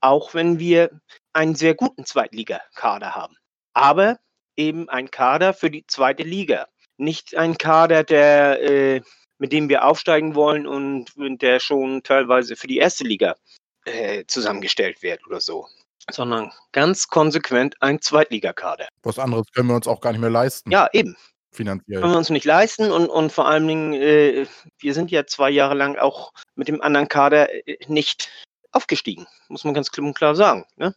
auch 0.00 0.34
wenn 0.34 0.58
wir 0.58 0.90
einen 1.32 1.54
sehr 1.54 1.74
guten 1.74 2.04
Zweitligakader 2.04 3.14
haben. 3.14 3.36
Aber 3.72 4.18
eben 4.56 4.88
ein 4.88 5.10
Kader 5.10 5.54
für 5.54 5.70
die 5.70 5.86
zweite 5.86 6.22
Liga. 6.22 6.66
Nicht 6.98 7.36
ein 7.36 7.56
Kader, 7.56 8.04
der 8.04 8.60
äh, 8.62 9.00
mit 9.38 9.52
dem 9.52 9.68
wir 9.68 9.84
aufsteigen 9.84 10.34
wollen 10.34 10.66
und 10.66 11.12
der 11.16 11.60
schon 11.60 12.02
teilweise 12.02 12.56
für 12.56 12.66
die 12.66 12.78
erste 12.78 13.04
Liga 13.04 13.36
äh, 13.84 14.24
zusammengestellt 14.26 15.02
wird 15.02 15.24
oder 15.26 15.40
so. 15.40 15.66
Sondern 16.10 16.52
ganz 16.72 17.06
konsequent 17.08 17.76
ein 17.80 18.00
Zweitligakader. 18.00 18.88
Was 19.02 19.18
anderes 19.18 19.46
können 19.52 19.68
wir 19.68 19.76
uns 19.76 19.86
auch 19.86 20.00
gar 20.00 20.12
nicht 20.12 20.20
mehr 20.20 20.30
leisten, 20.30 20.70
Ja, 20.70 20.88
eben. 20.92 21.16
Finanziell. 21.52 22.00
Können 22.00 22.12
wir 22.12 22.18
uns 22.18 22.30
nicht 22.30 22.44
leisten 22.44 22.90
und, 22.90 23.08
und 23.08 23.32
vor 23.32 23.46
allen 23.46 23.66
Dingen, 23.66 23.94
äh, 23.94 24.46
wir 24.78 24.94
sind 24.94 25.10
ja 25.10 25.26
zwei 25.26 25.50
Jahre 25.50 25.74
lang 25.74 25.96
auch 25.96 26.32
mit 26.54 26.68
dem 26.68 26.80
anderen 26.82 27.08
Kader 27.08 27.52
äh, 27.66 27.78
nicht 27.88 28.30
aufgestiegen, 28.72 29.26
muss 29.48 29.64
man 29.64 29.74
ganz 29.74 29.90
klipp 29.90 30.04
und 30.04 30.14
klar 30.14 30.34
sagen. 30.34 30.64
Ne? 30.76 30.94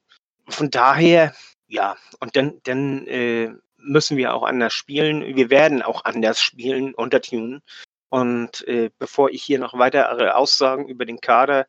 Von 0.48 0.70
daher, 0.70 1.34
ja, 1.68 1.96
und 2.20 2.36
dann, 2.36 2.60
dann 2.64 3.08
äh, 3.08 3.52
müssen 3.78 4.18
wir 4.18 4.34
auch 4.34 4.44
anders 4.44 4.74
spielen. 4.74 5.36
Wir 5.36 5.50
werden 5.50 5.82
auch 5.82 6.06
anders 6.06 6.42
spielen, 6.42 6.94
untertunen. 6.94 7.62
Und 8.10 8.68
äh, 8.68 8.90
bevor 9.00 9.30
ich 9.30 9.42
hier 9.42 9.60
noch 9.60 9.78
weitere 9.78 10.30
Aussagen 10.30 10.88
über 10.88 11.06
den 11.06 11.22
Kader, 11.22 11.68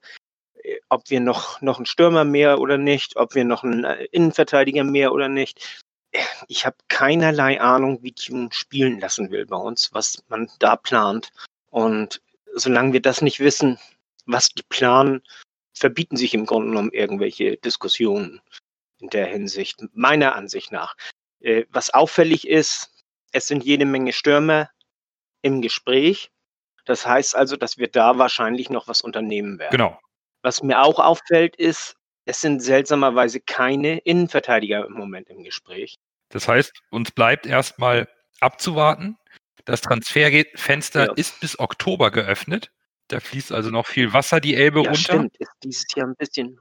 äh, 0.63 0.79
ob 0.89 1.09
wir 1.09 1.21
noch, 1.21 1.61
noch 1.61 1.77
einen 1.77 1.87
Stürmer 1.87 2.25
mehr 2.25 2.59
oder 2.59 2.79
nicht, 2.79 3.17
ob 3.17 3.35
wir 3.35 3.45
noch 3.45 3.63
einen 3.63 3.85
äh, 3.85 4.05
Innenverteidiger 4.11 4.85
mehr 4.85 5.13
oder 5.13 5.29
nicht, 5.29 5.82
ich 6.49 6.67
habe 6.67 6.77
keinerlei 6.89 7.61
Ahnung, 7.61 8.03
wie 8.03 8.13
Tune 8.13 8.51
spielen 8.53 9.01
lassen 9.01 9.31
will 9.31 9.47
bei 9.47 9.57
uns, 9.57 9.91
was 9.93 10.23
man 10.29 10.51
da 10.59 10.77
plant. 10.77 11.33
Und 11.71 12.21
solange 12.55 12.93
wir 12.93 13.03
das 13.03 13.23
nicht 13.23 13.41
wissen, 13.41 13.79
was 14.27 14.51
die 14.51 14.63
planen, 14.69 15.23
verbieten 15.75 16.17
sich 16.17 16.35
im 16.35 16.47
Grunde 16.47 16.69
genommen 16.69 16.93
irgendwelche 16.93 17.57
Diskussionen 17.57 18.41
in 18.99 19.09
der 19.09 19.27
Hinsicht, 19.27 19.83
meiner 19.95 20.35
Ansicht 20.35 20.71
nach. 20.71 20.97
Äh, 21.41 21.65
was 21.71 21.91
auffällig 21.91 22.47
ist, 22.47 22.91
es 23.33 23.47
sind 23.47 23.65
jede 23.65 23.87
Menge 23.87 24.13
Stürmer 24.13 24.71
im 25.41 25.63
Gespräch. 25.63 26.31
Das 26.85 27.07
heißt 27.07 27.35
also, 27.35 27.57
dass 27.57 27.79
wir 27.79 27.89
da 27.89 28.19
wahrscheinlich 28.19 28.71
noch 28.71 28.87
was 28.87 29.01
unternehmen 29.01 29.59
werden. 29.59 29.73
Genau. 29.73 29.99
Was 30.43 30.63
mir 30.63 30.83
auch 30.83 30.99
auffällt, 30.99 31.57
ist, 31.57 31.97
es 32.25 32.41
sind 32.41 32.61
seltsamerweise 32.61 33.41
keine 33.41 33.99
Innenverteidiger 33.99 34.87
im 34.87 34.93
Moment 34.95 35.29
im 35.31 35.43
Gespräch. 35.43 35.97
Das 36.29 36.49
heißt, 36.49 36.73
uns 36.91 37.11
bleibt 37.11 37.47
erstmal 37.47 38.09
abzuwarten. 38.41 39.17
Das 39.65 39.81
Transferfenster 39.81 41.07
Ja. 41.07 41.13
ist 41.13 41.41
bis 41.41 41.59
Oktober 41.59 42.11
geöffnet. 42.11 42.71
Da 43.09 43.21
fließt 43.21 43.53
also 43.53 43.71
noch 43.71 43.87
viel 43.87 44.13
Wasser 44.13 44.41
die 44.41 44.55
Elbe 44.55 44.81
Ja, 44.83 44.91
runter. 44.91 44.99
stimmt. 44.99 45.37
Ist 45.39 45.51
dieses 45.63 45.85
Jahr 45.95 46.07
ein 46.09 46.17
bisschen. 46.17 46.59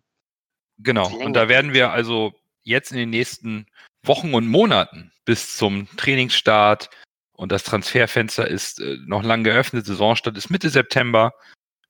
Genau. 0.80 1.08
länger 1.10 1.26
Und 1.26 1.34
da 1.34 1.48
werden 1.48 1.74
wir 1.74 1.92
also 1.92 2.34
jetzt 2.64 2.92
in 2.92 2.98
den 2.98 3.10
nächsten 3.10 3.66
Wochen 4.04 4.34
und 4.34 4.48
Monaten 4.48 5.12
bis 5.26 5.56
zum 5.56 5.88
Trainingsstart 5.98 6.90
und 7.34 7.52
das 7.52 7.64
Transferfenster 7.64 8.48
ist 8.48 8.80
äh, 8.80 8.98
noch 9.06 9.24
lang 9.24 9.44
geöffnet, 9.44 9.86
Saisonstart 9.86 10.38
ist 10.38 10.50
Mitte 10.50 10.70
September, 10.70 11.34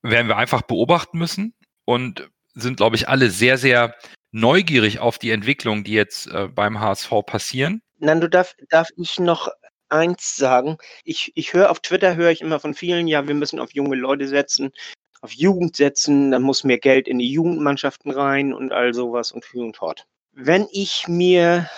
werden 0.02 0.28
wir 0.28 0.36
einfach 0.36 0.62
beobachten 0.62 1.18
müssen 1.18 1.54
und 1.84 2.28
sind, 2.54 2.76
glaube 2.76 2.96
ich, 2.96 3.08
alle 3.08 3.30
sehr, 3.30 3.58
sehr 3.58 3.94
neugierig 4.30 4.98
auf 4.98 5.18
die 5.18 5.30
Entwicklung, 5.30 5.84
die 5.84 5.92
jetzt 5.92 6.26
äh, 6.28 6.48
beim 6.48 6.80
HSV 6.80 7.10
passieren. 7.26 7.82
Nando, 7.98 8.28
darf, 8.28 8.54
darf 8.68 8.88
ich 8.96 9.18
noch 9.18 9.48
eins 9.88 10.36
sagen? 10.36 10.78
Ich, 11.04 11.32
ich 11.34 11.52
höre 11.52 11.70
auf 11.70 11.80
Twitter, 11.80 12.16
höre 12.16 12.30
ich 12.30 12.40
immer 12.40 12.58
von 12.58 12.74
vielen, 12.74 13.06
ja, 13.06 13.28
wir 13.28 13.34
müssen 13.34 13.60
auf 13.60 13.72
junge 13.74 13.96
Leute 13.96 14.26
setzen, 14.26 14.72
auf 15.20 15.32
Jugend 15.32 15.76
setzen, 15.76 16.32
dann 16.32 16.42
muss 16.42 16.64
mehr 16.64 16.78
Geld 16.78 17.06
in 17.06 17.18
die 17.18 17.30
Jugendmannschaften 17.30 18.10
rein 18.10 18.52
und 18.52 18.72
all 18.72 18.92
sowas 18.92 19.32
und 19.32 19.44
für 19.44 19.60
und 19.60 19.76
fort. 19.76 20.06
Wenn 20.32 20.66
ich 20.72 21.06
mir 21.08 21.68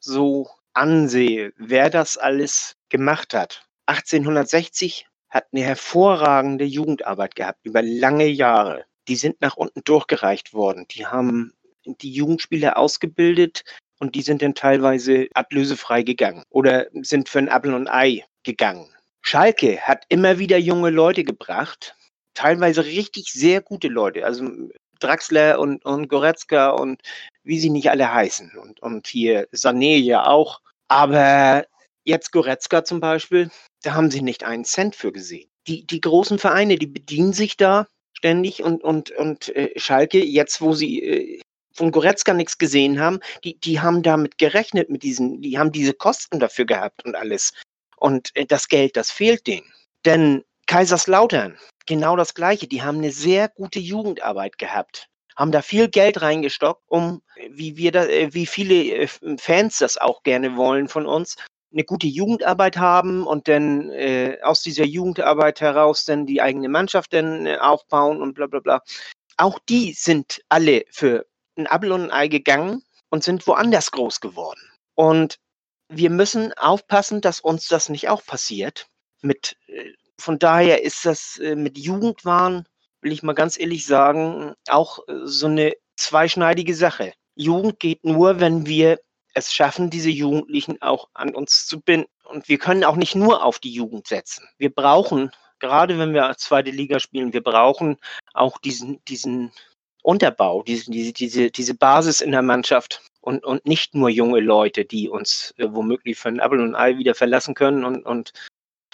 so 0.00 0.48
ansehe, 0.72 1.52
wer 1.56 1.90
das 1.90 2.16
alles 2.16 2.74
gemacht 2.88 3.34
hat, 3.34 3.66
1860 3.86 5.06
hat 5.28 5.46
eine 5.52 5.62
hervorragende 5.62 6.64
Jugendarbeit 6.64 7.34
gehabt 7.34 7.60
über 7.64 7.82
lange 7.82 8.26
Jahre. 8.26 8.84
Die 9.08 9.16
sind 9.16 9.40
nach 9.40 9.56
unten 9.56 9.82
durchgereicht 9.84 10.52
worden. 10.52 10.86
Die 10.90 11.06
haben 11.06 11.52
die 11.84 12.12
Jugendspieler 12.12 12.76
ausgebildet, 12.76 13.64
und 13.98 14.14
die 14.14 14.22
sind 14.22 14.42
dann 14.42 14.54
teilweise 14.54 15.28
ablösefrei 15.34 16.02
gegangen 16.02 16.44
oder 16.50 16.86
sind 17.02 17.28
für 17.28 17.38
ein 17.38 17.48
Apfel 17.48 17.74
und 17.74 17.88
Ei 17.88 18.24
gegangen. 18.44 18.88
Schalke 19.22 19.80
hat 19.80 20.04
immer 20.08 20.38
wieder 20.38 20.58
junge 20.58 20.90
Leute 20.90 21.24
gebracht, 21.24 21.96
teilweise 22.34 22.84
richtig 22.84 23.32
sehr 23.32 23.60
gute 23.60 23.88
Leute, 23.88 24.24
also 24.24 24.48
Draxler 25.00 25.60
und, 25.60 25.84
und 25.84 26.08
Goretzka 26.08 26.70
und 26.70 27.02
wie 27.42 27.58
sie 27.58 27.70
nicht 27.70 27.90
alle 27.90 28.12
heißen 28.12 28.52
und, 28.60 28.80
und 28.80 29.06
hier 29.06 29.48
Sané 29.50 29.98
ja 29.98 30.26
auch. 30.26 30.60
Aber 30.88 31.66
jetzt 32.04 32.32
Goretzka 32.32 32.84
zum 32.84 33.00
Beispiel, 33.00 33.50
da 33.82 33.94
haben 33.94 34.10
sie 34.10 34.22
nicht 34.22 34.44
einen 34.44 34.64
Cent 34.64 34.96
für 34.96 35.12
gesehen. 35.12 35.50
Die, 35.66 35.86
die 35.86 36.00
großen 36.00 36.38
Vereine, 36.38 36.76
die 36.76 36.86
bedienen 36.86 37.32
sich 37.32 37.56
da 37.56 37.86
ständig 38.18 38.62
und, 38.62 38.82
und, 38.82 39.10
und 39.12 39.54
äh, 39.54 39.78
Schalke, 39.78 40.22
jetzt 40.24 40.60
wo 40.60 40.74
sie 40.74 41.02
äh, 41.02 41.40
von 41.72 41.92
Goretzka 41.92 42.34
nichts 42.34 42.58
gesehen 42.58 43.00
haben, 43.00 43.20
die, 43.44 43.58
die 43.58 43.80
haben 43.80 44.02
damit 44.02 44.38
gerechnet 44.38 44.90
mit 44.90 45.04
diesen, 45.04 45.40
die 45.40 45.58
haben 45.58 45.70
diese 45.70 45.94
Kosten 45.94 46.40
dafür 46.40 46.66
gehabt 46.66 47.04
und 47.04 47.14
alles. 47.14 47.52
Und 47.96 48.30
äh, 48.34 48.44
das 48.44 48.68
Geld, 48.68 48.96
das 48.96 49.10
fehlt 49.10 49.46
denen. 49.46 49.72
Denn 50.04 50.44
Kaiserslautern, 50.66 51.56
genau 51.86 52.16
das 52.16 52.34
Gleiche, 52.34 52.66
die 52.66 52.82
haben 52.82 52.98
eine 52.98 53.12
sehr 53.12 53.48
gute 53.48 53.78
Jugendarbeit 53.78 54.58
gehabt 54.58 55.08
haben 55.36 55.52
da 55.52 55.62
viel 55.62 55.88
Geld 55.88 56.20
reingestockt, 56.20 56.82
um, 56.88 57.22
wie 57.48 57.76
wir 57.76 57.92
da, 57.92 58.06
äh, 58.06 58.34
wie 58.34 58.46
viele 58.46 58.74
äh, 58.74 59.08
Fans 59.38 59.78
das 59.78 59.96
auch 59.96 60.24
gerne 60.24 60.56
wollen 60.56 60.88
von 60.88 61.06
uns, 61.06 61.36
eine 61.72 61.84
gute 61.84 62.06
Jugendarbeit 62.06 62.76
haben 62.78 63.26
und 63.26 63.48
dann 63.48 63.90
äh, 63.90 64.38
aus 64.42 64.62
dieser 64.62 64.84
Jugendarbeit 64.84 65.60
heraus 65.60 66.04
dann 66.04 66.26
die 66.26 66.40
eigene 66.40 66.68
Mannschaft 66.68 67.12
dann 67.12 67.46
äh, 67.46 67.58
aufbauen 67.58 68.22
und 68.22 68.34
bla 68.34 68.46
bla 68.46 68.60
bla. 68.60 68.82
Auch 69.36 69.58
die 69.68 69.92
sind 69.92 70.42
alle 70.48 70.84
für 70.90 71.26
ein 71.56 71.66
Apfel 71.66 71.92
und 71.92 72.04
ein 72.04 72.10
Ei 72.10 72.28
gegangen 72.28 72.82
und 73.10 73.22
sind 73.22 73.46
woanders 73.46 73.90
groß 73.90 74.20
geworden. 74.20 74.60
Und 74.94 75.38
wir 75.88 76.10
müssen 76.10 76.52
aufpassen, 76.54 77.20
dass 77.20 77.40
uns 77.40 77.68
das 77.68 77.88
nicht 77.88 78.08
auch 78.08 78.24
passiert. 78.24 78.86
Mit, 79.22 79.56
äh, 79.66 79.92
von 80.18 80.38
daher 80.38 80.82
ist 80.82 81.04
das 81.04 81.38
äh, 81.38 81.54
mit 81.54 81.78
Jugendwahn, 81.78 82.66
will 83.02 83.12
ich 83.12 83.22
mal 83.22 83.34
ganz 83.34 83.58
ehrlich 83.58 83.86
sagen, 83.86 84.54
auch 84.68 85.00
so 85.24 85.46
eine 85.46 85.74
zweischneidige 85.96 86.74
Sache. 86.74 87.12
Jugend 87.34 87.78
geht 87.78 88.04
nur, 88.04 88.40
wenn 88.40 88.66
wir 88.66 88.98
es 89.34 89.52
schaffen, 89.52 89.90
diese 89.90 90.10
Jugendlichen 90.10 90.80
auch 90.82 91.08
an 91.14 91.34
uns 91.34 91.66
zu 91.66 91.80
binden. 91.80 92.08
Und 92.24 92.48
wir 92.48 92.58
können 92.58 92.84
auch 92.84 92.96
nicht 92.96 93.14
nur 93.14 93.44
auf 93.44 93.58
die 93.58 93.72
Jugend 93.72 94.06
setzen. 94.06 94.46
Wir 94.58 94.70
brauchen, 94.70 95.30
gerade 95.58 95.98
wenn 95.98 96.12
wir 96.12 96.34
zweite 96.36 96.70
Liga 96.70 97.00
spielen, 97.00 97.32
wir 97.32 97.42
brauchen 97.42 97.96
auch 98.34 98.58
diesen, 98.58 99.02
diesen 99.06 99.52
Unterbau, 100.02 100.62
diese, 100.62 100.90
diese, 100.90 101.12
diese, 101.12 101.50
diese 101.50 101.74
Basis 101.74 102.20
in 102.20 102.32
der 102.32 102.42
Mannschaft 102.42 103.02
und, 103.20 103.44
und 103.44 103.66
nicht 103.66 103.94
nur 103.94 104.08
junge 104.08 104.40
Leute, 104.40 104.84
die 104.84 105.08
uns 105.08 105.54
äh, 105.58 105.66
womöglich 105.70 106.18
für 106.18 106.28
ein 106.28 106.40
Apfel 106.40 106.60
und 106.60 106.74
ein 106.74 106.76
Ei 106.76 106.98
wieder 106.98 107.14
verlassen 107.14 107.54
können. 107.54 107.84
Und, 107.84 108.04
und 108.06 108.32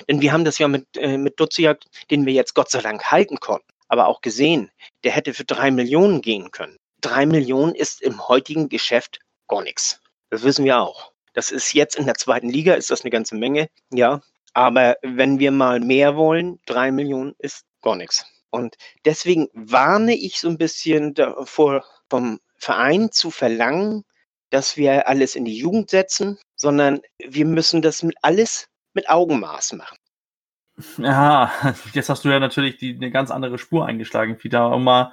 denn 0.09 0.21
wir 0.21 0.33
haben 0.33 0.45
das 0.45 0.59
ja 0.59 0.69
mit, 0.69 0.87
äh, 0.97 1.19
mit 1.19 1.39
Duziak, 1.39 1.81
den 2.11 2.27
wir 2.27 2.33
jetzt 2.33 2.55
Gott 2.55 2.71
sei 2.71 2.81
Dank 2.81 3.11
halten 3.11 3.39
konnten, 3.39 3.69
aber 3.89 4.09
auch 4.09 4.21
gesehen, 4.21 4.71
der 5.05 5.13
hätte 5.13 5.35
für 5.35 5.45
drei 5.45 5.71
Millionen 5.71 6.21
gehen 6.21 6.51
können. 6.51 6.79
Drei 7.01 7.27
Millionen 7.27 7.75
ist 7.75 8.03
im 8.03 8.27
heutigen 8.29 8.69
Geschäft 8.69 9.21
gar 9.47 9.63
nichts. 9.63 10.01
Das 10.35 10.43
wissen 10.43 10.65
wir 10.65 10.81
auch. 10.81 11.13
Das 11.33 11.53
ist 11.53 11.75
jetzt 11.75 11.95
in 11.95 12.07
der 12.07 12.17
zweiten 12.17 12.49
Liga, 12.49 12.75
ist 12.75 12.91
das 12.91 13.03
eine 13.03 13.11
ganze 13.11 13.37
Menge, 13.37 13.69
ja. 13.93 14.21
Aber 14.53 14.97
wenn 15.03 15.39
wir 15.39 15.53
mal 15.53 15.79
mehr 15.79 16.17
wollen, 16.17 16.59
drei 16.67 16.91
Millionen 16.91 17.37
ist 17.39 17.65
gar 17.83 17.95
nichts. 17.95 18.27
Und 18.51 18.75
deswegen 19.05 19.47
warne 19.53 20.13
ich 20.17 20.41
so 20.41 20.49
ein 20.49 20.59
bisschen 20.59 21.15
davor, 21.15 21.85
vom 22.11 22.41
Verein 22.57 23.13
zu 23.13 23.31
verlangen, 23.31 24.03
dass 24.51 24.77
wir 24.77 25.07
alles 25.07 25.37
in 25.37 25.45
die 25.45 25.57
Jugend 25.57 25.91
setzen, 25.91 26.37
sondern 26.57 27.01
wir 27.19 27.47
müssen 27.47 27.81
das 27.81 28.03
mit 28.03 28.17
alles 28.23 28.67
mit 28.93 29.09
Augenmaß 29.09 29.75
machen. 29.75 29.99
Ja, 30.99 31.53
jetzt 31.93 32.09
hast 32.09 32.25
du 32.25 32.29
ja 32.29 32.41
natürlich 32.41 32.77
die, 32.79 32.97
eine 32.97 33.13
ganz 33.13 33.31
andere 33.31 33.59
Spur 33.59 33.87
eingeschlagen, 33.87 34.37
Peter. 34.37 34.73
Um 34.73 34.83
mal, 34.83 35.13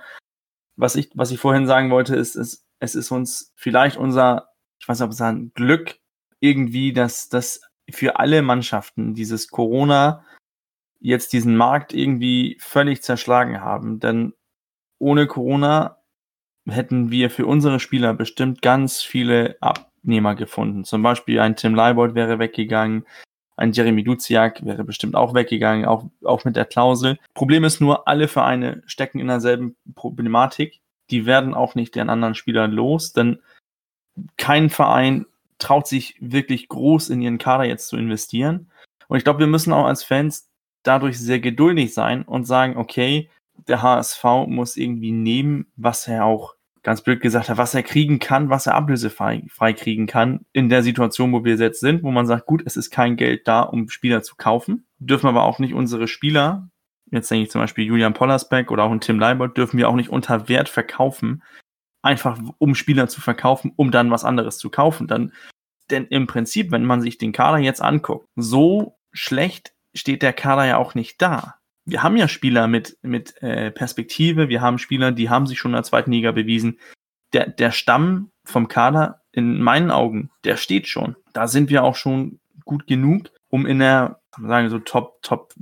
was 0.77 0.95
ich, 0.95 1.11
was 1.13 1.29
ich 1.29 1.39
vorhin 1.39 1.67
sagen 1.67 1.91
wollte, 1.91 2.15
ist, 2.15 2.33
ist, 2.33 2.65
es 2.79 2.95
ist 2.95 3.11
uns 3.11 3.53
vielleicht 3.55 3.97
unser 3.97 4.50
ich 4.81 4.87
weiß 4.87 4.99
nicht, 4.99 5.07
ob 5.07 5.21
ein 5.21 5.51
Glück 5.53 5.99
irgendwie, 6.39 6.91
dass 6.91 7.29
das 7.29 7.61
für 7.89 8.17
alle 8.17 8.41
Mannschaften 8.41 9.13
dieses 9.13 9.47
Corona 9.49 10.25
jetzt 10.99 11.33
diesen 11.33 11.55
Markt 11.55 11.93
irgendwie 11.93 12.57
völlig 12.59 13.03
zerschlagen 13.03 13.61
haben. 13.61 13.99
Denn 13.99 14.33
ohne 14.97 15.27
Corona 15.27 15.97
hätten 16.67 17.11
wir 17.11 17.29
für 17.29 17.45
unsere 17.45 17.79
Spieler 17.79 18.15
bestimmt 18.15 18.63
ganz 18.63 19.01
viele 19.01 19.57
Abnehmer 19.61 20.33
gefunden. 20.33 20.83
Zum 20.83 21.03
Beispiel 21.03 21.39
ein 21.39 21.55
Tim 21.55 21.75
Leibold 21.75 22.15
wäre 22.15 22.39
weggegangen, 22.39 23.05
ein 23.57 23.73
Jeremy 23.73 24.03
Duziak 24.03 24.65
wäre 24.65 24.83
bestimmt 24.83 25.15
auch 25.15 25.35
weggegangen, 25.35 25.85
auch, 25.85 26.05
auch 26.23 26.43
mit 26.43 26.55
der 26.55 26.65
Klausel. 26.65 27.19
Problem 27.35 27.63
ist 27.63 27.81
nur, 27.81 28.07
alle 28.07 28.27
Vereine 28.27 28.81
stecken 28.87 29.19
in 29.19 29.27
derselben 29.27 29.75
Problematik. 29.93 30.81
Die 31.11 31.27
werden 31.27 31.53
auch 31.53 31.75
nicht 31.75 31.93
den 31.95 32.09
anderen 32.09 32.33
Spielern 32.33 32.71
los, 32.71 33.13
denn 33.13 33.39
kein 34.37 34.69
Verein 34.69 35.25
traut 35.59 35.87
sich 35.87 36.15
wirklich 36.19 36.67
groß 36.67 37.09
in 37.09 37.21
ihren 37.21 37.37
Kader 37.37 37.65
jetzt 37.65 37.87
zu 37.87 37.97
investieren. 37.97 38.71
Und 39.07 39.17
ich 39.17 39.23
glaube, 39.23 39.39
wir 39.39 39.47
müssen 39.47 39.73
auch 39.73 39.85
als 39.85 40.03
Fans 40.03 40.49
dadurch 40.83 41.19
sehr 41.19 41.39
geduldig 41.39 41.93
sein 41.93 42.23
und 42.23 42.45
sagen, 42.45 42.77
okay, 42.77 43.29
der 43.67 43.81
HSV 43.81 44.23
muss 44.47 44.77
irgendwie 44.77 45.11
nehmen, 45.11 45.67
was 45.75 46.07
er 46.07 46.25
auch 46.25 46.55
ganz 46.83 47.01
blöd 47.01 47.21
gesagt 47.21 47.49
hat, 47.49 47.57
was 47.57 47.75
er 47.75 47.83
kriegen 47.83 48.19
kann, 48.19 48.49
was 48.49 48.65
er 48.65 48.75
ablösefrei 48.75 49.43
frei 49.49 49.73
kriegen 49.73 50.07
kann 50.07 50.45
in 50.51 50.69
der 50.69 50.81
Situation, 50.81 51.31
wo 51.31 51.43
wir 51.43 51.55
jetzt 51.55 51.79
sind, 51.79 52.01
wo 52.01 52.09
man 52.11 52.25
sagt, 52.25 52.47
gut, 52.47 52.63
es 52.65 52.75
ist 52.75 52.89
kein 52.89 53.17
Geld 53.17 53.47
da, 53.47 53.61
um 53.61 53.89
Spieler 53.89 54.23
zu 54.23 54.35
kaufen, 54.35 54.87
dürfen 54.97 55.27
aber 55.27 55.43
auch 55.43 55.59
nicht 55.59 55.75
unsere 55.75 56.07
Spieler, 56.07 56.69
jetzt 57.11 57.29
denke 57.29 57.43
ich 57.43 57.51
zum 57.51 57.61
Beispiel 57.61 57.85
Julian 57.85 58.13
Pollersbeck 58.13 58.71
oder 58.71 58.83
auch 58.83 58.91
ein 58.91 59.01
Tim 59.01 59.19
Leibold, 59.19 59.57
dürfen 59.57 59.77
wir 59.77 59.89
auch 59.89 59.95
nicht 59.95 60.09
unter 60.09 60.49
Wert 60.49 60.69
verkaufen, 60.69 61.43
einfach 62.01 62.39
um 62.57 62.75
Spieler 62.75 63.07
zu 63.07 63.21
verkaufen, 63.21 63.71
um 63.75 63.91
dann 63.91 64.11
was 64.11 64.25
anderes 64.25 64.57
zu 64.57 64.69
kaufen. 64.69 65.07
Dann, 65.07 65.33
denn 65.89 66.07
im 66.07 66.27
Prinzip, 66.27 66.71
wenn 66.71 66.85
man 66.85 67.01
sich 67.01 67.17
den 67.17 67.31
Kader 67.31 67.57
jetzt 67.57 67.81
anguckt, 67.81 68.27
so 68.35 68.97
schlecht 69.11 69.73
steht 69.93 70.21
der 70.21 70.33
Kader 70.33 70.65
ja 70.65 70.77
auch 70.77 70.95
nicht 70.95 71.21
da. 71.21 71.55
Wir 71.85 72.03
haben 72.03 72.15
ja 72.15 72.27
Spieler 72.27 72.67
mit, 72.67 72.97
mit 73.01 73.41
äh, 73.41 73.71
Perspektive, 73.71 74.49
wir 74.49 74.61
haben 74.61 74.77
Spieler, 74.77 75.11
die 75.11 75.29
haben 75.29 75.47
sich 75.47 75.59
schon 75.59 75.71
in 75.71 75.75
der 75.75 75.83
zweiten 75.83 76.11
Liga 76.11 76.31
bewiesen. 76.31 76.79
Der, 77.33 77.47
der 77.47 77.71
Stamm 77.71 78.31
vom 78.45 78.67
Kader, 78.67 79.21
in 79.31 79.61
meinen 79.61 79.91
Augen, 79.91 80.29
der 80.43 80.57
steht 80.57 80.87
schon. 80.87 81.15
Da 81.33 81.47
sind 81.47 81.69
wir 81.69 81.83
auch 81.83 81.95
schon 81.95 82.39
gut 82.65 82.87
genug, 82.87 83.31
um 83.49 83.65
in 83.65 83.79
der, 83.79 84.21
sagen 84.37 84.65
wir 84.65 84.69
so, 84.69 84.79
Top, 84.79 85.21
Top 85.21 85.53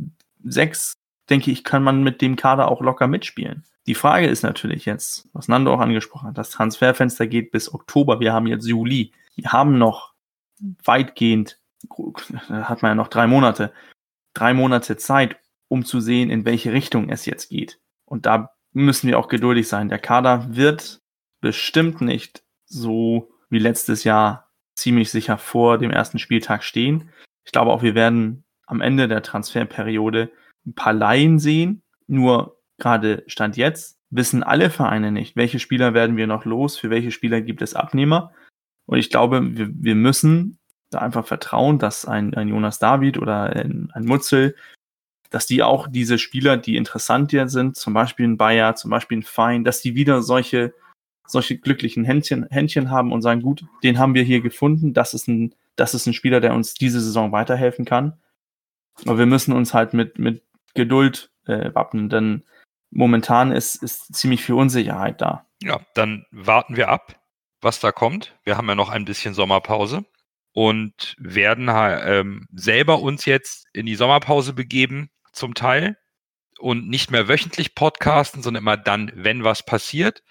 6, 0.43 0.93
denke 1.29 1.51
ich, 1.51 1.63
kann 1.63 1.83
man 1.83 2.03
mit 2.03 2.21
dem 2.21 2.35
Kader 2.35 2.69
auch 2.69 2.81
locker 2.81 3.07
mitspielen. 3.07 3.63
Die 3.89 3.95
Frage 3.95 4.27
ist 4.27 4.43
natürlich 4.43 4.85
jetzt, 4.85 5.27
was 5.33 5.47
Nando 5.47 5.73
auch 5.73 5.79
angesprochen 5.79 6.27
hat, 6.27 6.37
das 6.37 6.51
Transferfenster 6.51 7.25
geht 7.25 7.49
bis 7.49 7.73
Oktober. 7.73 8.19
Wir 8.19 8.33
haben 8.33 8.45
jetzt 8.45 8.67
Juli. 8.67 9.13
Wir 9.33 9.51
haben 9.51 9.79
noch 9.79 10.13
weitgehend, 10.83 11.59
hat 12.49 12.83
man 12.83 12.91
ja 12.91 12.93
noch 12.93 13.07
drei 13.07 13.25
Monate, 13.25 13.73
drei 14.35 14.53
Monate 14.53 14.97
Zeit, 14.97 15.37
um 15.69 15.85
zu 15.85 16.01
sehen, 16.01 16.29
in 16.29 16.45
welche 16.45 16.71
Richtung 16.71 17.09
es 17.09 17.25
jetzt 17.25 17.49
geht. 17.49 17.79
Und 18.05 18.27
da 18.27 18.51
müssen 18.73 19.07
wir 19.07 19.17
auch 19.17 19.27
geduldig 19.27 19.67
sein. 19.67 19.89
Der 19.89 19.97
Kader 19.97 20.55
wird 20.55 21.01
bestimmt 21.41 21.99
nicht 21.99 22.43
so 22.65 23.31
wie 23.49 23.57
letztes 23.57 24.03
Jahr 24.03 24.51
ziemlich 24.75 25.09
sicher 25.09 25.39
vor 25.39 25.79
dem 25.79 25.89
ersten 25.89 26.19
Spieltag 26.19 26.63
stehen. 26.63 27.09
Ich 27.43 27.51
glaube 27.51 27.71
auch, 27.71 27.81
wir 27.81 27.95
werden 27.95 28.43
am 28.67 28.81
Ende 28.81 29.07
der 29.07 29.23
Transferperiode 29.23 30.29
ein 30.67 30.75
paar 30.75 30.93
Laien 30.93 31.39
sehen. 31.39 31.81
Nur 32.05 32.58
gerade 32.79 33.23
Stand 33.27 33.57
jetzt 33.57 33.99
wissen 34.09 34.43
alle 34.43 34.69
Vereine 34.69 35.11
nicht, 35.11 35.35
welche 35.35 35.59
Spieler 35.59 35.93
werden 35.93 36.17
wir 36.17 36.27
noch 36.27 36.45
los, 36.45 36.77
für 36.77 36.89
welche 36.89 37.11
Spieler 37.11 37.41
gibt 37.41 37.61
es 37.61 37.75
Abnehmer. 37.75 38.33
Und 38.85 38.97
ich 38.97 39.09
glaube, 39.09 39.55
wir, 39.55 39.69
wir 39.71 39.95
müssen 39.95 40.57
da 40.89 40.99
einfach 40.99 41.27
vertrauen, 41.27 41.77
dass 41.77 42.05
ein, 42.05 42.33
ein 42.33 42.47
Jonas 42.47 42.79
David 42.79 43.19
oder 43.19 43.55
ein, 43.55 43.91
ein 43.93 44.05
Mutzel, 44.05 44.55
dass 45.29 45.45
die 45.45 45.61
auch 45.61 45.87
diese 45.87 46.17
Spieler, 46.17 46.57
die 46.57 46.75
interessant 46.75 47.29
hier 47.29 47.47
sind, 47.49 47.75
zum 47.75 47.93
Beispiel 47.93 48.27
ein 48.27 48.37
Bayer, 48.37 48.75
zum 48.75 48.89
Beispiel 48.89 49.19
ein 49.19 49.23
Fein, 49.23 49.63
dass 49.63 49.81
die 49.81 49.93
wieder 49.93 50.23
solche, 50.23 50.73
solche 51.27 51.59
glücklichen 51.59 52.03
Händchen, 52.03 52.47
Händchen 52.49 52.89
haben 52.89 53.11
und 53.11 53.21
sagen, 53.21 53.43
gut, 53.43 53.63
den 53.83 53.99
haben 53.99 54.15
wir 54.15 54.23
hier 54.23 54.41
gefunden, 54.41 54.93
das 54.93 55.13
ist 55.13 55.27
ein, 55.27 55.53
das 55.75 55.93
ist 55.93 56.07
ein 56.07 56.13
Spieler, 56.15 56.39
der 56.39 56.55
uns 56.55 56.73
diese 56.73 56.99
Saison 56.99 57.31
weiterhelfen 57.31 57.85
kann. 57.85 58.19
Aber 59.05 59.19
wir 59.19 59.27
müssen 59.27 59.53
uns 59.53 59.75
halt 59.75 59.93
mit, 59.93 60.17
mit 60.17 60.41
Geduld 60.73 61.31
äh, 61.45 61.73
wappnen, 61.75 62.09
denn 62.09 62.43
momentan 62.91 63.51
ist, 63.51 63.75
ist 63.75 64.13
ziemlich 64.15 64.43
viel 64.43 64.55
Unsicherheit 64.55 65.21
da. 65.21 65.45
Ja, 65.61 65.81
dann 65.93 66.25
warten 66.31 66.75
wir 66.75 66.89
ab, 66.89 67.19
was 67.61 67.79
da 67.79 67.91
kommt. 67.91 68.35
Wir 68.43 68.57
haben 68.57 68.67
ja 68.67 68.75
noch 68.75 68.89
ein 68.89 69.05
bisschen 69.05 69.33
Sommerpause 69.33 70.05
und 70.53 71.15
werden 71.17 71.69
ähm, 71.69 72.47
selber 72.53 73.01
uns 73.01 73.25
jetzt 73.25 73.67
in 73.73 73.85
die 73.85 73.95
Sommerpause 73.95 74.53
begeben, 74.53 75.09
zum 75.31 75.53
Teil, 75.53 75.97
und 76.59 76.89
nicht 76.89 77.09
mehr 77.09 77.27
wöchentlich 77.27 77.73
podcasten, 77.73 78.43
sondern 78.43 78.63
immer 78.63 78.77
dann, 78.77 79.11
wenn 79.15 79.43
was 79.43 79.63
passiert. 79.63 80.23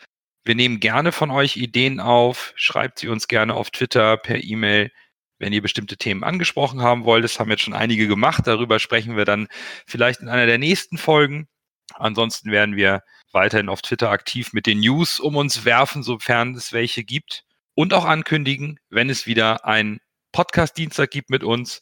Wir 0.45 0.55
nehmen 0.55 0.81
gerne 0.81 1.13
von 1.13 1.31
euch 1.31 1.57
Ideen 1.57 2.01
auf, 2.01 2.53
schreibt 2.55 2.99
sie 2.99 3.09
uns 3.09 3.29
gerne 3.29 3.55
auf 3.55 3.71
Twitter, 3.71 4.17
per 4.17 4.43
E-Mail, 4.43 4.91
wenn 5.39 5.53
ihr 5.53 5.63
bestimmte 5.63 5.97
Themen 5.97 6.25
angesprochen 6.25 6.83
haben 6.83 7.05
wollt. 7.05 7.25
Das 7.25 7.39
haben 7.39 7.51
jetzt 7.51 7.63
schon 7.63 7.75
einige 7.75 8.09
gemacht. 8.09 8.47
Darüber 8.47 8.79
sprechen 8.79 9.17
wir 9.17 9.25
dann 9.25 9.49
vielleicht 9.87 10.21
in 10.21 10.29
einer 10.29 10.47
der 10.47 10.59
nächsten 10.59 10.99
Folgen. 10.99 11.49
Ansonsten 11.95 12.51
werden 12.51 12.77
wir 12.77 13.03
weiterhin 13.33 13.69
auf 13.69 13.83
Twitter 13.83 14.11
aktiv 14.11 14.53
mit 14.53 14.67
den 14.67 14.81
News 14.81 15.21
um 15.21 15.37
uns 15.37 15.65
werfen, 15.65 16.03
sofern 16.03 16.55
es 16.55 16.73
welche 16.73 17.05
gibt. 17.05 17.45
Und 17.75 17.95
auch 17.95 18.05
ankündigen, 18.05 18.79
wenn 18.91 19.11
es 19.11 19.27
wieder 19.27 19.65
einen 19.65 20.01
Podcast-Dienstag 20.33 21.11
gibt 21.11 21.31
mit 21.31 21.45
uns, 21.45 21.81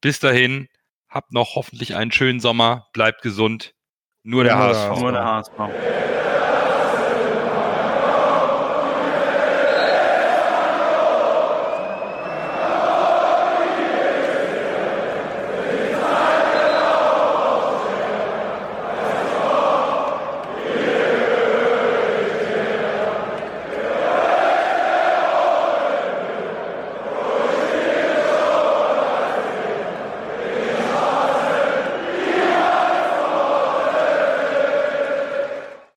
Bis 0.00 0.20
dahin, 0.20 0.68
habt 1.08 1.32
noch 1.32 1.54
hoffentlich 1.54 1.96
einen 1.96 2.12
schönen 2.12 2.38
Sommer, 2.40 2.86
bleibt 2.92 3.22
gesund. 3.22 3.72
Nur 4.22 4.44
der 4.44 4.56
der 4.56 4.62
HSV. 4.62 5.00
Nur 5.00 5.12
der 5.12 5.24
HSV. 5.24 5.52